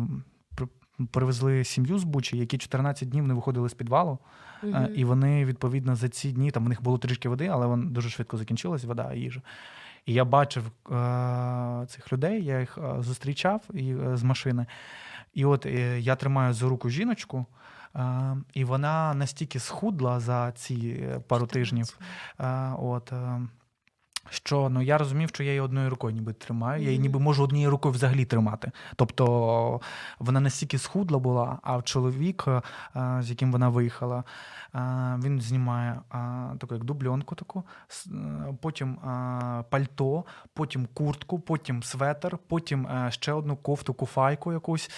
привезли 1.07 1.65
сім'ю 1.65 1.99
з 1.99 2.05
Бучі, 2.05 2.39
які 2.39 2.59
14 2.59 3.09
днів 3.09 3.27
не 3.27 3.35
виходили 3.35 3.69
з 3.69 3.75
підвалу. 3.75 4.19
Мгм. 4.63 4.89
І 4.95 5.05
вони, 5.05 5.45
відповідно, 5.45 5.97
за 5.97 6.09
ці 6.09 6.33
дні, 6.33 6.51
там 6.51 6.67
у 6.67 6.69
них 6.69 6.83
було 6.83 6.99
трішки 6.99 7.29
води, 7.29 7.47
але 7.47 7.67
вона 7.67 7.91
дуже 7.91 8.09
швидко 8.11 8.37
закінчилась, 8.37 8.85
вода 8.85 9.13
і 9.13 9.21
їжа. 9.21 9.43
І 10.07 10.13
я 10.13 10.25
бачив 10.25 10.65
е- 10.67 11.87
цих 11.87 12.13
людей, 12.13 12.45
я 12.45 12.61
їх 12.61 12.79
е, 12.79 13.03
зустрічав 13.03 13.63
і, 13.75 13.95
е, 13.95 14.17
з 14.17 14.23
машини. 14.23 14.67
І 15.35 15.45
от 15.45 15.67
е, 15.67 16.01
я 16.01 16.17
тримаю 16.17 16.55
за 16.55 16.69
руку 16.69 16.91
жіночку, 16.91 17.47
е- 17.97 18.37
і 18.55 18.65
вона 18.65 19.15
настільки 19.15 19.59
схудла 19.59 20.21
за 20.21 20.53
ці 20.53 21.09
пару 21.29 21.47
тижнів. 21.47 21.99
Е, 22.41 22.73
от, 22.79 23.13
е, 23.13 23.41
що 24.29 24.69
ну, 24.69 24.83
я 24.83 24.99
розумів, 24.99 25.29
що 25.29 25.43
я 25.43 25.51
її 25.51 25.61
одною 25.61 25.91
рукою 25.91 26.15
ніби 26.15 26.33
тримаю, 26.33 26.83
я 26.83 26.89
її 26.89 27.01
ніби 27.01 27.21
можу 27.21 27.45
однією 27.45 27.71
рукою 27.71 27.95
взагалі 27.95 28.25
тримати. 28.25 28.71
Тобто 28.97 29.81
вона 30.19 30.41
настільки 30.41 30.79
схудла 30.79 31.19
була, 31.19 31.59
а 31.63 31.83
чоловік, 31.83 32.45
е, 32.49 32.63
з 33.21 33.31
яким 33.31 33.53
вона 33.53 33.69
виїхала, 33.69 34.25
е, 34.75 34.81
він 35.25 35.41
знімає 35.41 35.91
е, 35.91 36.17
таку 36.59 36.75
як 36.75 36.85
дубльонку, 36.85 37.35
таку, 37.35 37.65
потім 38.61 38.97
пальто, 39.71 40.25
потім 40.55 40.89
куртку, 40.95 41.41
потім 41.41 41.83
светр, 41.83 42.39
потім 42.49 42.89
ще 43.09 43.33
одну 43.33 43.57
кофту, 43.57 43.95
куфайку 43.95 44.53
якусь, 44.53 44.91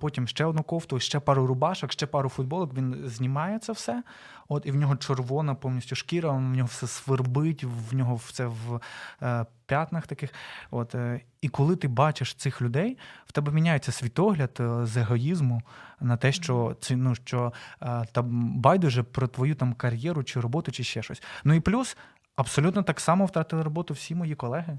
потім 0.00 0.28
ще 0.28 0.44
одну 0.44 0.62
кофту, 0.62 1.00
ще 1.00 1.20
пару 1.20 1.46
рубашок, 1.46 1.92
ще 1.92 2.06
пару 2.06 2.28
футболок. 2.28 2.74
Він 2.74 3.02
знімає 3.04 3.58
це 3.58 3.72
все. 3.72 4.02
От 4.48 4.66
і 4.66 4.70
в 4.70 4.76
нього 4.76 4.96
червона 4.96 5.54
повністю 5.54 5.96
шкіра, 5.96 6.30
в 6.30 6.40
нього 6.40 6.68
все 6.72 6.86
свербить, 6.86 7.64
в 7.64 7.94
нього 7.94 8.14
все 8.14 8.46
в 8.46 8.80
е, 9.22 9.46
п'ятнах 9.66 10.06
таких. 10.06 10.34
От, 10.70 10.94
е, 10.94 11.20
і 11.40 11.48
коли 11.48 11.76
ти 11.76 11.88
бачиш 11.88 12.34
цих 12.34 12.62
людей, 12.62 12.98
в 13.26 13.32
тебе 13.32 13.52
міняється 13.52 13.92
світогляд 13.92 14.56
е, 14.60 14.86
з 14.86 14.96
егоїзму 14.96 15.62
на 16.00 16.16
те, 16.16 16.32
що 16.32 16.76
це 16.80 16.96
ну 16.96 17.14
що 17.14 17.52
е, 17.82 18.04
там 18.12 18.54
байдуже 18.60 19.02
про 19.02 19.28
твою 19.28 19.54
там 19.54 19.72
кар'єру 19.72 20.24
чи 20.24 20.40
роботу, 20.40 20.72
чи 20.72 20.84
ще 20.84 21.02
щось. 21.02 21.22
Ну 21.44 21.54
і 21.54 21.60
плюс 21.60 21.96
абсолютно 22.36 22.82
так 22.82 23.00
само 23.00 23.26
втратили 23.26 23.62
роботу 23.62 23.94
всі 23.94 24.14
мої 24.14 24.34
колеги. 24.34 24.78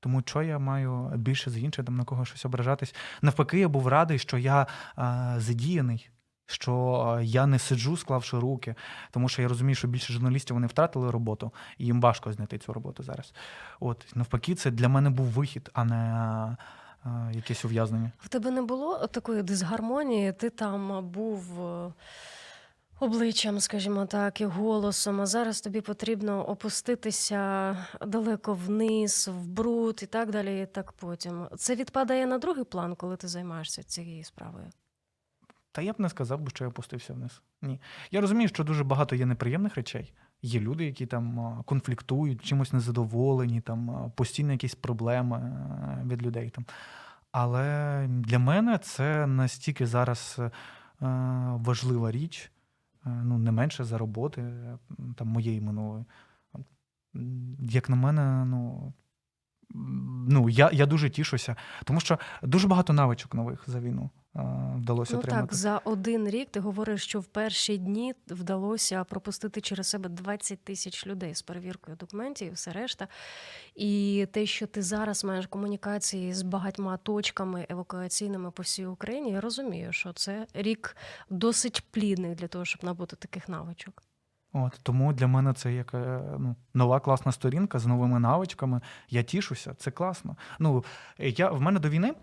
Тому 0.00 0.22
що 0.26 0.42
я 0.42 0.58
маю 0.58 1.12
більше 1.16 1.50
з 1.50 1.58
інших 1.58 1.84
там 1.84 1.96
на 1.96 2.04
кого 2.04 2.24
щось 2.24 2.44
ображатись. 2.44 2.94
Навпаки, 3.22 3.58
я 3.58 3.68
був 3.68 3.88
радий, 3.88 4.18
що 4.18 4.38
я 4.38 4.66
е, 4.98 5.34
задіяний, 5.36 6.10
що 6.50 7.16
е, 7.18 7.24
я 7.24 7.46
не 7.46 7.58
сиджу, 7.58 7.96
склавши 7.96 8.38
руки, 8.38 8.74
тому 9.10 9.28
що 9.28 9.42
я 9.42 9.48
розумію, 9.48 9.74
що 9.74 9.88
більше 9.88 10.12
журналістів 10.12 10.54
вони 10.54 10.66
втратили 10.66 11.10
роботу, 11.10 11.52
і 11.78 11.84
їм 11.84 12.00
важко 12.00 12.32
знайти 12.32 12.58
цю 12.58 12.72
роботу 12.72 13.02
зараз. 13.02 13.34
От 13.80 14.06
навпаки, 14.14 14.54
це 14.54 14.70
для 14.70 14.88
мене 14.88 15.10
був 15.10 15.26
вихід, 15.26 15.70
а 15.72 15.84
не 15.84 15.96
е, 17.06 17.08
якесь 17.32 17.64
ув'язнення. 17.64 18.12
В 18.18 18.28
тебе 18.28 18.50
не 18.50 18.62
було 18.62 19.06
такої 19.06 19.42
дисгармонії, 19.42 20.32
ти 20.32 20.50
там 20.50 21.10
був 21.10 21.60
е, 21.60 21.92
обличчям, 23.00 23.60
скажімо 23.60 24.06
так, 24.06 24.40
і 24.40 24.44
голосом, 24.44 25.20
а 25.20 25.26
зараз 25.26 25.60
тобі 25.60 25.80
потрібно 25.80 26.48
опуститися 26.48 27.76
далеко 28.06 28.54
вниз, 28.54 29.28
в 29.32 29.46
бруд 29.46 30.00
і 30.02 30.06
так 30.06 30.30
далі, 30.30 30.62
і 30.62 30.66
так 30.66 30.92
потім. 30.92 31.48
Це 31.56 31.74
відпадає 31.74 32.26
на 32.26 32.38
другий 32.38 32.64
план, 32.64 32.94
коли 32.94 33.16
ти 33.16 33.28
займаєшся 33.28 33.82
цією 33.82 34.24
справою. 34.24 34.70
Та 35.72 35.82
я 35.82 35.92
б 35.92 36.00
не 36.00 36.08
сказав 36.08 36.40
що 36.48 36.64
я 36.64 36.68
опустився 36.68 37.12
вниз. 37.12 37.42
Ні. 37.62 37.80
Я 38.10 38.20
розумію, 38.20 38.48
що 38.48 38.64
дуже 38.64 38.84
багато 38.84 39.16
є 39.16 39.26
неприємних 39.26 39.74
речей. 39.74 40.12
Є 40.42 40.60
люди, 40.60 40.84
які 40.84 41.06
там 41.06 41.56
конфліктують, 41.66 42.44
чимось 42.44 42.72
незадоволені, 42.72 43.60
там 43.60 44.12
постійно 44.16 44.52
якісь 44.52 44.74
проблеми 44.74 45.66
від 46.06 46.22
людей. 46.22 46.50
Там. 46.50 46.64
Але 47.32 48.06
для 48.08 48.38
мене 48.38 48.78
це 48.78 49.26
настільки 49.26 49.86
зараз 49.86 50.38
е, 50.38 50.50
важлива 51.56 52.10
річ, 52.10 52.52
е, 53.06 53.10
ну, 53.24 53.38
не 53.38 53.52
менше 53.52 53.84
за 53.84 53.98
роботи 53.98 54.40
е, 54.40 54.78
там, 55.16 55.28
моєї 55.28 55.60
минулої. 55.60 56.04
Як 57.58 57.88
на 57.88 57.96
мене, 57.96 58.44
ну. 58.44 58.92
Ну, 60.28 60.48
я, 60.48 60.70
я 60.72 60.86
дуже 60.86 61.10
тішуся, 61.10 61.56
тому 61.84 62.00
що 62.00 62.18
дуже 62.42 62.68
багато 62.68 62.92
навичок 62.92 63.34
нових 63.34 63.64
за 63.66 63.80
війну 63.80 64.10
вдалося 64.76 65.12
Ну 65.12 65.18
отримати. 65.18 65.46
так, 65.46 65.54
за 65.54 65.78
один 65.78 66.28
рік 66.28 66.48
ти 66.50 66.60
говориш, 66.60 67.02
що 67.02 67.20
в 67.20 67.24
перші 67.24 67.78
дні 67.78 68.14
вдалося 68.28 69.04
пропустити 69.04 69.60
через 69.60 69.86
себе 69.86 70.08
20 70.08 70.64
тисяч 70.64 71.06
людей 71.06 71.34
з 71.34 71.42
перевіркою 71.42 71.96
документів 71.96 72.48
і 72.48 72.50
все 72.50 72.72
решта. 72.72 73.08
І 73.74 74.26
те, 74.32 74.46
що 74.46 74.66
ти 74.66 74.82
зараз 74.82 75.24
маєш 75.24 75.46
комунікації 75.46 76.34
з 76.34 76.42
багатьма 76.42 76.96
точками 76.96 77.66
евакуаційними 77.68 78.50
по 78.50 78.62
всій 78.62 78.86
Україні, 78.86 79.30
я 79.30 79.40
розумію, 79.40 79.92
що 79.92 80.12
це 80.12 80.46
рік 80.54 80.96
досить 81.30 81.84
плідний 81.90 82.34
для 82.34 82.48
того, 82.48 82.64
щоб 82.64 82.84
набути 82.84 83.16
таких 83.16 83.48
навичок. 83.48 84.02
От 84.52 84.80
тому 84.82 85.12
для 85.12 85.26
мене 85.26 85.52
це 85.52 85.72
як 85.72 85.94
е, 85.94 86.22
ну, 86.38 86.56
нова 86.74 87.00
класна 87.00 87.32
сторінка 87.32 87.78
з 87.78 87.86
новими 87.86 88.20
навичками. 88.20 88.80
Я 89.08 89.22
тішуся, 89.22 89.74
це 89.74 89.90
класно. 89.90 90.36
Ну 90.58 90.84
я 91.18 91.50
в 91.50 91.60
мене 91.60 91.80
до 91.80 91.88
війни. 91.88 92.14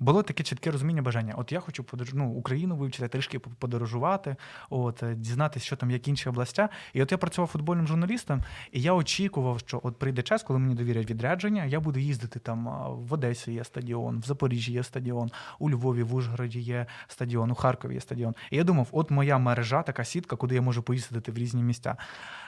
Було 0.00 0.22
таке 0.22 0.42
чітке 0.42 0.70
розуміння 0.70 1.02
бажання. 1.02 1.34
От 1.36 1.52
я 1.52 1.60
хочу 1.60 1.84
подорож... 1.84 2.14
ну, 2.14 2.30
Україну 2.30 2.76
вивчити, 2.76 3.08
трішки 3.08 3.38
подорожувати, 3.38 4.36
от 4.70 5.02
е, 5.02 5.14
дізнатися, 5.14 5.66
що 5.66 5.76
там 5.76 5.90
як 5.90 6.08
інші 6.08 6.28
областя. 6.28 6.68
І 6.92 7.02
от 7.02 7.12
я 7.12 7.18
працював 7.18 7.48
футбольним 7.48 7.86
журналістом, 7.86 8.42
і 8.72 8.80
я 8.80 8.92
очікував, 8.92 9.58
що 9.58 9.80
от 9.82 9.98
прийде 9.98 10.22
час, 10.22 10.42
коли 10.42 10.58
мені 10.58 10.74
довірять 10.74 11.10
відрядження, 11.10 11.64
я 11.64 11.80
буду 11.80 12.00
їздити 12.00 12.38
там 12.38 12.68
в 12.90 13.12
Одесі 13.12 13.52
є 13.52 13.64
стадіон, 13.64 14.18
в 14.20 14.22
Запоріжжі 14.22 14.72
є 14.72 14.82
стадіон, 14.82 15.30
у 15.58 15.70
Львові, 15.70 16.02
в 16.02 16.14
Ужгороді 16.14 16.60
є 16.60 16.86
стадіон, 17.08 17.50
у 17.50 17.54
Харкові 17.54 17.94
є 17.94 18.00
стадіон. 18.00 18.34
І 18.50 18.56
я 18.56 18.64
думав, 18.64 18.88
от 18.92 19.10
моя 19.10 19.38
мережа, 19.38 19.82
така 19.82 20.04
сітка, 20.04 20.36
куди 20.36 20.54
я 20.54 20.62
можу 20.62 20.82
поїздити 20.82 21.32
в 21.32 21.38
різні 21.38 21.62
місця. 21.62 21.96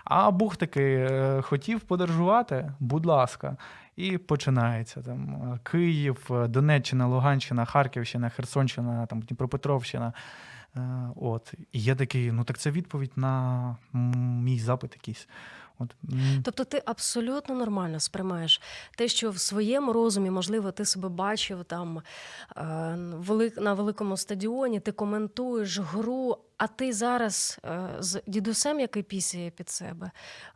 А 0.05 0.31
Бух 0.31 0.57
таки 0.57 0.83
е, 1.11 1.43
хотів 1.43 1.81
подорожувати, 1.81 2.72
будь 2.81 3.07
ласка. 3.07 3.57
І 3.99 4.19
починається 4.19 5.03
там 5.03 5.35
е, 5.35 5.59
Київ, 5.71 6.27
е, 6.31 6.49
Донеччина, 6.49 7.07
Луганщина, 7.07 7.65
Харківщина, 7.65 8.29
Херсонщина, 8.29 9.07
там 9.07 9.21
Дніпропетровщина. 9.21 10.13
Е, 10.77 10.81
От. 11.17 11.55
І 11.73 11.83
я 11.83 11.95
такий, 11.95 12.33
ну 12.33 12.45
так 12.45 12.59
це 12.59 12.71
відповідь 12.71 13.13
на 13.17 13.77
мій 14.43 14.59
запит 14.59 14.95
якийсь. 14.95 15.29
От. 15.79 15.97
Тобто 16.45 16.64
ти 16.64 16.83
абсолютно 16.87 17.55
нормально 17.55 18.01
сприймаєш 18.01 18.61
те, 18.97 19.09
що 19.09 19.31
в 19.31 19.39
своєму 19.39 19.93
розумі, 19.93 20.31
можливо, 20.31 20.72
ти 20.72 20.85
себе 20.85 21.09
бачив 21.09 21.64
там 21.64 22.03
е, 22.57 22.62
на 23.57 23.74
великому 23.74 24.16
стадіоні, 24.16 24.81
ти 24.81 24.93
коментуєш 24.93 25.79
гру, 25.79 26.39
а 26.57 26.66
ти 26.66 26.93
зараз 26.93 27.59
е, 27.64 27.89
з 27.99 28.22
дідусем, 28.26 28.81
який 28.81 29.03
пісяє 29.03 29.51
під 29.51 29.68
себе, 29.68 30.11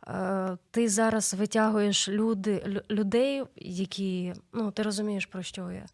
е, 0.07 0.57
ти 0.71 0.89
зараз 0.89 1.33
витягуєш 1.33 2.09
люди, 2.09 2.81
людей, 2.91 3.43
які 3.55 4.33
ну 4.53 4.71
ти 4.71 4.83
розумієш 4.83 5.25
про 5.25 5.43
що 5.43 5.71
я. 5.71 5.85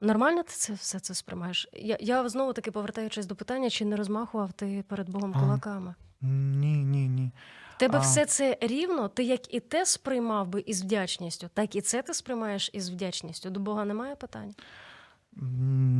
Нормально 0.00 0.42
ти 0.42 0.52
це 0.52 0.72
все 0.72 1.00
це 1.00 1.14
сприймаєш? 1.14 1.68
Я, 1.72 1.96
я 2.00 2.28
знову 2.28 2.52
таки 2.52 2.70
повертаючись 2.70 3.26
до 3.26 3.34
питання, 3.34 3.70
чи 3.70 3.84
не 3.84 3.96
розмахував 3.96 4.52
ти 4.52 4.84
перед 4.88 5.08
Богом 5.08 5.32
кулаками? 5.32 5.94
Ні, 6.20 6.76
ні, 6.76 7.08
ні. 7.08 7.30
Тебе 7.78 7.98
А. 7.98 8.00
все 8.00 8.26
це 8.26 8.58
рівно. 8.60 9.08
Ти 9.08 9.22
як 9.24 9.54
і 9.54 9.60
те 9.60 9.86
сприймав 9.86 10.48
би 10.48 10.60
із 10.66 10.82
вдячністю, 10.82 11.48
так 11.54 11.76
і 11.76 11.80
це 11.80 12.02
ти 12.02 12.14
сприймаєш 12.14 12.70
із 12.72 12.90
вдячністю. 12.90 13.50
До 13.50 13.60
Бога 13.60 13.84
немає 13.84 14.16
питань. 14.16 14.54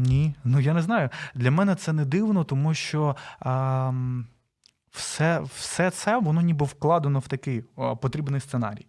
Ні, 0.07 0.35
ну 0.45 0.61
я 0.61 0.75
не 0.75 0.83
знаю. 0.83 1.11
Для 1.35 1.51
мене 1.51 1.75
це 1.75 1.93
не 1.93 2.05
дивно, 2.05 2.45
тому 2.45 2.75
що 2.75 3.17
а, 3.41 3.93
все, 4.91 5.41
все 5.57 5.91
це 5.91 6.19
воно 6.19 6.41
ніби 6.41 6.67
вкладено 6.67 7.19
в 7.19 7.29
такий 7.29 7.65
потрібний 8.01 8.41
сценарій. 8.41 8.87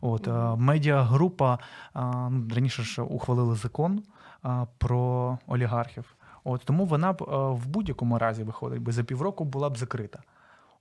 От, 0.00 0.28
а, 0.28 0.54
медіагрупа 0.56 1.58
а, 1.92 2.28
ну, 2.30 2.54
раніше 2.54 2.82
ж 2.82 3.02
ухвалили 3.02 3.54
закон 3.54 4.02
а, 4.42 4.66
про 4.78 5.38
олігархів. 5.46 6.04
От, 6.44 6.62
тому 6.64 6.84
вона 6.84 7.12
б 7.12 7.22
а, 7.22 7.48
в 7.50 7.66
будь-якому 7.66 8.18
разі 8.18 8.42
виходить, 8.42 8.82
би 8.82 8.92
за 8.92 9.04
півроку 9.04 9.44
була 9.44 9.70
б 9.70 9.78
закрита. 9.78 10.22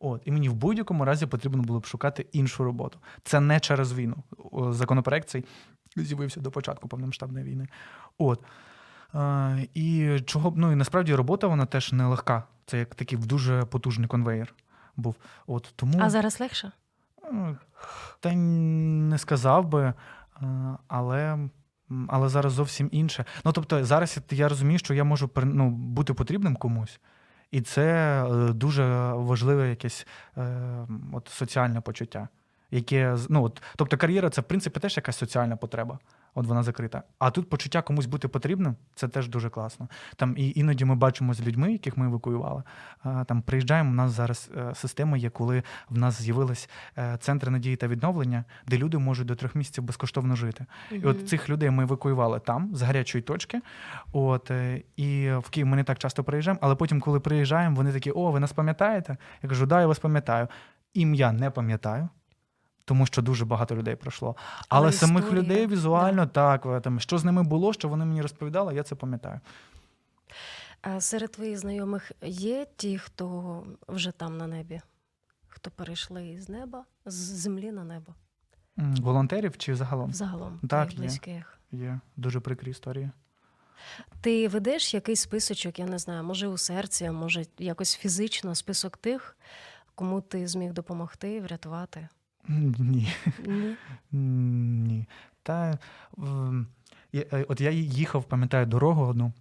От, 0.05 0.21
і 0.25 0.31
мені 0.31 0.49
в 0.49 0.53
будь-якому 0.53 1.05
разі 1.05 1.25
потрібно 1.25 1.63
було 1.63 1.79
б 1.79 1.85
шукати 1.85 2.25
іншу 2.31 2.63
роботу. 2.63 2.99
Це 3.23 3.39
не 3.39 3.59
через 3.59 3.93
війну. 3.93 4.15
Законопроект 4.69 5.29
цей 5.29 5.45
з'явився 5.95 6.39
до 6.39 6.51
початку 6.51 6.87
повномасштабної 6.87 7.45
війни. 7.45 7.67
От. 8.17 8.43
Е, 9.15 9.67
і 9.73 10.19
чого 10.25 10.53
ну 10.55 10.71
і 10.71 10.75
насправді 10.75 11.15
робота 11.15 11.47
вона 11.47 11.65
теж 11.65 11.93
нелегка. 11.93 12.43
Це 12.65 12.79
як 12.79 12.95
такий 12.95 13.17
дуже 13.17 13.65
потужний 13.65 14.07
конвейер 14.07 14.53
був. 14.95 15.15
От 15.47 15.73
тому 15.75 15.99
А 16.01 16.09
зараз 16.09 16.39
легше? 16.39 16.71
ну, 17.31 17.57
та 18.19 18.33
не 18.33 19.17
сказав 19.17 19.67
би, 19.67 19.81
е, 19.83 19.93
але, 20.87 21.49
але 22.07 22.29
зараз 22.29 22.53
зовсім 22.53 22.89
інше. 22.91 23.25
Ну 23.45 23.51
тобто, 23.51 23.85
зараз 23.85 24.19
я 24.31 24.49
розумію, 24.49 24.79
що 24.79 24.93
я 24.93 25.03
можу 25.03 25.29
ну, 25.43 25.69
бути 25.69 26.13
потрібним 26.13 26.55
комусь. 26.55 26.99
І 27.53 27.61
це 27.61 27.83
е, 28.23 28.53
дуже 28.53 29.13
важливе 29.13 29.69
якесь 29.69 30.07
е, 30.37 30.87
от, 31.13 31.27
соціальне 31.27 31.81
почуття. 31.81 32.27
Яке 32.73 33.17
ну, 33.29 33.43
от, 33.43 33.61
тобто 33.75 33.97
кар'єра 33.97 34.29
це 34.29 34.41
в 34.41 34.43
принципі 34.43 34.79
теж 34.79 34.97
якась 34.97 35.17
соціальна 35.17 35.55
потреба. 35.55 35.99
От 36.35 36.47
вона 36.47 36.63
закрита. 36.63 37.03
А 37.19 37.31
тут 37.31 37.49
почуття 37.49 37.81
комусь 37.81 38.05
бути 38.05 38.27
потрібним 38.27 38.75
це 38.95 39.07
теж 39.07 39.27
дуже 39.27 39.49
класно. 39.49 39.87
Там 40.15 40.35
і 40.37 40.53
іноді 40.55 40.85
ми 40.85 40.95
бачимо 40.95 41.33
з 41.33 41.41
людьми, 41.41 41.71
яких 41.71 41.97
ми 41.97 42.05
евакуювали. 42.05 42.63
Там 43.03 43.41
приїжджаємо. 43.41 43.89
У 43.89 43.93
нас 43.93 44.11
зараз 44.11 44.51
е, 44.57 44.75
система 44.75 45.17
є, 45.17 45.29
коли 45.29 45.63
в 45.89 45.97
нас 45.97 46.21
з'явились 46.21 46.69
е, 46.97 47.17
центри 47.19 47.51
надії 47.51 47.75
та 47.75 47.87
відновлення, 47.87 48.43
де 48.67 48.77
люди 48.77 48.97
можуть 48.97 49.27
до 49.27 49.35
трьох 49.35 49.55
місяців 49.55 49.83
безкоштовно 49.83 50.35
жити. 50.35 50.65
І 50.91 51.05
от 51.05 51.29
цих 51.29 51.49
людей 51.49 51.69
ми 51.69 51.83
евакуювали 51.83 52.39
там 52.39 52.75
з 52.75 52.81
гарячої 52.81 53.21
точки. 53.21 53.61
От 54.11 54.51
е, 54.51 54.81
і 54.95 55.31
в 55.31 55.49
Київ 55.49 55.67
ми 55.67 55.75
не 55.75 55.83
так 55.83 55.99
часто 55.99 56.23
приїжджаємо, 56.23 56.59
але 56.63 56.75
потім, 56.75 56.99
коли 56.99 57.19
приїжджаємо, 57.19 57.75
вони 57.75 57.93
такі: 57.93 58.11
о, 58.11 58.31
ви 58.31 58.39
нас 58.39 58.53
пам'ятаєте? 58.53 59.17
Я 59.43 59.49
кажу, 59.49 59.65
да, 59.65 59.81
я 59.81 59.87
вас 59.87 59.99
пам'ятаю. 59.99 60.47
Ім'я 60.93 61.31
не 61.31 61.49
пам'ятаю. 61.49 62.09
Тому 62.85 63.05
що 63.05 63.21
дуже 63.21 63.45
багато 63.45 63.75
людей 63.75 63.95
пройшло. 63.95 64.35
Але, 64.69 64.81
Але 64.81 64.91
самих 64.91 65.23
історія, 65.23 65.43
людей 65.43 65.67
візуально 65.67 66.27
так, 66.27 66.65
е, 66.65 66.79
там, 66.79 66.99
що 66.99 67.17
з 67.17 67.23
ними 67.23 67.43
було, 67.43 67.73
що 67.73 67.89
вони 67.89 68.05
мені 68.05 68.21
розповідали, 68.21 68.75
я 68.75 68.83
це 68.83 68.95
пам'ятаю. 68.95 69.39
А 70.81 71.01
серед 71.01 71.31
твоїх 71.31 71.57
знайомих 71.57 72.11
є 72.21 72.67
ті, 72.75 72.97
хто 72.97 73.63
вже 73.87 74.11
там 74.11 74.37
на 74.37 74.47
небі, 74.47 74.81
хто 75.47 75.71
перейшли 75.71 76.39
з 76.41 76.49
неба, 76.49 76.85
з 77.05 77.13
землі 77.13 77.71
на 77.71 77.83
небо, 77.83 78.13
Волонтерів 78.77 79.57
чи 79.57 79.75
загалом? 79.75 80.09
взагалом 80.09 80.59
Так, 80.69 80.69
твоїх 80.69 80.93
є. 80.93 80.97
близьких. 80.99 81.59
Є 81.71 81.99
дуже 82.17 82.39
прикрі 82.39 82.71
історії. 82.71 83.11
Ти 84.21 84.47
ведеш 84.47 84.93
якийсь 84.93 85.21
списочок, 85.21 85.79
я 85.79 85.85
не 85.85 85.97
знаю, 85.99 86.23
може 86.23 86.47
у 86.47 86.57
серці, 86.57 87.09
може 87.09 87.45
якось 87.59 87.95
фізично 87.95 88.55
список 88.55 88.97
тих, 88.97 89.37
кому 89.95 90.21
ти 90.21 90.47
зміг 90.47 90.73
допомогти, 90.73 91.41
врятувати? 91.41 92.07
Ні. 92.47 93.13
Ні. 93.45 93.75
Ні. 94.11 95.07
Та 95.43 95.77
ем, 96.17 96.67
я- 97.13 97.25
е, 97.33 97.45
от 97.49 97.61
я 97.61 97.71
їхав, 97.71 98.23
пам'ятаю, 98.23 98.65
дорогу 98.65 99.03
одну. 99.05 99.33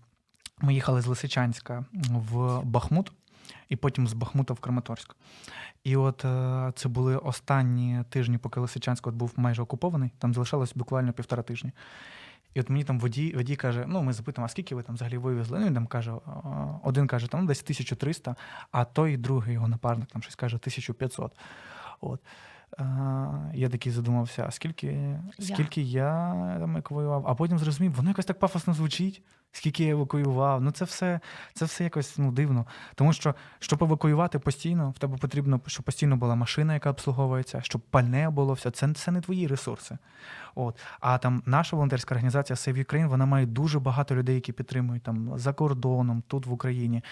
Ми 0.60 0.74
їхали 0.74 1.00
з 1.02 1.06
Лисичанська 1.06 1.84
в 2.10 2.60
Бахмут, 2.64 3.12
і 3.68 3.76
потім 3.76 4.08
з 4.08 4.12
Бахмута 4.12 4.54
в 4.54 4.60
Краматорськ. 4.60 5.16
І 5.84 5.96
от 5.96 6.24
е, 6.24 6.72
це 6.76 6.88
були 6.88 7.16
останні 7.16 8.04
тижні, 8.08 8.38
поки 8.38 8.60
Лисичанськ 8.60 9.06
от 9.06 9.14
був 9.14 9.32
майже 9.36 9.62
окупований, 9.62 10.10
там 10.18 10.34
залишалось 10.34 10.74
буквально 10.74 11.12
півтора 11.12 11.42
тижні. 11.42 11.72
І 12.54 12.60
от 12.60 12.70
мені 12.70 12.84
там 12.84 12.98
водій, 13.00 13.32
водій 13.36 13.56
каже: 13.56 13.84
ну, 13.88 14.02
ми 14.02 14.12
запитуємо, 14.12 14.46
а 14.46 14.48
скільки 14.48 14.74
ви 14.74 14.82
там 14.82 14.94
взагалі 14.94 15.18
вивезли? 15.18 15.58
Ну, 15.58 15.66
він 15.66 15.74
там 15.74 15.86
каже, 15.86 16.12
один 16.82 17.06
каже, 17.06 17.28
там 17.28 17.40
ну, 17.40 17.46
десь 17.46 17.62
1300, 17.62 18.36
а 18.70 18.84
той 18.84 19.16
другий 19.16 19.54
його 19.54 19.68
напарник 19.68 20.08
там 20.08 20.22
щось 20.22 20.34
каже 20.34 20.56
1500. 20.56 21.32
От. 22.00 22.20
Я 23.54 23.68
такий 23.68 23.92
задумався, 23.92 24.44
а 24.48 24.50
скільки, 24.50 24.86
Я. 24.86 25.66
я 25.76 26.56
там 26.60 26.70
евакуював, 26.70 27.24
а 27.26 27.34
потім 27.34 27.58
зрозумів, 27.58 27.92
воно 27.92 28.10
якось 28.10 28.24
так 28.24 28.38
пафосно 28.38 28.74
звучить, 28.74 29.22
скільки 29.52 29.84
я 29.84 29.90
евакуював. 29.90 30.62
Ну 30.62 30.70
це 30.70 30.84
все, 30.84 31.20
це 31.54 31.64
все 31.64 31.84
якось 31.84 32.18
ну, 32.18 32.32
дивно. 32.32 32.66
Тому 32.94 33.12
що, 33.12 33.34
щоб 33.58 33.82
евакуювати 33.82 34.38
постійно, 34.38 34.90
в 34.90 34.98
тебе 34.98 35.18
потрібно, 35.18 35.60
щоб 35.66 35.84
постійно 35.84 36.16
була 36.16 36.34
машина, 36.34 36.74
яка 36.74 36.90
обслуговується, 36.90 37.60
щоб 37.62 37.80
пальне 37.80 38.30
було 38.30 38.52
все. 38.52 38.70
Це, 38.70 38.94
це 38.94 39.10
не 39.10 39.20
твої 39.20 39.46
ресурси. 39.46 39.98
От. 40.54 40.80
А 41.00 41.18
там 41.18 41.42
наша 41.46 41.76
волонтерська 41.76 42.14
організація 42.14 42.56
Save 42.56 42.78
Ukraine, 42.78 43.06
вона 43.06 43.26
має 43.26 43.46
дуже 43.46 43.80
багато 43.80 44.14
людей, 44.14 44.34
які 44.34 44.52
підтримують 44.52 45.02
там 45.02 45.38
за 45.38 45.52
кордоном, 45.52 46.22
тут 46.26 46.46
в 46.46 46.52
Україні. 46.52 47.02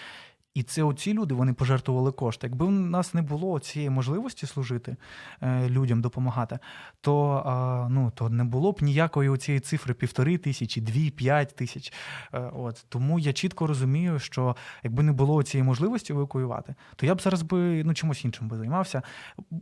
І 0.55 0.63
це 0.63 0.83
оці 0.83 1.15
люди 1.15 1.35
вони 1.35 1.53
пожертвували 1.53 2.13
кошти. 2.13 2.47
Якби 2.47 2.67
в 2.67 2.71
нас 2.71 3.15
не 3.15 3.23
було 3.23 3.59
цієї 3.59 3.91
можливості 3.91 4.47
служити 4.47 4.97
е, 5.43 5.69
людям, 5.69 6.01
допомагати, 6.01 6.59
то, 7.01 7.87
ну, 7.91 8.13
то 8.15 8.29
не 8.29 8.45
було 8.45 8.73
б 8.73 8.83
ніякої 8.83 9.37
цієї 9.37 9.61
цифри 9.61 9.95
півтори 9.95 10.39
тисячі, 10.39 10.81
дві, 10.81 11.11
п'ять 11.11 11.57
тисяч. 11.57 11.93
Е, 12.35 12.51
от. 12.55 12.85
Тому 12.89 13.19
я 13.19 13.33
чітко 13.33 13.67
розумію, 13.67 14.19
що 14.19 14.57
якби 14.83 15.03
не 15.03 15.13
було 15.13 15.43
цієї 15.43 15.67
можливості 15.67 16.13
евакуювати, 16.13 16.75
то 16.97 17.07
я 17.07 17.15
б 17.15 17.21
зараз 17.21 17.43
би 17.43 17.85
ну, 17.85 17.95
чимось 17.95 18.25
іншим 18.25 18.49
би 18.49 18.57
займався 18.57 19.03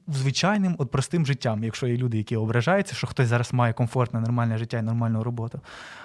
звичайним, 0.08 0.74
от 0.78 0.90
простим 0.90 1.26
життям, 1.26 1.64
якщо 1.64 1.86
є 1.86 1.96
люди, 1.96 2.18
які 2.18 2.36
ображаються, 2.36 2.94
що 2.94 3.06
хтось 3.06 3.28
зараз 3.28 3.52
має 3.52 3.72
комфортне, 3.72 4.20
нормальне 4.20 4.58
життя 4.58 4.78
і 4.78 4.82
нормальну 4.82 5.22
роботу. 5.22 5.60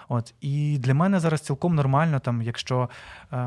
От. 0.10 0.34
І 0.42 0.78
для 0.78 0.94
мене 0.94 1.20
зараз 1.20 1.42
цілком 1.42 1.76
нормально, 1.76 2.20
там, 2.20 2.42
якщо 2.42 2.90
е, 3.32 3.38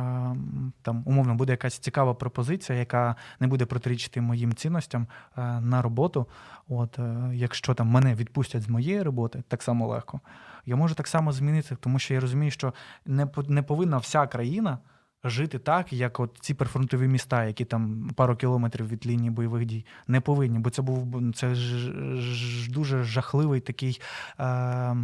там, 0.82 1.02
умовно 1.04 1.25
буде 1.34 1.52
якась 1.52 1.78
цікава 1.78 2.14
пропозиція, 2.14 2.78
яка 2.78 3.16
не 3.40 3.46
буде 3.46 3.66
протирічити 3.66 4.20
моїм 4.20 4.54
цінностям 4.54 5.06
е, 5.38 5.60
на 5.60 5.82
роботу. 5.82 6.26
От, 6.68 6.98
е, 6.98 7.30
якщо 7.32 7.74
там 7.74 7.88
мене 7.88 8.14
відпустять 8.14 8.62
з 8.62 8.68
моєї 8.68 9.02
роботи, 9.02 9.42
так 9.48 9.62
само 9.62 9.86
легко. 9.86 10.20
Я 10.66 10.76
можу 10.76 10.94
так 10.94 11.08
само 11.08 11.32
змінити, 11.32 11.76
тому 11.80 11.98
що 11.98 12.14
я 12.14 12.20
розумію, 12.20 12.50
що 12.50 12.74
не, 13.06 13.28
не 13.48 13.62
повинна 13.62 13.98
вся 13.98 14.26
країна. 14.26 14.78
Жити 15.24 15.58
так, 15.58 15.92
як 15.92 16.20
от 16.20 16.38
ці 16.40 16.54
прифронтові 16.54 17.08
міста, 17.08 17.44
які 17.44 17.64
там 17.64 18.10
пару 18.16 18.36
кілометрів 18.36 18.88
від 18.88 19.06
лінії 19.06 19.30
бойових 19.30 19.64
дій, 19.64 19.86
не 20.08 20.20
повинні, 20.20 20.58
бо 20.58 20.70
це 20.70 20.82
був 20.82 21.32
це 21.34 21.54
ж, 21.54 21.92
ж 22.20 22.70
дуже 22.70 23.02
жахливий 23.02 23.60
такий 23.60 24.00
е, 24.38 24.44
е, 24.44 24.96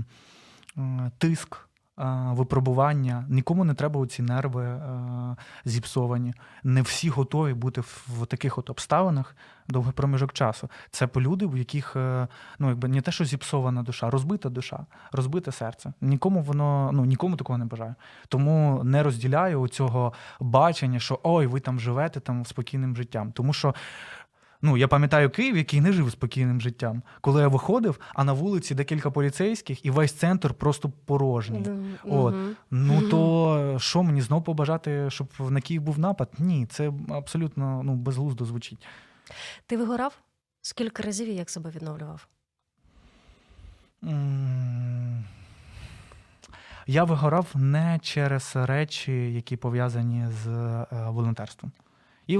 тиск, 1.18 1.68
випробування. 1.96 3.24
Нікому 3.28 3.64
не 3.64 3.74
треба 3.74 4.06
ці 4.06 4.22
нерви 4.22 4.64
е, 4.64 5.36
зіпсовані. 5.64 6.34
Не 6.64 6.82
всі 6.82 7.08
готові 7.08 7.54
бути 7.54 7.80
в, 7.80 8.26
таких 8.26 8.58
от 8.58 8.70
обставинах 8.70 9.36
довгий 9.68 9.92
проміжок 9.92 10.32
часу. 10.32 10.68
Це 10.90 11.06
по 11.06 11.22
люди, 11.22 11.46
в 11.46 11.56
яких 11.58 11.96
е, 11.96 12.28
ну 12.58 12.68
якби 12.68 12.88
не 12.88 13.00
те, 13.00 13.12
що 13.12 13.24
зіпсована 13.24 13.82
душа, 13.82 14.10
розбита 14.10 14.48
душа, 14.48 14.86
розбите 15.12 15.52
серце. 15.52 15.92
Нікому 16.00 16.42
воно 16.42 16.90
ну 16.92 17.04
нікому 17.04 17.36
такого 17.36 17.58
не 17.58 17.64
бажаю. 17.64 17.94
Тому 18.28 18.80
не 18.84 19.02
розділяю 19.02 19.68
цього 19.68 20.12
бачення, 20.40 20.98
що 20.98 21.20
ой, 21.22 21.46
ви 21.46 21.60
там 21.60 21.80
живете 21.80 22.20
там 22.20 22.46
спокійним 22.46 22.96
життям. 22.96 23.32
Тому 23.32 23.52
що. 23.52 23.74
Ну, 24.64 24.76
я 24.76 24.88
пам'ятаю 24.88 25.30
Київ, 25.30 25.56
який 25.56 25.80
не 25.80 25.92
жив 25.92 26.12
спокійним 26.12 26.60
життям. 26.60 27.02
Коли 27.20 27.40
я 27.40 27.48
виходив, 27.48 28.00
а 28.14 28.24
на 28.24 28.32
вулиці 28.32 28.74
декілька 28.74 29.10
поліцейських, 29.10 29.86
і 29.86 29.90
весь 29.90 30.12
центр 30.12 30.54
просто 30.54 30.90
порожній. 31.04 31.66
От. 32.04 32.34
Ну 32.70 33.02
то 33.02 33.76
що 33.78 34.02
мені 34.02 34.20
знов 34.20 34.44
побажати, 34.44 35.10
щоб 35.10 35.28
на 35.50 35.60
Київ 35.60 35.82
був 35.82 35.98
напад? 35.98 36.32
Ні, 36.38 36.66
це 36.66 36.92
абсолютно 37.08 37.82
ну, 37.84 37.94
безглуздо 37.94 38.44
звучить. 38.44 38.86
Ти 39.66 39.76
вигорав? 39.76 40.18
Скільки 40.62 41.02
разів 41.02 41.28
і 41.28 41.34
як 41.34 41.50
себе 41.50 41.70
відновлював? 41.70 42.28
Я 46.86 47.04
вигорав 47.04 47.46
не 47.54 47.98
через 48.02 48.56
речі, 48.56 49.32
які 49.32 49.56
пов'язані 49.56 50.26
з 50.44 50.48
е, 50.48 50.86
волонтерством. 51.08 51.72
І 52.26 52.38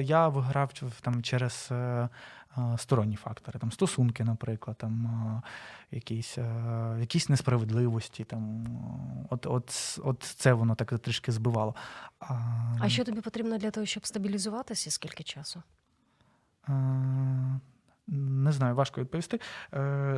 я 0.00 0.28
виграв 0.28 0.72
там 1.00 1.22
через 1.22 1.68
е, 1.70 1.74
е, 1.74 2.08
сторонні 2.78 3.16
фактори, 3.16 3.58
там 3.58 3.72
стосунки, 3.72 4.24
наприклад, 4.24 4.76
там 4.76 5.06
е, 5.06 5.48
якісь, 5.96 6.38
якісь 6.98 7.28
несправедливості. 7.28 8.24
Там, 8.24 8.66
от, 9.30 9.46
от, 9.46 9.98
от 10.04 10.22
це 10.22 10.52
воно 10.52 10.74
так 10.74 10.98
трішки 10.98 11.32
збивало. 11.32 11.74
А, 12.20 12.34
А 12.80 12.88
що 12.88 13.04
тобі 13.04 13.20
потрібно 13.20 13.58
для 13.58 13.70
того, 13.70 13.86
щоб 13.86 14.06
стабілізуватися? 14.06 14.90
Скільки 14.90 15.22
часу? 15.22 15.62
Е, 16.68 16.72
Не 18.06 18.52
знаю, 18.52 18.74
важко 18.74 19.00
відповісти. 19.00 19.40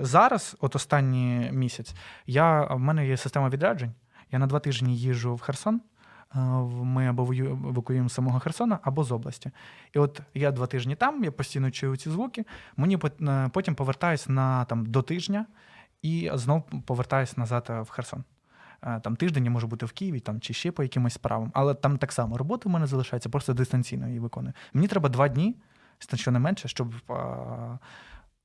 Зараз, 0.00 0.56
от 0.60 0.76
останній 0.76 1.50
місяць, 1.52 1.94
я, 2.26 2.64
в 2.64 2.78
мене 2.78 3.06
є 3.06 3.16
система 3.16 3.48
відряджень. 3.48 3.92
Я 4.30 4.38
на 4.38 4.46
два 4.46 4.60
тижні 4.60 4.98
їжджу 4.98 5.34
в 5.34 5.40
Херсон. 5.40 5.80
Ми 6.34 7.06
або 7.06 7.32
евакуюємо 7.32 8.08
самого 8.08 8.40
Херсона, 8.40 8.78
або 8.82 9.04
з 9.04 9.12
області. 9.12 9.50
І 9.92 9.98
от 9.98 10.20
я 10.34 10.50
два 10.50 10.66
тижні 10.66 10.96
там, 10.96 11.24
я 11.24 11.32
постійно 11.32 11.70
чую 11.70 11.96
ці 11.96 12.10
звуки. 12.10 12.44
Мені 12.76 12.98
е, 13.20 13.50
потім 13.52 13.74
повертаюсь 13.74 14.28
на 14.28 14.64
там 14.64 14.86
до 14.86 15.02
тижня 15.02 15.46
і 16.02 16.30
знов 16.34 16.62
повертаюсь 16.86 17.36
назад 17.36 17.66
е, 17.70 17.80
в 17.80 17.90
Херсон. 17.90 18.24
Е, 18.82 19.00
Там 19.00 19.16
тиждень 19.16 19.44
я 19.44 19.50
можу 19.50 19.66
бути 19.66 19.86
в 19.86 19.92
Києві 19.92 20.20
там, 20.20 20.40
чи 20.40 20.54
ще 20.54 20.72
по 20.72 20.82
якимось 20.82 21.14
справам. 21.14 21.50
Але 21.54 21.74
там 21.74 21.98
так 21.98 22.12
само 22.12 22.38
робота 22.38 22.68
в 22.68 22.72
мене 22.72 22.86
залишається, 22.86 23.28
просто 23.28 23.54
дистанційно 23.54 24.06
її 24.06 24.20
виконую. 24.20 24.54
Мені 24.72 24.88
треба 24.88 25.08
два 25.08 25.28
дні, 25.28 25.56
що 26.14 26.30
не 26.30 26.38
менше, 26.38 26.68
щоб. 26.68 26.94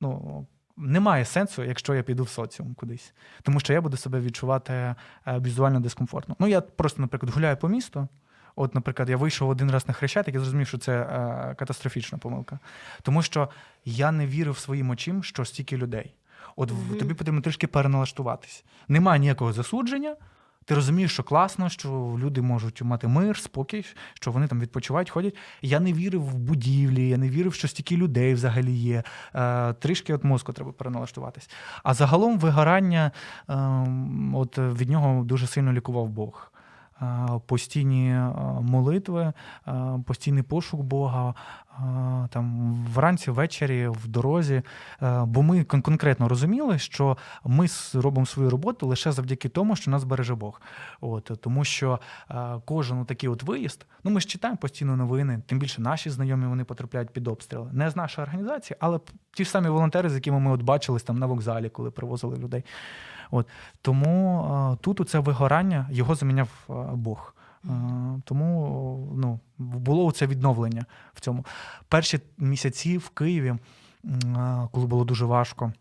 Ну, 0.01 0.47
немає 0.79 1.25
сенсу, 1.25 1.63
якщо 1.63 1.95
я 1.95 2.03
піду 2.03 2.23
в 2.23 2.29
соціум 2.29 2.73
кудись. 2.73 3.13
Тому 3.43 3.59
що 3.59 3.73
я 3.73 3.81
буду 3.81 3.97
себе 3.97 4.19
відчувати 4.19 4.73
е, 4.73 4.95
візуально 5.27 5.79
дискомфортно. 5.79 6.35
Ну, 6.39 6.47
я 6.47 6.61
просто, 6.61 7.01
наприклад, 7.01 7.33
гуляю 7.33 7.57
по 7.57 7.69
місту. 7.69 8.07
От, 8.55 8.75
наприклад, 8.75 9.09
я 9.09 9.17
вийшов 9.17 9.49
один 9.49 9.71
раз 9.71 9.87
на 9.87 9.93
хрещатик 9.93 10.35
і 10.35 10.37
зрозумів, 10.37 10.67
що 10.67 10.77
це 10.77 11.01
е, 11.01 11.55
катастрофічна 11.55 12.17
помилка. 12.17 12.59
Тому 13.01 13.21
що 13.21 13.49
я 13.85 14.11
не 14.11 14.27
вірив 14.27 14.57
своїм 14.57 14.89
очим, 14.89 15.23
що 15.23 15.45
стільки 15.45 15.77
людей. 15.77 16.15
От 16.55 16.71
mm-hmm. 16.71 16.99
тобі 16.99 17.13
потрібно 17.13 17.41
трішки 17.41 17.67
переналаштуватись. 17.67 18.63
Немає 18.87 19.19
ніякого 19.19 19.53
засудження. 19.53 20.15
Ти 20.69 20.75
розумієш, 20.75 21.13
що 21.13 21.23
класно, 21.23 21.69
що 21.69 22.15
люди 22.19 22.41
можуть 22.41 22.81
мати 22.81 23.07
мир, 23.07 23.37
спокій, 23.37 23.85
що 24.13 24.31
вони 24.31 24.47
там 24.47 24.59
відпочивають, 24.59 25.09
ходять. 25.09 25.35
Я 25.61 25.79
не 25.79 25.93
вірив 25.93 26.23
в 26.23 26.35
будівлі, 26.35 27.09
я 27.09 27.17
не 27.17 27.29
вірив, 27.29 27.53
що 27.53 27.67
стільки 27.67 27.97
людей 27.97 28.33
взагалі 28.33 28.71
є. 28.71 29.03
Е, 29.35 29.73
трішки 29.73 30.13
от 30.13 30.23
мозку 30.23 30.53
треба 30.53 30.71
переналаштуватись. 30.71 31.49
А 31.83 31.93
загалом 31.93 32.39
вигорання 32.39 33.11
ем, 33.47 34.35
от 34.35 34.57
від 34.57 34.89
нього 34.89 35.23
дуже 35.23 35.47
сильно 35.47 35.73
лікував 35.73 36.09
Бог. 36.09 36.51
Е, 37.01 37.27
Постійні 37.45 38.11
е, 38.11 38.33
молитви, 38.61 39.33
постійний 40.05 40.43
пошук 40.43 40.81
Бога, 40.81 41.33
там 42.29 42.73
вранці, 42.93 43.31
ввечері, 43.31 43.87
в 43.87 44.07
дорозі. 44.07 44.61
Е, 45.01 45.23
Бо 45.25 45.41
ми 45.41 45.63
конкретно 45.63 46.27
розуміли, 46.27 46.79
що 46.79 47.17
ми 47.45 47.67
робимо 47.93 48.25
свою 48.25 48.49
роботу 48.49 48.87
лише 48.87 49.11
завдяки 49.11 49.49
тому, 49.49 49.75
що 49.75 49.91
нас 49.91 50.03
береже 50.03 50.35
Бог. 50.35 50.61
От 51.01 51.31
тому, 51.41 51.63
що 51.63 51.99
е, 52.31 52.35
кожен 52.65 53.05
такий 53.05 53.29
от 53.29 53.43
виїзд, 53.43 53.85
ну 54.03 54.11
ми 54.11 54.19
ж 54.21 54.27
читаємо 54.27 54.57
постійно 54.57 54.95
новини, 54.95 55.41
тим 55.45 55.59
більше 55.59 55.81
наші 55.81 56.09
знайомі 56.09 56.45
вони 56.45 56.63
потрапляють 56.63 57.09
під 57.09 57.27
обстріли. 57.27 57.69
Не 57.73 57.89
з 57.89 57.95
нашої 57.95 58.23
організації, 58.23 58.77
але 58.79 58.99
ті 59.33 59.43
ж 59.43 59.49
самі 59.49 59.69
волонтери, 59.69 60.09
з 60.09 60.15
якими 60.15 60.39
ми 60.39 60.51
от 60.51 60.61
бачились 60.61 61.03
там 61.03 61.19
на 61.19 61.25
вокзалі, 61.25 61.69
коли 61.69 61.91
привозили 61.91 62.37
людей. 62.37 62.65
От 63.31 63.47
тому 63.81 64.43
е, 64.73 64.77
тут 64.81 64.99
оце 64.99 65.19
вигорання 65.19 65.87
його 65.91 66.15
заміняв 66.15 66.49
Бог. 66.93 67.35
Е, 67.65 67.69
Тому 68.25 69.13
ну, 69.17 69.39
було 69.57 70.11
це 70.11 70.27
відновлення 70.27 70.85
в 71.13 71.19
цьому. 71.19 71.45
Перші 71.87 72.19
місяці 72.37 72.97
в 72.97 73.09
Києві, 73.09 73.55
е, 74.05 74.67
коли 74.71 74.87
було 74.87 75.05
дуже 75.05 75.25
важко, 75.25 75.73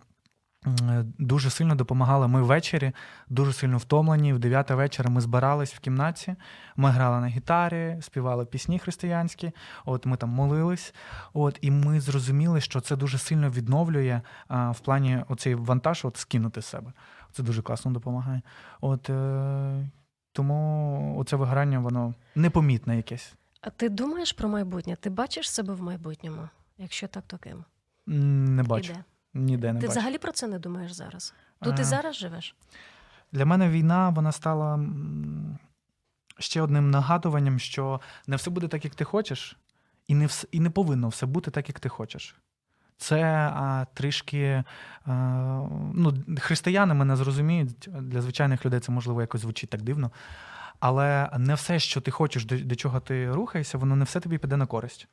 дуже 1.19 1.51
сильно 1.51 1.75
допомагали. 1.75 2.29
Ми 2.29 2.43
ввечері, 2.43 2.93
дуже 3.29 3.53
сильно 3.53 3.79
втомлені. 3.79 4.33
В 4.33 4.39
9 4.39 4.71
вечора 4.71 5.11
ми 5.11 5.21
збирались 5.21 5.75
в 5.75 5.79
кімнаті, 5.79 6.35
ми 6.77 6.91
грали 6.91 7.21
на 7.21 7.27
гітарі, 7.27 7.99
співали 8.01 8.45
пісні 8.45 8.79
християнські. 8.79 9.53
От 9.85 10.07
ми 10.07 10.17
там 10.17 10.29
молились. 10.29 10.95
От, 11.33 11.59
і 11.61 11.71
ми 11.71 12.01
зрозуміли, 12.01 12.61
що 12.61 12.81
це 12.81 12.97
дуже 12.97 13.19
сильно 13.19 13.51
відновлює 13.51 14.21
в 14.49 14.81
плані 14.85 15.25
оцей 15.29 15.55
вантаж, 15.55 16.05
от 16.05 16.17
скинути 16.17 16.63
з 16.63 16.67
себе. 16.67 16.93
Це 17.33 17.43
дуже 17.43 17.63
класно 17.63 17.91
допомагає. 17.91 18.43
От 18.81 19.11
е, 19.11 19.91
тому 20.33 21.15
оце 21.19 21.37
вигорання, 21.37 21.79
воно 21.79 22.15
непомітне 22.35 22.97
якесь. 22.97 23.35
А 23.61 23.71
ти 23.71 23.89
думаєш 23.89 24.33
про 24.33 24.49
майбутнє? 24.49 24.97
Ти 24.97 25.11
бачиш 25.11 25.51
себе 25.51 25.75
в 25.75 25.83
майбутньому? 25.83 26.49
Якщо 26.79 27.09
так, 27.09 27.25
то 27.27 27.39
ким? 27.39 27.65
Не 28.07 28.63
бачу. 28.63 28.93
І 28.93 28.97
де? 28.97 29.05
Ніде 29.35 29.73
не 29.73 29.81
Ти 29.81 29.87
бачу. 29.87 29.99
взагалі 29.99 30.19
про 30.19 30.33
це 30.33 30.47
не 30.47 30.59
думаєш 30.59 30.93
зараз? 30.93 31.35
Тут 31.63 31.79
і 31.79 31.83
Е, 31.83 31.85
зараз 31.85 32.17
живеш? 32.17 32.57
Для 33.33 33.45
мене 33.45 33.69
війна 33.69 34.09
вона 34.09 34.33
стала 34.33 34.81
ще 36.39 36.63
одним 36.63 36.91
нагадуванням, 36.91 37.59
що 37.59 38.01
не 38.27 38.37
все 38.37 38.51
буде 38.51 38.69
так, 38.69 38.85
як 38.85 38.95
ти 38.95 39.05
хочеш, 39.05 39.57
і 40.09 40.15
не, 40.15 40.27
вс- 40.27 40.47
і 40.53 40.61
не 40.61 40.71
повинно 40.71 41.09
все 41.09 41.27
бути 41.27 41.51
так, 41.51 41.69
як 41.69 41.81
ти 41.81 41.89
хочеш. 41.89 42.37
Це 42.99 43.23
а, 43.55 43.87
трішки 43.95 44.65
а, 45.07 45.13
ну, 45.95 46.15
християни 46.41 46.95
мене 46.95 47.17
зрозуміють. 47.17 47.89
Для 48.01 48.21
звичайних 48.23 48.67
людей 48.67 48.81
це 48.81 48.93
можливо 48.93 49.21
якось 49.21 49.41
звучить 49.41 49.71
так 49.71 49.83
дивно. 49.83 50.11
Але 50.81 51.31
не 51.39 51.55
все, 51.55 51.79
що 51.79 52.01
ти 52.01 52.11
хочеш, 52.11 52.45
до, 52.45 52.59
до 52.59 52.75
чого 52.75 53.01
ти 53.01 53.33
рухаєшся, 53.33 53.79
воно 53.79 53.97
не 53.97 54.05
все 54.05 54.21
тобі 54.21 54.39
піде 54.39 54.57
на 54.57 54.67
користь. 54.67 55.09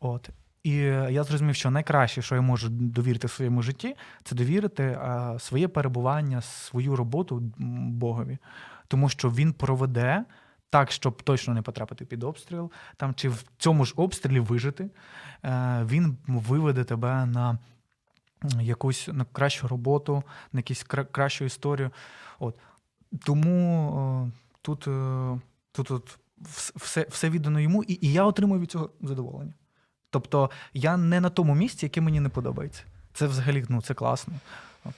От. 0.00 0.30
І 0.62 0.76
я 1.10 1.24
зрозумів, 1.24 1.54
що 1.54 1.70
найкраще, 1.70 2.22
що 2.22 2.34
я 2.34 2.40
можу 2.40 2.68
довірити 2.68 3.26
в 3.26 3.30
своєму 3.30 3.62
житті, 3.62 3.96
це 4.24 4.34
довірити 4.34 4.98
своє 5.38 5.68
перебування, 5.68 6.40
свою 6.40 6.96
роботу 6.96 7.42
Богові. 7.88 8.38
Тому 8.88 9.08
що 9.08 9.30
він 9.30 9.52
проведе 9.52 10.24
так, 10.70 10.92
щоб 10.92 11.22
точно 11.22 11.54
не 11.54 11.62
потрапити 11.62 12.04
під 12.04 12.24
обстріл, 12.24 12.70
там 12.96 13.14
чи 13.14 13.28
в 13.28 13.44
цьому 13.58 13.84
ж 13.84 13.94
обстрілі 13.96 14.40
вижити. 14.40 14.90
Е, 15.44 15.84
Він 15.84 16.16
виведе 16.26 16.84
тебе 16.84 17.26
на 17.26 17.58
якусь 18.60 19.08
на 19.12 19.24
кращу 19.24 19.68
роботу, 19.68 20.22
на 20.52 20.60
якусь 20.60 20.86
кра- 20.86 21.06
кращу 21.12 21.44
історію. 21.44 21.90
От. 22.38 22.54
Тому 23.24 24.28
е, 24.28 24.32
тут, 24.62 24.88
е, 24.88 25.40
тут 25.72 25.90
от 25.90 26.18
все, 26.76 27.06
все 27.10 27.30
віддано 27.30 27.60
йому, 27.60 27.84
і, 27.84 28.06
і 28.06 28.12
я 28.12 28.24
отримую 28.24 28.60
від 28.60 28.70
цього 28.70 28.90
задоволення. 29.00 29.52
Тобто 30.10 30.50
я 30.74 30.96
не 30.96 31.20
на 31.20 31.30
тому 31.30 31.54
місці, 31.54 31.86
яке 31.86 32.00
мені 32.00 32.20
не 32.20 32.28
подобається. 32.28 32.82
Це 33.12 33.26
взагалі 33.26 33.64
ну, 33.68 33.82
це 33.82 33.94
класно. 33.94 34.34
Е, 34.86 34.90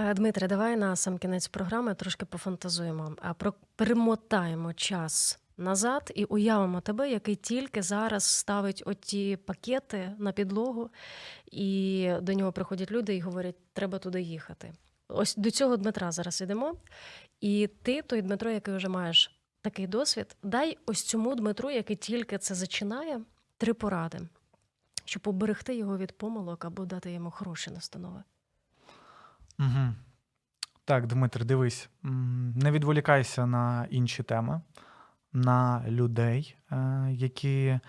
Дмитре, 0.00 0.48
давай 0.48 0.76
на 0.76 0.96
сам 0.96 1.18
кінець 1.18 1.48
програми 1.48 1.94
трошки 1.94 2.24
пофантазуємо. 2.24 3.16
А 3.22 3.34
про 3.34 3.54
перемотаємо 3.76 4.72
час 4.72 5.38
назад 5.56 6.12
і 6.14 6.24
уявимо 6.24 6.80
тебе, 6.80 7.10
який 7.10 7.36
тільки 7.36 7.82
зараз 7.82 8.24
ставить 8.24 8.82
оті 8.86 9.36
пакети 9.36 10.12
на 10.18 10.32
підлогу, 10.32 10.90
і 11.52 12.10
до 12.22 12.32
нього 12.32 12.52
приходять 12.52 12.90
люди 12.90 13.16
і 13.16 13.20
говорять, 13.20 13.56
треба 13.72 13.98
туди 13.98 14.22
їхати. 14.22 14.72
Ось 15.08 15.36
до 15.36 15.50
цього 15.50 15.76
Дмитра 15.76 16.12
зараз 16.12 16.40
йдемо. 16.40 16.74
І 17.40 17.68
ти, 17.82 18.02
той 18.02 18.22
Дмитро, 18.22 18.50
який 18.50 18.74
вже 18.74 18.88
маєш 18.88 19.40
такий 19.62 19.86
досвід, 19.86 20.36
дай 20.42 20.78
ось 20.86 21.02
цьому 21.02 21.34
Дмитру, 21.34 21.70
який 21.70 21.96
тільки 21.96 22.38
це 22.38 22.54
зачинає, 22.54 23.20
три 23.56 23.74
поради, 23.74 24.20
щоб 25.04 25.28
оберегти 25.28 25.76
його 25.76 25.98
від 25.98 26.12
помилок 26.12 26.64
або 26.64 26.84
дати 26.84 27.12
йому 27.12 27.30
хороші 27.30 27.70
настанови. 27.70 28.22
Угу. 29.60 29.94
Так, 30.84 31.06
Дмитр, 31.06 31.44
дивись, 31.44 31.88
не 32.54 32.70
відволікайся 32.70 33.46
на 33.46 33.86
інші 33.90 34.22
теми, 34.22 34.60
на 35.32 35.84
людей, 35.88 36.56
е, 36.72 37.08
які 37.12 37.80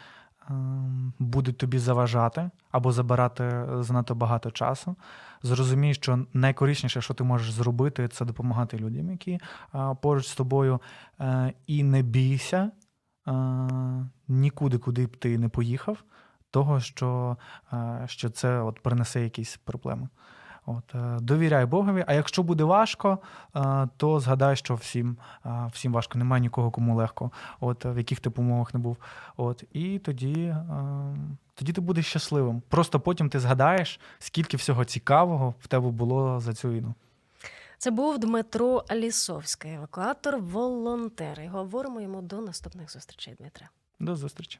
ем, 0.50 1.14
будуть 1.20 1.58
тобі 1.58 1.78
заважати 1.78 2.50
або 2.72 2.92
забирати 2.92 3.66
занадто 3.80 4.16
багато 4.16 4.52
часу. 4.52 4.96
Зрозумій, 5.44 5.94
що 5.94 6.26
найкорисніше, 6.34 7.02
що 7.02 7.14
ти 7.14 7.24
можеш 7.24 7.52
зробити, 7.52 8.08
це 8.08 8.26
допомагати 8.26 8.78
людям, 8.78 9.12
які 9.12 9.32
е, 9.32 9.40
поруч 10.02 10.28
з 10.28 10.36
тобою. 10.36 10.82
Е, 11.20 11.54
І 11.68 11.84
не 11.84 12.02
бійся 12.02 12.72
е, 13.28 13.32
нікуди, 14.28 14.78
куди 14.78 15.06
б 15.06 15.18
ти 15.18 15.38
не 15.38 15.50
поїхав, 15.50 16.04
того, 16.52 16.80
що, 16.80 17.38
е, 17.74 18.04
що 18.08 18.30
це 18.30 18.62
от 18.62 18.80
принесе 18.80 19.24
якісь 19.24 19.58
проблеми. 19.58 20.10
От, 20.66 20.96
е, 20.96 21.18
довіряй 21.22 21.66
Богові. 21.66 22.04
А 22.08 22.14
якщо 22.14 22.44
буде 22.44 22.64
важко, 22.64 23.20
е, 23.56 23.88
то 23.98 24.20
згадай, 24.20 24.56
що 24.56 24.76
всім, 24.76 25.18
е, 25.46 25.70
всім 25.74 25.94
важко, 25.94 26.20
немає 26.20 26.42
нікого, 26.42 26.72
кому 26.72 26.96
легко, 26.96 27.32
от, 27.60 27.86
в 27.86 27.98
яких 27.98 28.20
ти 28.20 28.30
б 28.30 28.40
умовах 28.40 28.74
не 28.74 28.80
був. 28.80 28.98
От, 29.38 29.64
і 29.74 30.00
тоді, 30.00 30.56
тоді 31.56 31.74
ти 31.74 31.82
будеш 31.82 32.06
щасливим. 32.06 32.62
Просто 32.70 33.00
потім 33.00 33.30
ти 33.30 33.40
згадаєш, 33.40 34.00
скільки 34.20 34.58
всього 34.58 34.86
цікавого 34.86 35.54
в 35.60 35.68
тебе 35.68 35.90
було 35.90 36.40
за 36.40 36.54
цю 36.54 36.70
війну. 36.70 36.94
Це 37.78 37.92
був 37.92 38.20
Дмитро 38.20 38.84
Лісовський, 38.92 39.74
евакуатор, 39.74 40.40
волонтер. 40.40 41.42
І 41.42 41.48
говоримо 41.48 42.02
йому 42.02 42.22
до 42.22 42.42
наступних 42.42 42.92
зустрічей, 42.92 43.36
Дмитре. 43.40 43.70
До 44.00 44.16
зустрічі. 44.16 44.60